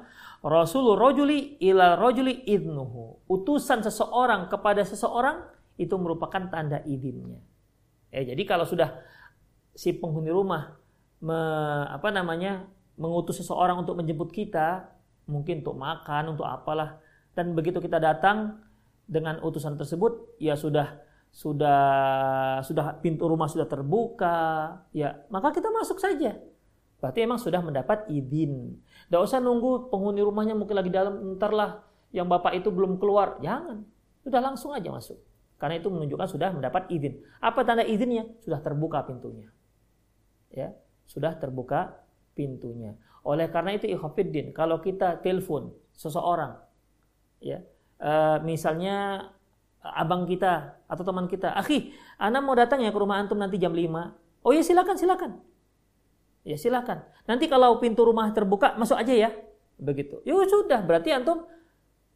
Rasulul 0.42 0.98
rajuli 0.98 1.62
ila 1.62 1.94
rajuli 1.94 2.42
idnuhu 2.50 3.22
utusan 3.30 3.86
seseorang 3.86 4.50
kepada 4.50 4.82
seseorang 4.82 5.61
itu 5.76 5.96
merupakan 6.00 6.48
tanda 6.52 6.82
izinnya 6.88 7.40
ya 8.12 8.34
jadi 8.34 8.42
kalau 8.48 8.68
sudah 8.68 9.00
si 9.72 9.96
penghuni 9.96 10.32
rumah 10.32 10.76
me, 11.24 11.40
apa 11.88 12.12
namanya 12.12 12.68
mengutus 13.00 13.40
seseorang 13.40 13.80
untuk 13.82 13.96
menjemput 13.96 14.32
kita 14.32 14.92
mungkin 15.30 15.64
untuk 15.64 15.80
makan 15.80 16.36
untuk 16.36 16.44
apalah 16.44 17.00
dan 17.32 17.56
begitu 17.56 17.80
kita 17.80 18.02
datang 18.02 18.60
dengan 19.08 19.40
utusan 19.44 19.80
tersebut 19.80 20.40
ya 20.40 20.60
sudah 20.60 21.00
sudah 21.32 21.80
sudah 22.60 23.00
pintu 23.00 23.24
rumah 23.24 23.48
sudah 23.48 23.64
terbuka, 23.64 24.84
ya 24.92 25.24
maka 25.32 25.56
kita 25.56 25.72
masuk 25.72 25.98
saja. 25.98 26.36
Berarti 27.00 27.20
emang 27.24 27.40
sudah 27.42 27.64
mendapat 27.64 28.06
izin. 28.12 28.78
Tidak 29.08 29.18
usah 29.18 29.42
nunggu 29.42 29.90
penghuni 29.90 30.22
rumahnya 30.22 30.54
mungkin 30.54 30.78
lagi 30.78 30.92
dalam, 30.94 31.40
ntar 31.40 31.56
lah 31.56 31.82
yang 32.14 32.30
bapak 32.30 32.62
itu 32.62 32.70
belum 32.70 33.02
keluar. 33.02 33.42
Jangan, 33.42 33.82
sudah 34.22 34.42
langsung 34.44 34.76
aja 34.76 34.92
masuk. 34.92 35.18
Karena 35.62 35.78
itu 35.78 35.94
menunjukkan 35.94 36.26
sudah 36.26 36.50
mendapat 36.58 36.90
izin. 36.90 37.22
Apa 37.38 37.62
tanda 37.62 37.86
izinnya? 37.86 38.26
Sudah 38.42 38.58
terbuka 38.66 39.06
pintunya. 39.06 39.54
Ya, 40.50 40.74
sudah 41.06 41.38
terbuka 41.38 42.02
pintunya. 42.34 42.98
Oleh 43.22 43.46
karena 43.54 43.78
itu 43.78 43.86
ikhafidin, 43.86 44.58
kalau 44.58 44.82
kita 44.82 45.22
telepon 45.22 45.70
seseorang, 45.94 46.58
ya, 47.38 47.62
uh, 48.02 48.42
misalnya 48.42 49.30
abang 49.86 50.26
kita 50.26 50.82
atau 50.90 51.06
teman 51.06 51.30
kita, 51.30 51.54
"Akhi, 51.54 51.94
ana 52.18 52.42
mau 52.42 52.58
datang 52.58 52.82
ya 52.82 52.90
ke 52.90 52.98
rumah 52.98 53.22
antum 53.22 53.38
nanti 53.38 53.62
jam 53.62 53.78
5." 53.78 54.18
Oh 54.42 54.50
ya 54.50 54.66
silakan, 54.66 54.98
silakan. 54.98 55.38
Ya 56.42 56.58
silakan. 56.58 57.06
Nanti 57.30 57.46
kalau 57.46 57.78
pintu 57.78 58.02
rumah 58.02 58.34
terbuka, 58.34 58.74
masuk 58.82 58.98
aja 58.98 59.14
ya. 59.14 59.30
Begitu. 59.78 60.26
Ya 60.26 60.34
sudah, 60.50 60.82
berarti 60.82 61.14
antum 61.14 61.46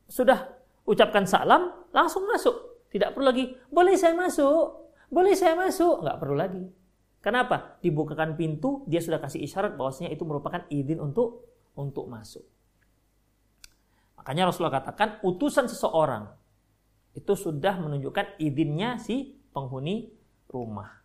sudah 0.09 0.49
ucapkan 0.89 1.29
salam, 1.29 1.69
langsung 1.93 2.25
masuk. 2.25 2.74
Tidak 2.95 3.11
perlu 3.11 3.27
lagi, 3.27 3.51
"Boleh 3.67 3.99
saya 3.99 4.15
masuk?" 4.15 4.95
"Boleh 5.11 5.35
saya 5.35 5.59
masuk?" 5.59 5.99
Enggak 5.99 6.17
perlu 6.23 6.35
lagi. 6.39 6.63
Kenapa? 7.19 7.75
Dibukakan 7.83 8.39
pintu, 8.39 8.87
dia 8.87 9.03
sudah 9.03 9.19
kasih 9.19 9.43
isyarat 9.43 9.75
bahwasanya 9.75 10.15
itu 10.15 10.23
merupakan 10.23 10.63
izin 10.71 11.03
untuk 11.03 11.43
untuk 11.75 12.07
masuk. 12.07 12.47
Makanya 14.15 14.47
Rasulullah 14.47 14.79
katakan 14.79 15.19
utusan 15.27 15.67
seseorang 15.67 16.31
itu 17.11 17.33
sudah 17.35 17.81
menunjukkan 17.83 18.39
izinnya 18.39 18.95
si 18.95 19.35
penghuni 19.51 20.15
rumah. 20.47 21.03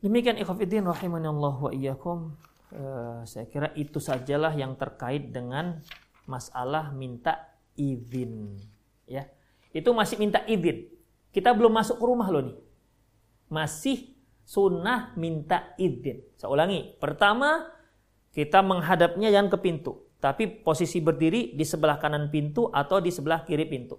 Demikian 0.00 0.38
ikhafidin 0.38 0.86
rahimani 0.86 1.26
Allah 1.26 1.56
wa 1.58 1.72
iyyakum. 1.74 2.38
Uh, 2.70 3.26
saya 3.26 3.50
kira 3.50 3.74
itu 3.74 3.98
sajalah 3.98 4.54
yang 4.54 4.78
terkait 4.78 5.34
dengan 5.34 5.82
masalah 6.24 6.94
minta 6.94 7.50
izin. 7.74 8.54
Ya, 9.10 9.26
itu 9.70 9.90
masih 9.94 10.16
minta 10.18 10.42
izin. 10.46 10.90
Kita 11.30 11.54
belum 11.54 11.70
masuk 11.70 11.98
ke 11.98 12.04
rumah 12.04 12.28
loh 12.30 12.42
nih. 12.42 12.58
Masih 13.50 14.14
sunnah 14.42 15.14
minta 15.14 15.74
izin. 15.78 16.26
Saya 16.34 16.50
ulangi. 16.50 16.98
Pertama, 16.98 17.70
kita 18.34 18.62
menghadapnya 18.62 19.30
jangan 19.30 19.50
ke 19.50 19.58
pintu 19.62 20.10
tapi 20.20 20.46
posisi 20.60 21.00
berdiri 21.00 21.56
di 21.56 21.64
sebelah 21.64 21.96
kanan 21.96 22.28
pintu 22.28 22.68
atau 22.68 23.00
di 23.00 23.08
sebelah 23.08 23.42
kiri 23.42 23.64
pintu. 23.64 23.96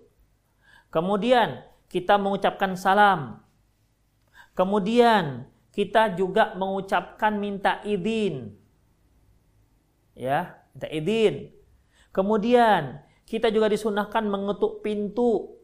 Kemudian 0.93 1.65
kita 1.89 2.21
mengucapkan 2.21 2.77
salam. 2.77 3.41
Kemudian 4.53 5.49
kita 5.73 6.13
juga 6.13 6.53
mengucapkan 6.53 7.41
minta 7.41 7.81
izin. 7.81 8.53
Ya, 10.13 10.61
minta 10.77 10.87
izin. 10.93 11.49
Kemudian 12.13 13.01
kita 13.25 13.49
juga 13.49 13.73
disunahkan 13.73 14.21
mengetuk 14.29 14.85
pintu 14.85 15.57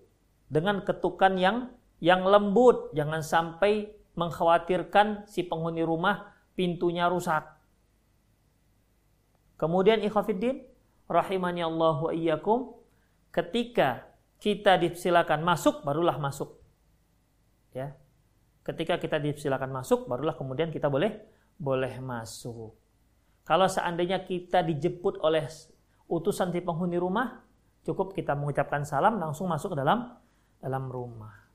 dengan 0.48 0.84
ketukan 0.84 1.36
yang 1.36 1.72
yang 2.00 2.24
lembut, 2.24 2.94
jangan 2.94 3.26
sampai 3.26 3.90
mengkhawatirkan 4.18 5.26
si 5.30 5.46
penghuni 5.46 5.82
rumah 5.82 6.34
pintunya 6.58 7.10
rusak. 7.10 7.46
Kemudian 9.58 10.06
ikhafiddin 10.06 10.62
rahimani 11.10 11.66
Allah 11.66 11.98
wa 11.98 12.12
iyyakum 12.14 12.78
ketika 13.34 14.06
kita 14.38 14.78
disilakan 14.78 15.42
masuk 15.42 15.82
barulah 15.82 16.22
masuk. 16.22 16.62
Ya. 17.74 17.98
Ketika 18.62 19.02
kita 19.02 19.18
disilakan 19.18 19.74
masuk 19.74 20.06
barulah 20.06 20.38
kemudian 20.38 20.70
kita 20.70 20.90
boleh 20.90 21.18
boleh 21.58 21.98
masuk. 21.98 22.78
Kalau 23.42 23.66
seandainya 23.66 24.22
kita 24.22 24.62
dijemput 24.62 25.18
oleh 25.24 25.50
utusan 26.06 26.54
si 26.54 26.60
penghuni 26.62 27.00
rumah, 27.02 27.42
cukup 27.82 28.14
kita 28.14 28.38
mengucapkan 28.38 28.86
salam 28.86 29.18
langsung 29.18 29.50
masuk 29.50 29.74
ke 29.74 29.78
dalam 29.82 30.14
dalam 30.62 30.90
rumah. 30.90 31.48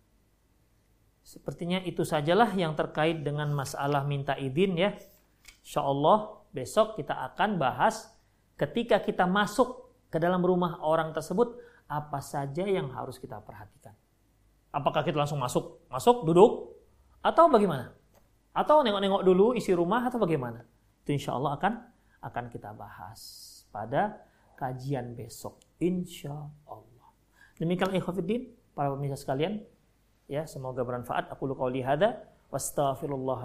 Sepertinya 1.22 1.78
itu 1.86 2.02
sajalah 2.02 2.50
yang 2.58 2.74
terkait 2.74 3.22
dengan 3.22 3.50
masalah 3.54 4.02
minta 4.02 4.34
izin 4.34 4.74
ya. 4.74 4.90
Insyaallah 5.62 6.50
besok 6.50 6.98
kita 6.98 7.14
akan 7.32 7.56
bahas 7.56 8.10
ketika 8.58 8.98
kita 9.00 9.24
masuk 9.24 9.90
ke 10.12 10.18
dalam 10.20 10.44
rumah 10.44 10.82
orang 10.84 11.14
tersebut 11.14 11.56
apa 11.88 12.18
saja 12.20 12.66
yang 12.66 12.90
harus 12.92 13.16
kita 13.16 13.40
perhatikan. 13.40 13.94
Apakah 14.72 15.04
kita 15.04 15.20
langsung 15.20 15.40
masuk, 15.40 15.84
masuk, 15.92 16.24
duduk, 16.24 16.72
atau 17.20 17.48
bagaimana? 17.52 17.92
Atau 18.56 18.80
nengok-nengok 18.80 19.22
dulu 19.24 19.46
isi 19.52 19.72
rumah 19.76 20.08
atau 20.08 20.16
bagaimana? 20.16 20.64
Itu 21.04 21.12
insya 21.16 21.36
Allah 21.36 21.56
akan 21.60 21.72
akan 22.22 22.44
kita 22.48 22.72
bahas 22.72 23.20
pada 23.68 24.24
kajian 24.56 25.12
besok. 25.12 25.60
Insya 25.76 26.32
Allah. 26.64 27.08
Demikian 27.60 27.92
ikhwafiddin, 27.92 28.48
para 28.72 28.88
pemirsa 28.92 29.16
sekalian. 29.20 29.64
Ya, 30.28 30.46
semoga 30.48 30.84
bermanfaat. 30.86 31.28
Aku 31.32 31.46
lu 31.48 31.54
qauli 31.58 31.82
hadza 31.84 32.24
wa 32.52 32.58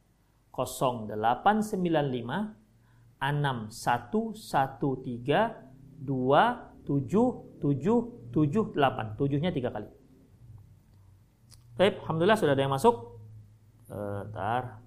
0895 0.53 2.53
6113 3.19 5.63
2 6.03 6.73
tujuh, 6.83 7.27
tujuh, 7.63 7.99
tujuh, 8.31 8.65
delapan. 8.75 9.15
Tujuhnya 9.15 9.55
tiga 9.55 9.71
kali. 9.71 9.87
Baik, 11.79 12.03
Alhamdulillah 12.05 12.37
sudah 12.37 12.53
ada 12.53 12.63
yang 12.63 12.75
masuk. 12.75 12.95
Bentar. 13.87 14.83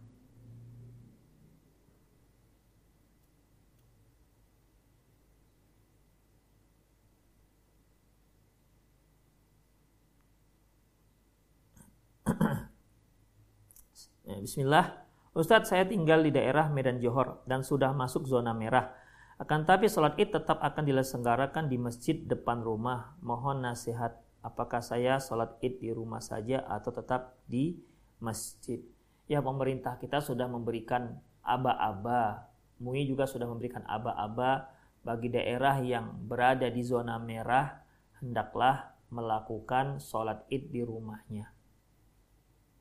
Ya, 14.26 14.36
bismillah. 14.44 15.05
Ustadz, 15.36 15.68
saya 15.68 15.84
tinggal 15.84 16.24
di 16.24 16.32
daerah 16.32 16.72
Medan 16.72 16.96
Johor 16.96 17.44
dan 17.44 17.60
sudah 17.60 17.92
masuk 17.92 18.24
zona 18.24 18.56
merah 18.56 18.88
akan 19.36 19.68
tapi 19.68 19.84
sholat 19.92 20.16
id 20.16 20.32
tetap 20.32 20.56
akan 20.64 20.88
diselenggarakan 20.88 21.68
di 21.68 21.76
masjid 21.76 22.16
depan 22.16 22.64
rumah. 22.64 23.12
Mohon 23.20 23.68
nasihat, 23.68 24.16
apakah 24.40 24.80
saya 24.80 25.20
sholat 25.20 25.60
id 25.60 25.76
di 25.76 25.92
rumah 25.92 26.24
saja 26.24 26.64
atau 26.64 26.88
tetap 26.88 27.36
di 27.44 27.76
masjid? 28.16 28.80
Ya 29.28 29.44
pemerintah 29.44 30.00
kita 30.00 30.24
sudah 30.24 30.48
memberikan 30.48 31.20
aba-aba. 31.44 32.48
MUI 32.80 33.04
juga 33.04 33.28
sudah 33.28 33.44
memberikan 33.44 33.84
aba-aba 33.84 34.72
bagi 35.04 35.28
daerah 35.28 35.84
yang 35.84 36.16
berada 36.24 36.72
di 36.72 36.80
zona 36.80 37.20
merah. 37.20 37.84
Hendaklah 38.24 38.96
melakukan 39.12 40.00
sholat 40.00 40.48
id 40.48 40.72
di 40.72 40.80
rumahnya. 40.80 41.52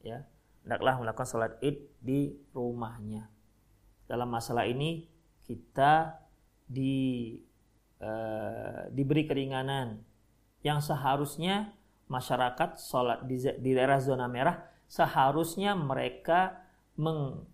Ya, 0.07 0.23
hendaklah 0.65 0.97
melakukan 0.97 1.29
sholat 1.29 1.53
id 1.61 1.77
di 2.01 2.33
rumahnya. 2.57 3.29
Dalam 4.09 4.33
masalah 4.33 4.65
ini 4.65 5.05
kita 5.45 6.17
di 6.65 7.37
uh, 8.01 8.89
diberi 8.89 9.29
keringanan 9.29 10.01
yang 10.65 10.81
seharusnya 10.81 11.69
masyarakat 12.09 12.81
sholat 12.81 13.29
di, 13.29 13.37
di 13.61 13.71
daerah 13.77 14.01
zona 14.01 14.25
merah 14.25 14.65
seharusnya 14.89 15.77
mereka 15.77 16.65
meng, 16.97 17.45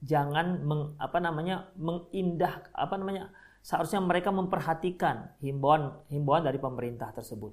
jangan 0.00 0.64
meng, 0.64 0.96
apa 0.96 1.20
namanya 1.20 1.68
mengindah 1.76 2.72
apa 2.72 2.94
namanya 2.96 3.32
seharusnya 3.64 4.00
mereka 4.00 4.28
memperhatikan 4.32 5.32
himbauan 5.40 5.92
himbauan 6.08 6.44
dari 6.44 6.56
pemerintah 6.56 7.12
tersebut. 7.12 7.52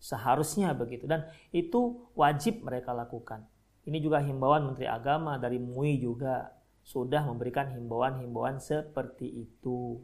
Seharusnya 0.00 0.72
begitu 0.72 1.04
dan 1.04 1.28
itu 1.52 2.08
wajib 2.16 2.64
mereka 2.64 2.96
lakukan. 2.96 3.44
Ini 3.88 4.04
juga 4.04 4.20
himbauan 4.20 4.68
Menteri 4.68 4.84
Agama 4.84 5.40
dari 5.40 5.56
MUI 5.56 5.96
juga 6.04 6.52
sudah 6.84 7.24
memberikan 7.24 7.72
himbauan-himbauan 7.72 8.60
seperti 8.60 9.48
itu. 9.48 9.96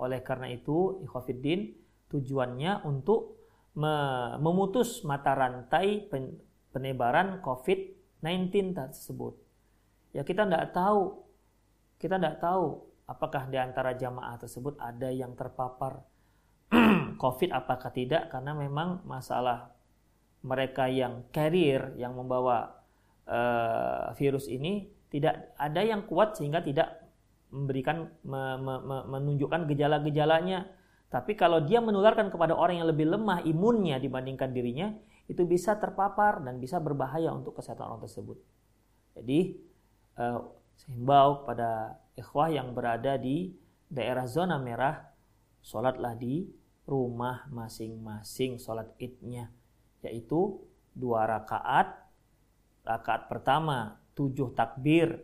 Oleh 0.00 0.24
karena 0.24 0.48
itu, 0.48 1.04
ikhwafiddin 1.04 1.76
tujuannya 2.08 2.88
untuk 2.88 3.36
memutus 4.40 5.04
mata 5.04 5.32
rantai 5.32 6.08
penyebaran 6.72 7.44
COVID-19 7.44 8.76
tersebut. 8.76 9.36
Ya 10.12 10.24
kita 10.24 10.44
tidak 10.44 10.76
tahu, 10.76 11.24
kita 11.96 12.16
tidak 12.20 12.40
tahu 12.40 12.84
apakah 13.08 13.48
di 13.48 13.56
antara 13.56 13.96
jamaah 13.96 14.36
tersebut 14.40 14.76
ada 14.76 15.08
yang 15.08 15.32
terpapar 15.32 16.04
COVID 17.22 17.50
apakah 17.52 17.92
tidak 17.92 18.28
karena 18.28 18.52
memang 18.52 19.04
masalah 19.04 19.72
mereka 20.44 20.88
yang 20.88 21.24
carrier 21.32 21.96
yang 21.96 22.12
membawa 22.12 22.81
uh, 23.28 24.14
virus 24.16 24.48
ini 24.48 24.88
tidak 25.12 25.52
ada 25.60 25.80
yang 25.84 26.08
kuat 26.08 26.40
sehingga 26.40 26.64
tidak 26.64 27.02
memberikan 27.52 28.08
me, 28.24 28.42
me, 28.56 28.74
me, 28.80 28.96
menunjukkan 29.12 29.68
gejala-gejalanya 29.68 30.66
tapi 31.12 31.36
kalau 31.36 31.60
dia 31.60 31.84
menularkan 31.84 32.32
kepada 32.32 32.56
orang 32.56 32.80
yang 32.80 32.88
lebih 32.88 33.12
lemah 33.12 33.44
imunnya 33.44 34.00
dibandingkan 34.00 34.56
dirinya 34.56 34.96
itu 35.28 35.44
bisa 35.44 35.76
terpapar 35.76 36.40
dan 36.40 36.56
bisa 36.56 36.80
berbahaya 36.80 37.28
untuk 37.30 37.60
kesehatan 37.60 37.84
orang 37.84 38.00
tersebut 38.00 38.40
jadi 39.12 39.60
uh, 40.16 40.40
himbau 40.88 41.44
kepada 41.44 42.00
ikhwah 42.16 42.48
yang 42.48 42.72
berada 42.72 43.16
di 43.20 43.52
daerah 43.92 44.24
zona 44.24 44.56
merah, 44.56 45.12
sholatlah 45.60 46.16
di 46.16 46.48
rumah 46.88 47.46
masing-masing 47.52 48.56
sholat 48.58 48.88
idnya. 48.98 49.52
Yaitu 50.02 50.58
dua 50.96 51.28
rakaat, 51.28 52.01
rakaat 52.82 53.30
pertama 53.30 54.02
tujuh 54.18 54.52
takbir 54.54 55.18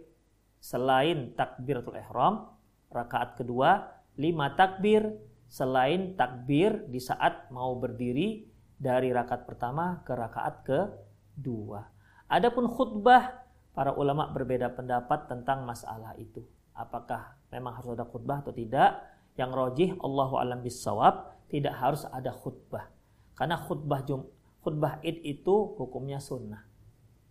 selain 0.58 1.34
takbiratul 1.34 1.98
ihram, 1.98 2.50
rakaat 2.90 3.38
kedua 3.38 3.98
lima 4.18 4.54
takbir 4.58 5.14
selain 5.48 6.18
takbir 6.18 6.86
di 6.90 7.00
saat 7.00 7.48
mau 7.54 7.78
berdiri 7.78 8.44
dari 8.78 9.10
rakaat 9.10 9.46
pertama 9.46 10.02
ke 10.06 10.12
rakaat 10.14 10.54
kedua. 10.66 11.82
Adapun 12.28 12.68
khutbah 12.68 13.42
para 13.72 13.94
ulama 13.96 14.28
berbeda 14.28 14.74
pendapat 14.74 15.26
tentang 15.30 15.64
masalah 15.64 16.12
itu. 16.20 16.44
Apakah 16.76 17.34
memang 17.50 17.80
harus 17.80 17.96
ada 17.96 18.06
khutbah 18.06 18.44
atau 18.44 18.54
tidak? 18.54 19.02
Yang 19.34 19.50
rojih 19.54 19.90
Allahu 20.02 20.34
alam 20.36 20.60
bisawab 20.60 21.34
tidak 21.48 21.74
harus 21.74 22.04
ada 22.10 22.30
khutbah. 22.30 22.90
Karena 23.34 23.56
khutbah 23.56 24.04
jum, 24.04 24.28
khutbah 24.60 25.00
id 25.00 25.24
itu 25.24 25.74
hukumnya 25.78 26.20
sunnah. 26.20 26.67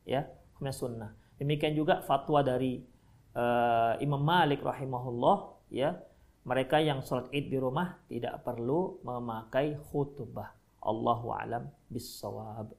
Ya, 0.07 0.31
hukumnya 0.55 0.73
sunnah. 0.73 1.11
Demikian 1.37 1.75
juga 1.75 2.01
fatwa 2.01 2.39
dari 2.41 2.81
uh, 3.35 3.99
Imam 3.99 4.23
Malik 4.23 4.63
rahimahullah 4.65 5.69
ya 5.69 5.99
mereka 6.47 6.79
yang 6.79 7.03
sholat 7.03 7.27
id 7.35 7.51
di 7.51 7.59
rumah 7.59 7.99
tidak 8.07 8.41
perlu 8.47 9.03
memakai 9.03 9.75
khutbah. 9.91 10.55
Allahu 10.79 11.35
alam 11.35 11.67
bisawab. 11.91 12.71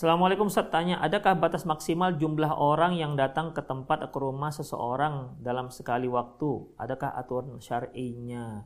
Assalamualaikum 0.00 0.48
Ustaz 0.48 0.72
tanya, 0.72 0.96
adakah 1.04 1.36
batas 1.36 1.68
maksimal 1.68 2.16
jumlah 2.16 2.56
orang 2.56 2.96
yang 2.96 3.20
datang 3.20 3.52
ke 3.52 3.60
tempat 3.60 4.08
ke 4.08 4.16
rumah 4.16 4.48
seseorang 4.48 5.36
dalam 5.44 5.68
sekali 5.68 6.08
waktu? 6.08 6.72
Adakah 6.80 7.20
aturan 7.20 7.60
syar'inya? 7.60 8.64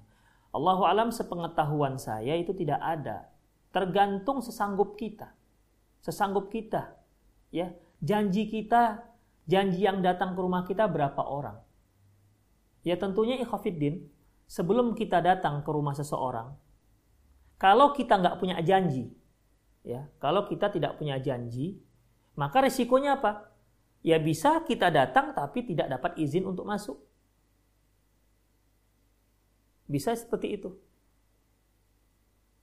Allahu 0.55 0.87
alam 0.87 1.11
sepengetahuan 1.11 1.99
saya 1.99 2.39
itu 2.39 2.55
tidak 2.55 2.78
ada. 2.78 3.35
Tergantung 3.74 4.47
sesanggup 4.47 4.95
kita. 4.95 5.35
Sesanggup 6.07 6.55
kita. 6.55 6.95
Ya, 7.51 7.74
janji 7.99 8.47
kita, 8.47 9.03
janji 9.51 9.82
yang 9.82 10.07
datang 10.07 10.39
ke 10.39 10.39
rumah 10.39 10.62
kita 10.62 10.87
berapa 10.87 11.18
orang? 11.18 11.59
Ya 12.87 12.95
tentunya 12.95 13.43
ikhafiddin, 13.43 14.07
sebelum 14.47 14.95
kita 14.95 15.18
datang 15.18 15.66
ke 15.66 15.70
rumah 15.74 15.99
seseorang, 15.99 16.55
kalau 17.59 17.91
kita 17.91 18.22
nggak 18.22 18.39
punya 18.39 18.62
janji, 18.62 19.11
Ya, 19.85 20.09
kalau 20.16 20.49
kita 20.49 20.72
tidak 20.72 20.97
punya 20.97 21.20
janji, 21.20 21.76
maka 22.41 22.64
resikonya 22.64 23.20
apa? 23.20 23.53
Ya 24.01 24.16
bisa 24.16 24.64
kita 24.64 24.89
datang 24.89 25.37
tapi 25.37 25.64
tidak 25.64 25.93
dapat 25.93 26.16
izin 26.16 26.49
untuk 26.49 26.64
masuk. 26.64 26.97
Bisa 29.85 30.16
seperti 30.16 30.57
itu. 30.57 30.72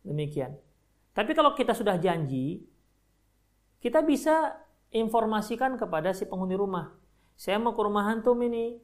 Demikian. 0.01 0.57
Tapi 1.13 1.37
kalau 1.37 1.53
kita 1.53 1.77
sudah 1.77 2.01
janji, 2.01 2.65
kita 3.81 4.01
bisa 4.01 4.57
informasikan 4.89 5.77
kepada 5.77 6.13
si 6.17 6.25
penghuni 6.25 6.57
rumah. 6.57 6.93
Saya 7.37 7.61
mau 7.61 7.77
ke 7.77 7.81
rumah 7.85 8.09
antum 8.09 8.37
ini. 8.41 8.81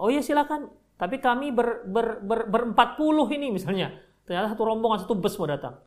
Oh 0.00 0.08
iya 0.08 0.24
silakan. 0.24 0.72
Tapi 0.96 1.20
kami 1.20 1.52
ber, 1.52 1.84
ber, 1.84 2.20
ber, 2.24 2.48
berempat 2.48 2.96
puluh 2.96 3.28
ini 3.28 3.52
misalnya. 3.52 3.92
Ternyata 4.24 4.56
satu 4.56 4.64
rombongan, 4.64 5.04
satu 5.04 5.16
bus 5.18 5.36
mau 5.36 5.48
datang. 5.48 5.80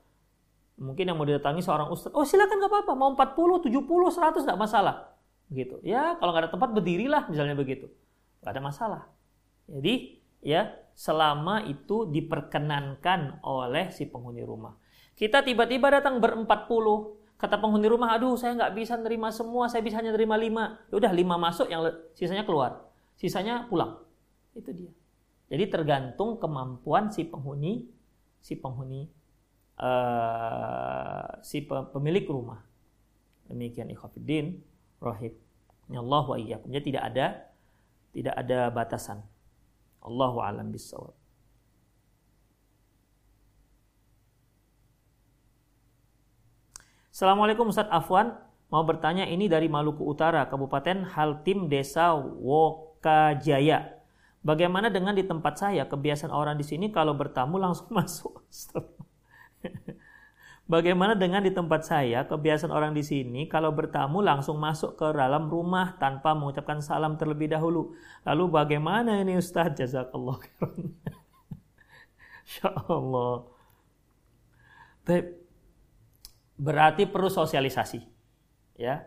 Mungkin 0.76 1.07
yang 1.07 1.15
mau 1.15 1.23
didatangi 1.23 1.63
seorang 1.63 1.88
ustadz, 1.88 2.11
oh 2.11 2.28
silakan 2.28 2.59
gak 2.59 2.71
apa-apa, 2.71 2.93
mau 2.99 3.15
40, 3.15 3.71
70, 3.71 4.43
100 4.43 4.43
gak 4.43 4.59
masalah. 4.59 5.15
Gitu. 5.47 5.80
Ya, 5.86 6.19
kalau 6.19 6.36
nggak 6.36 6.49
ada 6.49 6.51
tempat 6.51 6.69
berdirilah 6.76 7.32
misalnya 7.32 7.55
begitu. 7.55 7.88
Gak 8.43 8.51
ada 8.57 8.61
masalah. 8.61 9.01
Jadi, 9.71 10.19
ya, 10.43 10.76
selama 10.95 11.63
itu 11.67 12.07
diperkenankan 12.11 13.43
oleh 13.43 13.91
si 13.95 14.07
penghuni 14.07 14.43
rumah. 14.43 14.76
Kita 15.15 15.43
tiba-tiba 15.47 15.91
datang 15.91 16.19
berempat 16.19 16.67
puluh, 16.67 17.23
kata 17.39 17.55
penghuni 17.59 17.88
rumah, 17.88 18.15
aduh 18.15 18.36
saya 18.36 18.55
nggak 18.55 18.73
bisa 18.76 18.99
nerima 18.99 19.32
semua, 19.32 19.71
saya 19.71 19.80
bisa 19.80 19.99
hanya 20.03 20.11
nerima 20.11 20.36
lima. 20.36 20.80
Ya 20.91 20.99
udah 20.99 21.11
lima 21.15 21.39
masuk, 21.39 21.71
yang 21.71 21.88
sisanya 22.15 22.43
keluar, 22.43 22.84
sisanya 23.15 23.63
pulang. 23.71 23.95
Itu 24.51 24.76
dia. 24.76 24.91
Jadi 25.47 25.71
tergantung 25.71 26.36
kemampuan 26.36 27.15
si 27.15 27.23
penghuni, 27.23 27.88
si 28.43 28.59
penghuni 28.59 29.07
uh, 29.80 31.39
si 31.43 31.63
pemilik 31.67 32.26
rumah. 32.28 32.63
Demikian 33.47 33.91
ikhafidin 33.91 34.61
rahim. 35.01 35.34
Allah 35.93 36.23
wa 36.26 36.38
iyyakum. 36.38 36.73
Jadi 36.73 36.93
tidak 36.93 37.03
ada 37.13 37.26
tidak 38.15 38.36
ada 38.36 38.59
batasan. 38.71 39.19
Allahu 40.01 40.41
alam 40.41 40.71
bisawab. 40.71 41.13
Assalamualaikum 47.15 47.71
Ustaz 47.71 47.88
Afwan. 47.88 48.36
Mau 48.67 48.84
bertanya 48.84 49.23
ini 49.23 49.47
dari 49.47 49.71
Maluku 49.71 50.03
Utara, 50.03 50.51
Kabupaten 50.51 51.15
Haltim, 51.15 51.71
Desa 51.71 52.11
Wokajaya. 52.17 54.03
Bagaimana 54.43 54.91
dengan 54.91 55.15
di 55.15 55.23
tempat 55.23 55.55
saya? 55.55 55.88
Kebiasaan 55.88 56.34
orang 56.34 56.59
di 56.59 56.65
sini 56.67 56.91
kalau 56.91 57.15
bertamu 57.15 57.55
langsung 57.55 57.88
masuk. 57.97 58.43
Bagaimana 60.66 61.13
dengan 61.13 61.45
di 61.45 61.53
tempat 61.53 61.86
saya, 61.86 62.26
kebiasaan 62.26 62.74
orang 62.74 62.97
di 62.97 63.05
sini 63.05 63.45
kalau 63.45 63.70
bertamu 63.70 64.26
langsung 64.26 64.57
masuk 64.57 64.97
ke 64.97 65.07
dalam 65.13 65.45
rumah 65.45 65.93
tanpa 66.01 66.34
mengucapkan 66.34 66.82
salam 66.82 67.22
terlebih 67.22 67.53
dahulu. 67.53 67.93
Lalu 68.26 68.43
bagaimana 68.49 69.22
ini 69.22 69.38
Ustaz? 69.38 69.78
Jazakallah 69.78 70.41
khairan. 70.41 70.97
Insya 72.41 72.74
Allah. 72.89 73.45
Berarti 76.57 77.05
perlu 77.05 77.30
sosialisasi. 77.30 78.01
Ya. 78.82 79.05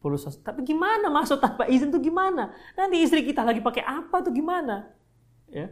Perlu 0.00 0.16
sos 0.16 0.40
Tapi 0.40 0.64
gimana 0.64 1.12
masuk 1.12 1.38
tanpa 1.38 1.68
izin 1.68 1.92
tuh 1.92 2.00
gimana? 2.00 2.56
Nanti 2.72 3.04
istri 3.04 3.20
kita 3.22 3.44
lagi 3.44 3.60
pakai 3.60 3.84
apa 3.84 4.24
tuh 4.24 4.32
gimana? 4.32 4.90
Ya. 5.52 5.70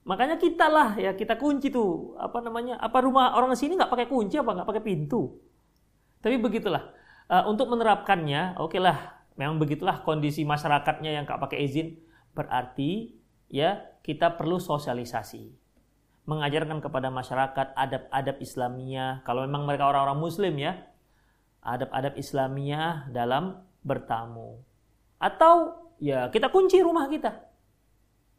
Makanya 0.00 0.40
kita 0.40 0.66
lah 0.72 0.96
ya 0.96 1.12
kita 1.12 1.36
kunci 1.36 1.68
tuh 1.68 2.16
apa 2.16 2.40
namanya 2.40 2.80
apa 2.80 3.04
rumah 3.04 3.36
orang 3.36 3.52
sini 3.52 3.76
nggak 3.76 3.92
pakai 3.92 4.06
kunci 4.08 4.40
apa 4.40 4.50
nggak 4.56 4.68
pakai 4.68 4.82
pintu. 4.84 5.36
Tapi 6.20 6.36
begitulah 6.40 6.92
uh, 7.28 7.44
untuk 7.48 7.68
menerapkannya, 7.68 8.56
oke 8.56 8.72
okay 8.72 8.80
lah 8.80 9.20
memang 9.36 9.60
begitulah 9.60 10.04
kondisi 10.04 10.44
masyarakatnya 10.44 11.16
yang 11.16 11.24
nggak 11.24 11.40
pakai 11.40 11.64
izin, 11.64 11.96
berarti 12.32 13.16
ya 13.48 13.80
kita 14.04 14.36
perlu 14.36 14.56
sosialisasi. 14.60 15.56
Mengajarkan 16.28 16.84
kepada 16.84 17.08
masyarakat 17.08 17.74
adab-adab 17.74 18.36
Islamiyah. 18.38 19.24
Kalau 19.24 19.42
memang 19.48 19.66
mereka 19.66 19.88
orang-orang 19.88 20.20
muslim 20.20 20.54
ya, 20.60 20.78
adab-adab 21.64 22.14
Islamiyah 22.14 23.10
dalam 23.10 23.64
bertamu. 23.82 24.60
Atau 25.16 25.74
ya 25.98 26.28
kita 26.28 26.52
kunci 26.52 26.78
rumah 26.84 27.08
kita. 27.08 27.40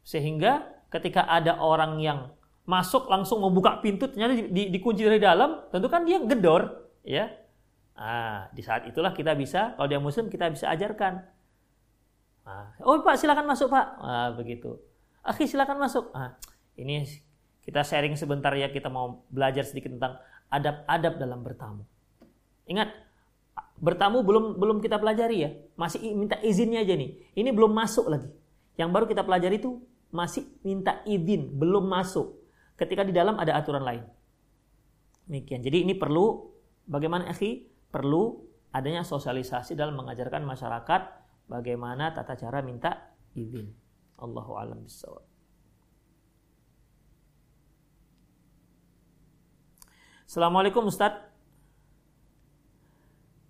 Sehingga 0.06 0.81
ketika 0.92 1.24
ada 1.24 1.56
orang 1.56 1.96
yang 1.98 2.28
masuk 2.62 3.10
langsung 3.10 3.42
membuka 3.42 3.82
pintu 3.82 4.06
ternyata 4.06 4.38
di, 4.38 4.44
di, 4.52 4.62
dikunci 4.70 5.02
dari 5.02 5.18
dalam, 5.18 5.66
tentu 5.72 5.88
kan 5.90 6.06
dia 6.06 6.22
gedor, 6.22 6.92
ya. 7.02 7.26
Ah, 7.96 8.48
di 8.54 8.62
saat 8.62 8.86
itulah 8.86 9.10
kita 9.16 9.34
bisa, 9.34 9.74
kalau 9.74 9.88
dia 9.88 9.98
muslim 9.98 10.28
kita 10.28 10.52
bisa 10.52 10.70
ajarkan. 10.70 11.24
Ah, 12.46 12.74
oh 12.82 13.02
Pak 13.02 13.18
silakan 13.18 13.46
masuk 13.46 13.70
Pak. 13.70 13.86
Ah, 13.98 14.28
begitu. 14.34 14.78
Akhi 15.22 15.46
silakan 15.46 15.78
masuk. 15.78 16.10
Ah, 16.14 16.38
ini 16.78 17.06
kita 17.62 17.86
sharing 17.86 18.18
sebentar 18.18 18.50
ya 18.54 18.70
kita 18.70 18.90
mau 18.90 19.22
belajar 19.30 19.62
sedikit 19.62 19.94
tentang 19.94 20.18
adab-adab 20.50 21.18
dalam 21.18 21.40
bertamu. 21.46 21.82
Ingat, 22.66 22.90
bertamu 23.78 24.22
belum 24.22 24.58
belum 24.58 24.78
kita 24.82 24.98
pelajari 24.98 25.36
ya, 25.42 25.50
masih 25.74 26.02
minta 26.14 26.38
izinnya 26.42 26.82
aja 26.82 26.94
nih. 26.94 27.10
Ini 27.34 27.50
belum 27.50 27.70
masuk 27.70 28.10
lagi. 28.10 28.30
Yang 28.78 28.88
baru 28.90 29.04
kita 29.10 29.22
pelajari 29.22 29.56
itu 29.58 29.78
masih 30.12 30.44
minta 30.60 31.00
izin, 31.08 31.56
belum 31.56 31.88
masuk 31.88 32.36
ketika 32.76 33.02
di 33.02 33.16
dalam 33.16 33.40
ada 33.40 33.56
aturan 33.56 33.82
lain. 33.82 34.04
Demikian. 35.24 35.64
Jadi 35.64 35.88
ini 35.88 35.96
perlu 35.96 36.52
bagaimana 36.84 37.32
akhi? 37.32 37.72
Perlu 37.88 38.44
adanya 38.72 39.04
sosialisasi 39.04 39.76
dalam 39.76 39.96
mengajarkan 39.96 40.44
masyarakat 40.44 41.00
bagaimana 41.48 42.12
tata 42.12 42.36
cara 42.36 42.60
minta 42.60 43.12
izin. 43.32 43.72
Allahu 44.20 44.52
alam 44.56 44.84
bisawab. 44.84 45.24
Assalamualaikum 50.28 50.88
Ustadz. 50.88 51.28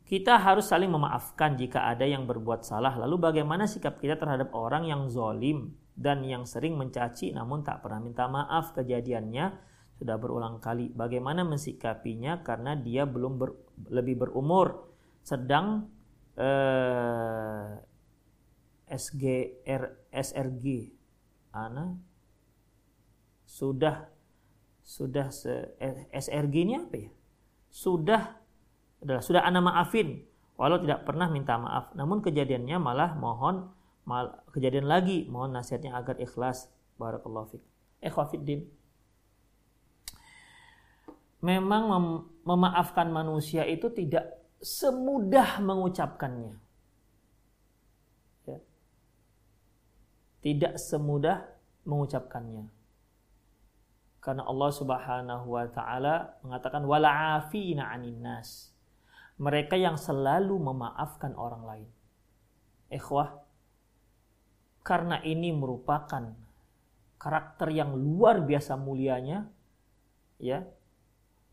Kita 0.03 0.37
harus 0.37 0.69
saling 0.69 0.93
memaafkan 0.93 1.57
jika 1.57 1.89
ada 1.89 2.05
yang 2.05 2.29
berbuat 2.29 2.69
salah. 2.69 2.93
Lalu 3.01 3.17
bagaimana 3.17 3.65
sikap 3.65 3.97
kita 3.97 4.19
terhadap 4.21 4.53
orang 4.53 4.85
yang 4.85 5.09
zolim? 5.09 5.73
Dan 5.93 6.25
yang 6.25 6.49
sering 6.49 6.75
mencaci 6.81 7.37
namun 7.37 7.61
tak 7.61 7.85
pernah 7.85 8.01
minta 8.01 8.25
maaf 8.27 8.73
kejadiannya 8.73 9.71
sudah 10.03 10.17
berulang 10.19 10.59
kali. 10.59 10.91
Bagaimana 10.91 11.47
mensikapinya 11.47 12.43
karena 12.43 12.75
dia 12.75 13.07
belum 13.07 13.39
ber, 13.39 13.55
lebih 13.93 14.27
berumur 14.27 14.91
sedang 15.23 15.87
eh, 16.35 17.79
SGR 18.93 20.11
SRG 20.11 20.65
ana 21.55 21.97
sudah 23.47 24.09
sudah 24.83 25.31
se, 25.31 25.79
SRG 26.11 26.55
ini 26.67 26.75
apa 26.81 26.97
ya? 26.99 27.11
Sudah 27.73 28.23
adalah 28.99 29.23
sudah 29.23 29.43
ana 29.47 29.63
maafin 29.63 30.25
walau 30.59 30.83
tidak 30.83 31.07
pernah 31.07 31.31
minta 31.31 31.57
maaf. 31.57 31.95
Namun 31.95 32.21
kejadiannya 32.21 32.77
malah 32.83 33.15
mohon 33.15 33.71
mal, 34.05 34.43
kejadian 34.55 34.87
lagi. 34.87 35.27
Mohon 35.31 35.61
nasihatnya 35.61 35.95
agar 35.97 36.19
ikhlas. 36.19 36.71
Barakallahu 36.97 37.57
fik. 37.57 37.63
Ikhwafiddin 38.03 38.67
memang 41.43 41.83
mem 41.91 42.07
memaafkan 42.47 43.11
manusia 43.11 43.67
itu 43.67 43.91
tidak 43.91 44.41
semudah 44.63 45.59
mengucapkannya. 45.59 46.55
Ya. 48.47 48.59
tidak 50.43 50.79
semudah 50.79 51.43
mengucapkannya. 51.83 52.71
Karena 54.23 54.47
Allah 54.47 54.71
Subhanahu 54.71 55.47
wa 55.51 55.67
taala 55.67 56.39
mengatakan 56.47 56.87
wala 56.87 57.43
afina 57.43 57.91
'anin 57.91 58.23
nas. 58.23 58.71
Mereka 59.43 59.75
yang 59.75 59.99
selalu 59.99 60.55
memaafkan 60.63 61.35
orang 61.35 61.67
lain. 61.67 61.91
Ikhwah 62.87 63.42
karena 64.83 65.23
ini 65.23 65.55
merupakan 65.55 66.35
karakter 67.19 67.71
yang 67.71 67.95
luar 67.95 68.43
biasa 68.43 68.75
mulianya, 68.75 69.47
ya, 70.43 70.67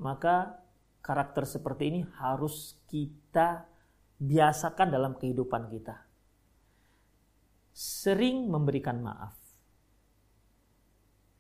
maka 0.02 0.58
karakter 1.06 1.46
seperti 1.46 1.94
ini 1.94 2.02
harus 2.18 2.74
kita 2.90 3.70
biasakan 4.18 4.90
dalam 4.90 5.14
kehidupan 5.14 5.70
kita. 5.70 6.10
Sering 7.72 8.50
memberikan 8.50 8.98
maaf. 9.00 9.38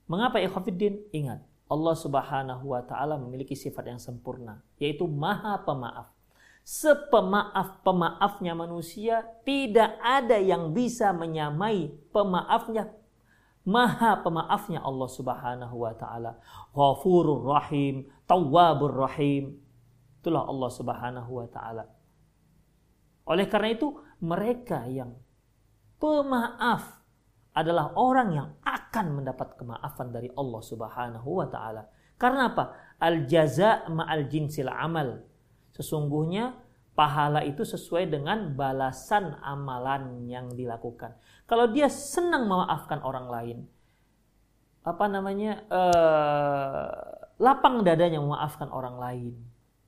Mengapa 0.06 0.38
ikhwafiddin? 0.42 1.10
Ingat, 1.10 1.42
Allah 1.70 1.96
Subhanahu 1.98 2.74
wa 2.74 2.82
taala 2.86 3.18
memiliki 3.18 3.58
sifat 3.58 3.90
yang 3.90 4.02
sempurna, 4.02 4.62
yaitu 4.78 5.06
Maha 5.10 5.58
Pemaaf 5.66 6.19
sepemaaf-pemaafnya 6.70 8.54
manusia, 8.54 9.26
tidak 9.42 9.98
ada 10.06 10.38
yang 10.38 10.70
bisa 10.70 11.10
menyamai 11.10 11.90
pemaafnya 12.14 12.94
Maha 13.70 14.26
pemaafnya 14.26 14.82
Allah 14.82 15.10
Subhanahu 15.12 15.76
wa 15.86 15.94
taala. 15.94 16.42
Ghafurur 16.74 17.54
Rahim, 17.54 18.10
Tawwabur 18.26 18.98
Rahim. 19.06 19.62
Itulah 20.18 20.50
Allah 20.50 20.70
Subhanahu 20.74 21.32
wa 21.38 21.46
taala. 21.46 21.86
Oleh 23.30 23.46
karena 23.46 23.70
itu, 23.78 23.94
mereka 24.26 24.90
yang 24.90 25.14
pemaaf 26.02 26.98
adalah 27.54 27.94
orang 27.94 28.30
yang 28.34 28.50
akan 28.66 29.22
mendapat 29.22 29.54
kemaafan 29.54 30.10
dari 30.10 30.34
Allah 30.34 30.62
Subhanahu 30.66 31.30
wa 31.30 31.46
taala. 31.46 31.86
Karena 32.18 32.50
apa? 32.50 32.96
Al 32.98 33.30
jaza 33.30 33.86
ma'al 33.86 34.26
jinsil 34.26 34.72
amal. 34.72 35.29
Sesungguhnya 35.80 36.60
pahala 36.92 37.48
itu 37.48 37.64
sesuai 37.64 38.12
dengan 38.12 38.52
balasan 38.52 39.40
amalan 39.40 40.28
yang 40.28 40.52
dilakukan. 40.52 41.16
Kalau 41.48 41.72
dia 41.72 41.88
senang 41.88 42.52
memaafkan 42.52 43.00
orang 43.00 43.32
lain, 43.32 43.58
apa 44.84 45.08
namanya 45.08 45.64
eh, 45.72 46.88
lapang 47.40 47.88
dadanya 47.88 48.20
memaafkan 48.20 48.68
orang 48.68 49.00
lain, 49.00 49.40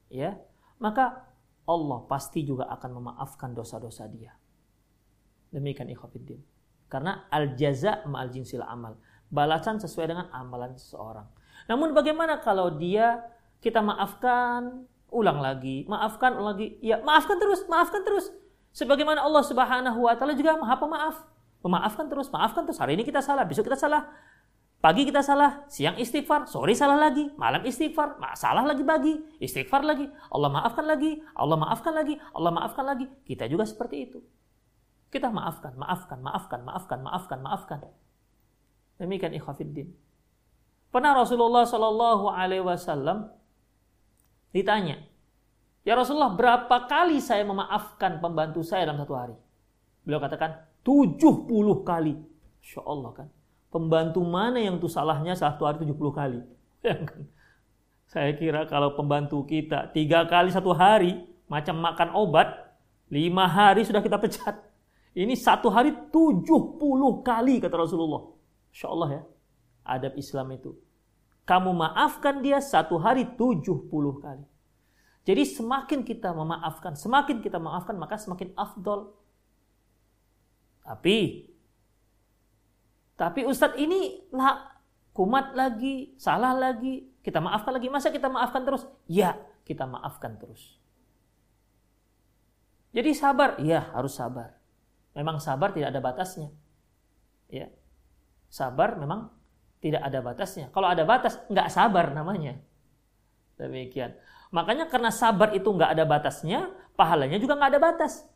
ya 0.08 0.40
maka 0.80 1.28
Allah 1.68 2.00
pasti 2.08 2.48
juga 2.48 2.72
akan 2.72 3.04
memaafkan 3.04 3.52
dosa-dosa 3.52 4.08
dia. 4.08 4.32
Demikian 5.52 5.92
ikhwatiddin. 5.92 6.40
Karena 6.88 7.28
al 7.28 7.60
jaza 7.60 8.08
ma'al 8.08 8.32
jinsil 8.32 8.64
amal. 8.64 8.96
Balasan 9.28 9.84
sesuai 9.84 10.12
dengan 10.12 10.28
amalan 10.32 10.80
seseorang. 10.80 11.28
Namun 11.68 11.92
bagaimana 11.92 12.40
kalau 12.40 12.72
dia 12.80 13.20
kita 13.60 13.84
maafkan 13.84 14.88
ulang 15.12 15.44
lagi, 15.44 15.84
maafkan 15.86 16.40
ulang 16.40 16.56
lagi, 16.56 16.80
ya 16.80 17.04
maafkan 17.04 17.38
terus, 17.38 17.68
maafkan 17.68 18.02
terus. 18.02 18.32
Sebagaimana 18.72 19.20
Allah 19.20 19.44
Subhanahu 19.44 20.08
wa 20.08 20.16
taala 20.16 20.32
juga 20.32 20.56
Maha 20.56 20.80
Pemaaf. 20.80 21.16
Memaafkan 21.62 22.08
terus, 22.10 22.32
maafkan 22.32 22.64
terus. 22.66 22.80
Hari 22.80 22.98
ini 22.98 23.04
kita 23.06 23.22
salah, 23.22 23.46
besok 23.46 23.68
kita 23.68 23.78
salah. 23.78 24.08
Pagi 24.82 25.06
kita 25.06 25.22
salah, 25.22 25.62
siang 25.70 25.94
istighfar, 26.02 26.50
sore 26.50 26.74
salah 26.74 26.98
lagi, 26.98 27.30
malam 27.38 27.62
istighfar, 27.62 28.18
salah 28.34 28.66
lagi 28.66 28.82
bagi, 28.82 29.14
istighfar 29.38 29.86
lagi, 29.86 30.10
Allah 30.34 30.50
maafkan 30.50 30.90
lagi, 30.90 31.22
Allah 31.38 31.54
maafkan 31.54 31.94
lagi, 31.94 32.18
Allah 32.34 32.50
maafkan 32.50 32.86
lagi. 32.90 33.06
Kita 33.22 33.46
juga 33.46 33.70
seperti 33.70 34.10
itu. 34.10 34.26
Kita 35.14 35.30
maafkan, 35.30 35.78
maafkan, 35.78 36.26
maafkan, 36.26 36.66
maafkan, 36.66 37.00
maafkan, 37.06 37.40
maafkan. 37.46 37.80
Demikian 38.98 39.38
ikhwafiddin. 39.38 39.94
Pernah 40.90 41.14
Rasulullah 41.14 41.62
Shallallahu 41.62 42.34
Alaihi 42.34 42.66
Wasallam 42.66 43.30
Ditanya, 44.52 45.00
Ya 45.82 45.98
Rasulullah 45.98 46.38
berapa 46.38 46.86
kali 46.86 47.18
saya 47.18 47.42
memaafkan 47.42 48.22
pembantu 48.22 48.62
saya 48.62 48.86
dalam 48.86 49.02
satu 49.02 49.18
hari? 49.18 49.36
Beliau 50.06 50.22
katakan 50.22 50.62
70 50.86 51.42
kali. 51.82 52.14
Insya 52.62 52.86
Allah 52.86 53.12
kan. 53.18 53.28
Pembantu 53.74 54.22
mana 54.22 54.62
yang 54.62 54.78
tuh 54.78 54.92
salahnya 54.92 55.34
satu 55.34 55.66
hari 55.66 55.82
70 55.82 55.98
kali? 56.14 56.40
Ya 56.82 56.98
kan? 56.98 57.30
Saya 58.10 58.34
kira 58.34 58.66
kalau 58.66 58.98
pembantu 58.98 59.46
kita 59.46 59.94
tiga 59.94 60.26
kali 60.26 60.50
satu 60.50 60.74
hari, 60.74 61.24
macam 61.46 61.78
makan 61.78 62.10
obat, 62.18 62.74
lima 63.08 63.46
hari 63.46 63.86
sudah 63.86 64.02
kita 64.02 64.18
pecat. 64.18 64.58
Ini 65.14 65.38
satu 65.38 65.70
hari 65.70 65.94
70 66.10 66.82
kali 67.22 67.62
kata 67.62 67.76
Rasulullah. 67.78 68.34
Insya 68.74 68.90
Allah 68.90 69.10
ya. 69.14 69.22
Adab 69.86 70.14
Islam 70.18 70.48
itu 70.58 70.74
kamu 71.46 71.74
maafkan 71.74 72.40
dia 72.46 72.62
satu 72.62 73.02
hari 73.02 73.26
tujuh 73.38 73.90
puluh 73.90 74.22
kali. 74.22 74.46
Jadi 75.22 75.46
semakin 75.46 76.02
kita 76.02 76.34
memaafkan, 76.34 76.98
semakin 76.98 77.46
kita 77.46 77.62
maafkan 77.62 77.94
maka 77.98 78.18
semakin 78.18 78.58
afdol. 78.58 79.14
Tapi, 80.82 81.46
tapi 83.14 83.46
Ustadz 83.46 83.78
ini 83.78 84.26
lah 84.34 84.82
kumat 85.14 85.54
lagi, 85.54 86.18
salah 86.18 86.58
lagi, 86.58 87.06
kita 87.22 87.38
maafkan 87.38 87.78
lagi. 87.78 87.86
Masa 87.94 88.10
kita 88.10 88.34
maafkan 88.34 88.66
terus? 88.66 88.90
Ya, 89.06 89.38
kita 89.62 89.86
maafkan 89.86 90.42
terus. 90.42 90.82
Jadi 92.92 93.14
sabar, 93.14 93.62
ya 93.62 93.94
harus 93.94 94.18
sabar. 94.18 94.58
Memang 95.14 95.38
sabar 95.38 95.70
tidak 95.70 95.94
ada 95.94 96.02
batasnya. 96.02 96.50
Ya. 97.46 97.70
Sabar 98.50 98.98
memang 98.98 99.30
tidak 99.82 100.02
ada 100.06 100.22
batasnya. 100.22 100.70
Kalau 100.70 100.88
ada 100.88 101.04
batas, 101.04 101.42
nggak 101.50 101.68
sabar 101.74 102.14
namanya. 102.14 102.62
Demikian. 103.58 104.14
Makanya 104.54 104.86
karena 104.88 105.10
sabar 105.10 105.58
itu 105.58 105.66
nggak 105.66 105.98
ada 105.98 106.06
batasnya, 106.06 106.70
pahalanya 106.94 107.42
juga 107.42 107.58
nggak 107.58 107.72
ada 107.76 107.82
batas. 107.82 108.30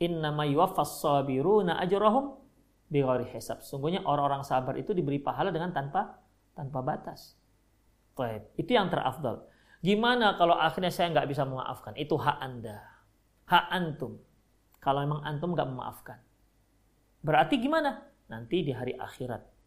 Innama 0.00 0.48
yuwaffas 0.48 1.04
sabiruna 1.04 1.76
ajrahum 1.84 2.40
bighairi 2.88 3.28
hisab. 3.36 3.60
Sungguhnya 3.60 4.00
orang-orang 4.08 4.40
sabar 4.48 4.80
itu 4.80 4.96
diberi 4.96 5.20
pahala 5.20 5.52
dengan 5.52 5.76
tanpa 5.76 6.24
tanpa 6.56 6.80
batas. 6.80 7.36
Baik, 8.16 8.48
itu 8.56 8.72
yang 8.72 8.88
terafdal. 8.88 9.44
Gimana 9.84 10.34
kalau 10.40 10.56
akhirnya 10.56 10.90
saya 10.90 11.12
nggak 11.12 11.28
bisa 11.30 11.46
memaafkan? 11.46 11.94
Itu 11.94 12.18
hak 12.18 12.38
Anda. 12.40 12.82
Hak 13.46 13.66
antum. 13.70 14.18
Kalau 14.80 15.04
memang 15.04 15.22
antum 15.22 15.52
nggak 15.54 15.68
memaafkan. 15.68 16.18
Berarti 17.22 17.60
gimana? 17.60 18.08
Nanti 18.30 18.62
di 18.62 18.72
hari 18.74 18.94
akhirat 18.94 19.57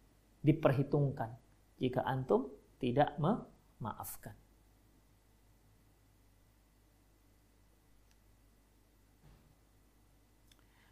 diperhitungkan 0.42 1.34
jika 1.78 2.06
antum 2.06 2.50
tidak 2.78 3.14
memaafkan. 3.18 4.38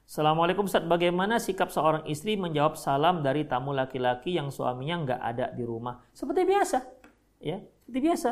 Assalamualaikum 0.09 0.65
Ustaz, 0.65 0.81
bagaimana 0.89 1.37
sikap 1.37 1.69
seorang 1.69 2.01
istri 2.09 2.33
menjawab 2.33 2.73
salam 2.73 3.21
dari 3.21 3.45
tamu 3.45 3.77
laki-laki 3.77 4.41
yang 4.41 4.49
suaminya 4.49 5.05
nggak 5.05 5.21
ada 5.21 5.45
di 5.53 5.61
rumah? 5.61 6.01
Seperti 6.17 6.49
biasa, 6.49 6.81
ya, 7.37 7.61
seperti 7.61 7.99
biasa. 8.09 8.29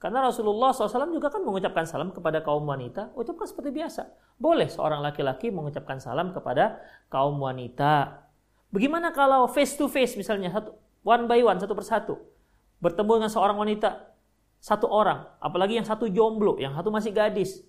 Karena 0.00 0.24
Rasulullah 0.24 0.72
SAW 0.72 1.12
juga 1.12 1.28
kan 1.28 1.44
mengucapkan 1.44 1.84
salam 1.84 2.16
kepada 2.16 2.40
kaum 2.40 2.64
wanita, 2.64 3.12
ucapkan 3.12 3.44
seperti 3.44 3.76
biasa. 3.76 4.08
Boleh 4.40 4.72
seorang 4.72 5.04
laki-laki 5.04 5.52
mengucapkan 5.52 6.00
salam 6.00 6.32
kepada 6.32 6.80
kaum 7.12 7.36
wanita. 7.38 8.24
Bagaimana 8.72 9.12
kalau 9.12 9.44
face 9.52 9.76
to 9.76 9.84
face 9.86 10.16
misalnya, 10.16 10.48
satu, 10.48 10.72
one 11.04 11.28
by 11.28 11.44
one, 11.44 11.60
satu 11.60 11.76
persatu. 11.76 12.16
Bertemu 12.80 13.20
dengan 13.20 13.30
seorang 13.30 13.60
wanita, 13.60 14.16
satu 14.58 14.88
orang. 14.88 15.28
Apalagi 15.38 15.76
yang 15.76 15.84
satu 15.84 16.08
jomblo, 16.08 16.56
yang 16.56 16.72
satu 16.72 16.88
masih 16.88 17.12
gadis. 17.12 17.60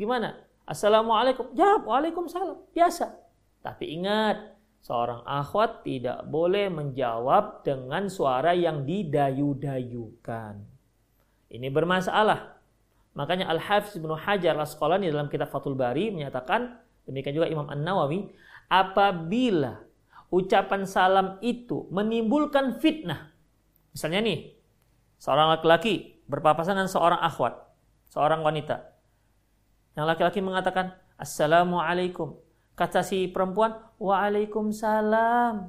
Gimana? 0.00 0.40
Assalamualaikum. 0.64 1.52
Jawab, 1.52 1.84
Waalaikumsalam. 1.84 2.72
Biasa. 2.72 3.20
Tapi 3.60 4.00
ingat, 4.00 4.56
seorang 4.80 5.20
akhwat 5.28 5.84
tidak 5.84 6.24
boleh 6.24 6.72
menjawab 6.72 7.60
dengan 7.60 8.08
suara 8.08 8.56
yang 8.56 8.88
didayu-dayukan. 8.88 10.54
Ini 11.52 11.68
bermasalah. 11.68 12.56
Makanya 13.12 13.50
Al-Hafiz 13.50 13.98
Ibnu 13.98 14.16
Hajar 14.16 14.56
Al-Asqalani 14.56 15.10
dalam 15.12 15.28
kitab 15.28 15.52
Fathul 15.52 15.76
Bari 15.76 16.14
menyatakan, 16.14 16.80
demikian 17.04 17.36
juga 17.36 17.50
Imam 17.50 17.66
An-Nawawi, 17.68 18.30
apabila 18.70 19.89
ucapan 20.30 20.86
salam 20.86 21.36
itu 21.42 21.90
menimbulkan 21.90 22.78
fitnah. 22.78 23.34
Misalnya 23.90 24.22
nih, 24.22 24.54
seorang 25.18 25.58
laki-laki 25.58 26.22
berpapasan 26.30 26.78
dengan 26.78 26.90
seorang 26.90 27.20
akhwat, 27.20 27.58
seorang 28.14 28.40
wanita. 28.46 28.86
Yang 29.98 30.06
laki-laki 30.06 30.40
mengatakan, 30.40 30.94
Assalamualaikum. 31.20 32.38
Kata 32.78 33.04
si 33.04 33.28
perempuan, 33.28 33.76
Waalaikumsalam. 34.00 35.68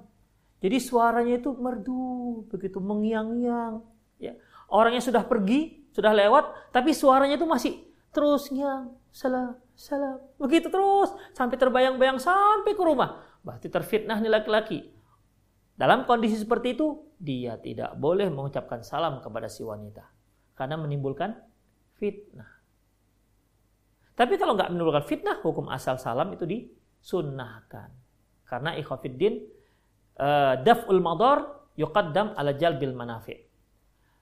Jadi 0.62 0.78
suaranya 0.78 1.42
itu 1.42 1.52
merdu, 1.58 2.46
begitu 2.48 2.78
mengiang-iang. 2.78 3.82
Ya. 4.22 4.38
Orangnya 4.70 5.02
sudah 5.02 5.26
pergi, 5.26 5.90
sudah 5.92 6.14
lewat, 6.14 6.72
tapi 6.72 6.94
suaranya 6.94 7.36
itu 7.36 7.50
masih 7.50 7.82
terus 8.14 8.48
ngiang. 8.54 8.94
Salam, 9.12 9.60
salam. 9.76 10.24
Begitu 10.40 10.72
terus, 10.72 11.12
sampai 11.36 11.60
terbayang-bayang 11.60 12.22
sampai 12.22 12.72
ke 12.72 12.80
rumah. 12.80 13.20
Berarti 13.42 13.68
terfitnah 13.68 14.18
nih 14.22 14.32
laki-laki. 14.32 14.80
Dalam 15.74 16.06
kondisi 16.06 16.38
seperti 16.38 16.78
itu, 16.78 17.02
dia 17.18 17.58
tidak 17.58 17.98
boleh 17.98 18.30
mengucapkan 18.30 18.86
salam 18.86 19.18
kepada 19.22 19.50
si 19.50 19.66
wanita. 19.66 20.06
Karena 20.54 20.78
menimbulkan 20.78 21.34
fitnah. 21.98 22.62
Tapi 24.14 24.38
kalau 24.38 24.54
nggak 24.54 24.70
menimbulkan 24.70 25.06
fitnah, 25.10 25.42
hukum 25.42 25.72
asal 25.74 25.98
salam 25.98 26.30
itu 26.38 26.46
disunnahkan. 26.46 27.90
Karena 28.46 28.78
ikhafiddin, 28.78 29.42
uh, 30.22 30.62
daf'ul 30.62 31.02
madar 31.02 31.66
yuqaddam 31.80 32.38
ala 32.38 32.54
jalbil 32.54 32.94
manafi' 32.94 33.52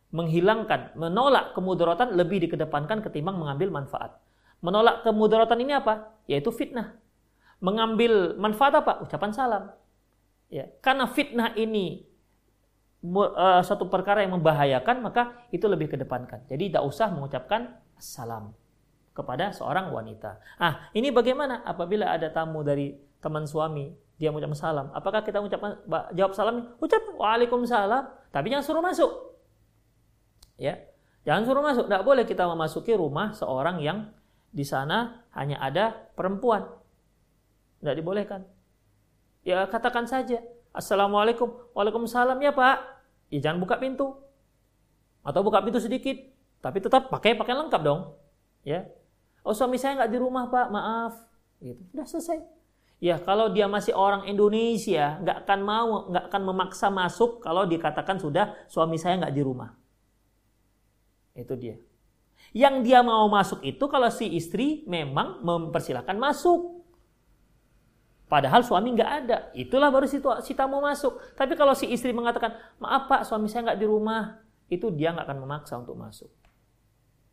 menghilangkan, 0.10 0.98
menolak 0.98 1.54
kemudaratan 1.54 2.18
lebih 2.18 2.42
dikedepankan 2.50 3.06
ketimbang 3.06 3.38
mengambil 3.38 3.70
manfaat. 3.70 4.18
Menolak 4.60 5.06
kemudaratan 5.06 5.60
ini 5.62 5.78
apa? 5.78 6.18
Yaitu 6.26 6.50
fitnah. 6.50 6.98
Mengambil 7.60 8.40
manfaat 8.40 8.76
apa? 8.80 9.04
Ucapan 9.04 9.32
salam. 9.36 9.64
Ya, 10.50 10.66
karena 10.82 11.06
fitnah 11.06 11.54
ini 11.54 12.10
uh, 13.06 13.62
satu 13.62 13.88
perkara 13.88 14.24
yang 14.26 14.40
membahayakan, 14.40 15.04
maka 15.04 15.48
itu 15.54 15.68
lebih 15.70 15.92
kedepankan. 15.92 16.44
Jadi 16.48 16.74
tidak 16.74 16.84
usah 16.88 17.12
mengucapkan 17.12 17.78
salam 18.00 18.56
kepada 19.14 19.52
seorang 19.52 19.92
wanita. 19.92 20.40
Ah, 20.56 20.88
ini 20.96 21.12
bagaimana 21.12 21.62
apabila 21.68 22.10
ada 22.16 22.32
tamu 22.32 22.64
dari 22.64 22.96
teman 23.20 23.44
suami, 23.44 23.92
dia 24.16 24.32
mengucapkan 24.32 24.60
salam. 24.60 24.88
Apakah 24.96 25.24
kita 25.24 25.44
mengucapkan 25.44 25.80
jawab 26.16 26.32
salam? 26.36 26.76
Ucap 26.80 27.04
Waalaikumsalam, 27.20 28.32
tapi 28.32 28.52
jangan 28.52 28.66
suruh 28.66 28.84
masuk. 28.84 29.12
Ya. 30.60 30.80
Jangan 31.28 31.44
suruh 31.44 31.64
masuk. 31.64 31.86
Tidak 31.88 32.04
boleh 32.08 32.24
kita 32.24 32.48
memasuki 32.48 32.96
rumah 32.96 33.36
seorang 33.36 33.84
yang 33.84 34.12
di 34.50 34.64
sana 34.64 35.28
hanya 35.36 35.60
ada 35.60 35.94
perempuan. 36.16 36.79
Tidak 37.80 37.96
dibolehkan. 37.96 38.44
Ya 39.44 39.64
katakan 39.68 40.06
saja. 40.06 40.44
Assalamualaikum. 40.76 41.50
Waalaikumsalam 41.74 42.38
ya 42.44 42.52
Pak. 42.52 42.78
Ya 43.32 43.40
jangan 43.40 43.64
buka 43.64 43.80
pintu. 43.80 44.20
Atau 45.24 45.42
buka 45.44 45.64
pintu 45.64 45.80
sedikit. 45.80 46.16
Tapi 46.60 46.84
tetap 46.84 47.08
pakai 47.08 47.40
pakaian 47.40 47.64
lengkap 47.66 47.82
dong. 47.82 48.20
Ya. 48.68 48.88
Oh 49.48 49.56
suami 49.56 49.80
saya 49.80 49.96
nggak 49.96 50.12
di 50.12 50.20
rumah 50.20 50.52
pak, 50.52 50.68
maaf. 50.68 51.14
Gitu. 51.64 51.80
Udah 51.96 52.08
selesai. 52.08 52.44
Ya 53.00 53.16
kalau 53.16 53.48
dia 53.48 53.64
masih 53.72 53.96
orang 53.96 54.28
Indonesia, 54.28 55.24
nggak 55.24 55.48
akan 55.48 55.60
mau, 55.64 56.12
nggak 56.12 56.26
akan 56.28 56.42
memaksa 56.52 56.92
masuk 56.92 57.40
kalau 57.40 57.64
dikatakan 57.64 58.20
sudah 58.20 58.52
suami 58.68 59.00
saya 59.00 59.24
nggak 59.24 59.32
di 59.32 59.40
rumah. 59.40 59.72
Itu 61.32 61.56
dia. 61.56 61.80
Yang 62.52 62.76
dia 62.84 63.00
mau 63.00 63.24
masuk 63.32 63.64
itu 63.64 63.88
kalau 63.88 64.12
si 64.12 64.28
istri 64.36 64.84
memang 64.84 65.40
mempersilahkan 65.40 66.20
masuk. 66.20 66.79
Padahal 68.30 68.62
suami 68.62 68.94
nggak 68.94 69.12
ada. 69.26 69.38
Itulah 69.58 69.90
baru 69.90 70.06
si, 70.06 70.22
si 70.46 70.54
tamu 70.54 70.78
masuk. 70.78 71.18
Tapi 71.34 71.58
kalau 71.58 71.74
si 71.74 71.90
istri 71.90 72.14
mengatakan, 72.14 72.54
maaf 72.78 73.10
pak 73.10 73.26
suami 73.26 73.50
saya 73.50 73.74
nggak 73.74 73.80
di 73.82 73.90
rumah. 73.90 74.38
Itu 74.70 74.94
dia 74.94 75.10
nggak 75.10 75.26
akan 75.26 75.40
memaksa 75.42 75.82
untuk 75.82 75.98
masuk. 75.98 76.30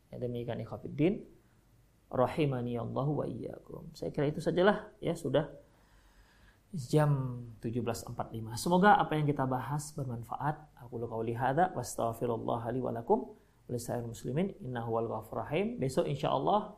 Ya, 0.09 0.17
demikian 0.17 0.57
ikhwafiddin 0.65 1.21
rahimani 2.09 2.81
Allah 2.81 3.07
wa 3.13 3.29
iyyakum. 3.29 3.93
Saya 3.93 4.09
kira 4.09 4.33
itu 4.33 4.41
sajalah 4.41 4.89
ya 5.05 5.13
sudah 5.13 5.53
jam 6.73 7.45
17.45. 7.61 8.57
Semoga 8.57 8.97
apa 8.97 9.21
yang 9.21 9.29
kita 9.29 9.45
bahas 9.45 9.93
bermanfaat. 9.93 10.81
Aku 10.81 10.97
lu 10.97 11.07
qauli 11.13 11.37
hadza 11.37 11.77
wa 11.77 11.85
astaghfirullah 11.85 12.63
li 12.73 12.81
wa 12.81 12.97
lakum 12.97 13.37
muslimin 13.69 14.55
innahu 14.65 14.97
wal 14.97 15.09
ghafur 15.13 15.45
rahim. 15.45 15.77
Besok 15.77 16.09
insyaallah 16.09 16.73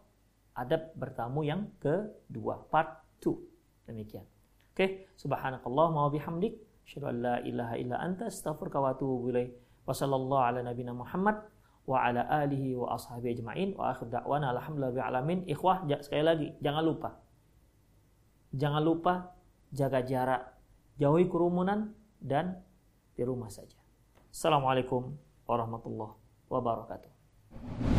ada 0.58 0.76
bertamu 0.98 1.46
yang 1.46 1.70
kedua 1.78 2.66
part 2.66 3.06
2. 3.22 3.47
Demikian. 3.88 4.28
Oke, 4.76 5.08
subhanakallah 5.16 5.88
wa 5.90 6.12
bihamdik. 6.12 6.60
Asyhadu 6.84 7.08
an 7.08 7.16
la 7.24 7.36
ilaha 7.40 7.74
illa 7.80 7.96
anta 7.98 8.28
astaghfiruka 8.28 8.78
wa 8.78 8.92
atubu 8.92 9.32
ilaik. 9.32 9.56
Wa 9.88 9.96
sallallahu 9.96 10.44
ala 10.44 10.60
nabiyyina 10.60 10.92
Muhammad 10.92 11.40
wa 11.88 12.04
ala 12.04 12.28
alihi 12.44 12.76
wa 12.76 12.92
ashabihi 12.92 13.40
ajma'in. 13.40 13.72
Wa 13.74 13.96
akhir 13.96 14.12
da'wana 14.12 14.52
alhamdulillah 14.52 15.08
alamin. 15.08 15.48
Ikhwah 15.48 15.88
sekali 16.04 16.22
lagi 16.22 16.48
jangan 16.60 16.84
lupa. 16.84 17.16
Jangan 18.52 18.82
lupa 18.84 19.32
jaga 19.72 20.04
jarak 20.04 20.42
jauhi 21.00 21.24
kerumunan 21.28 21.96
dan 22.20 22.60
di 23.16 23.24
rumah 23.24 23.48
saja. 23.48 23.76
Assalamualaikum 24.28 25.16
warahmatullahi 25.48 26.14
wabarakatuh 26.52 27.97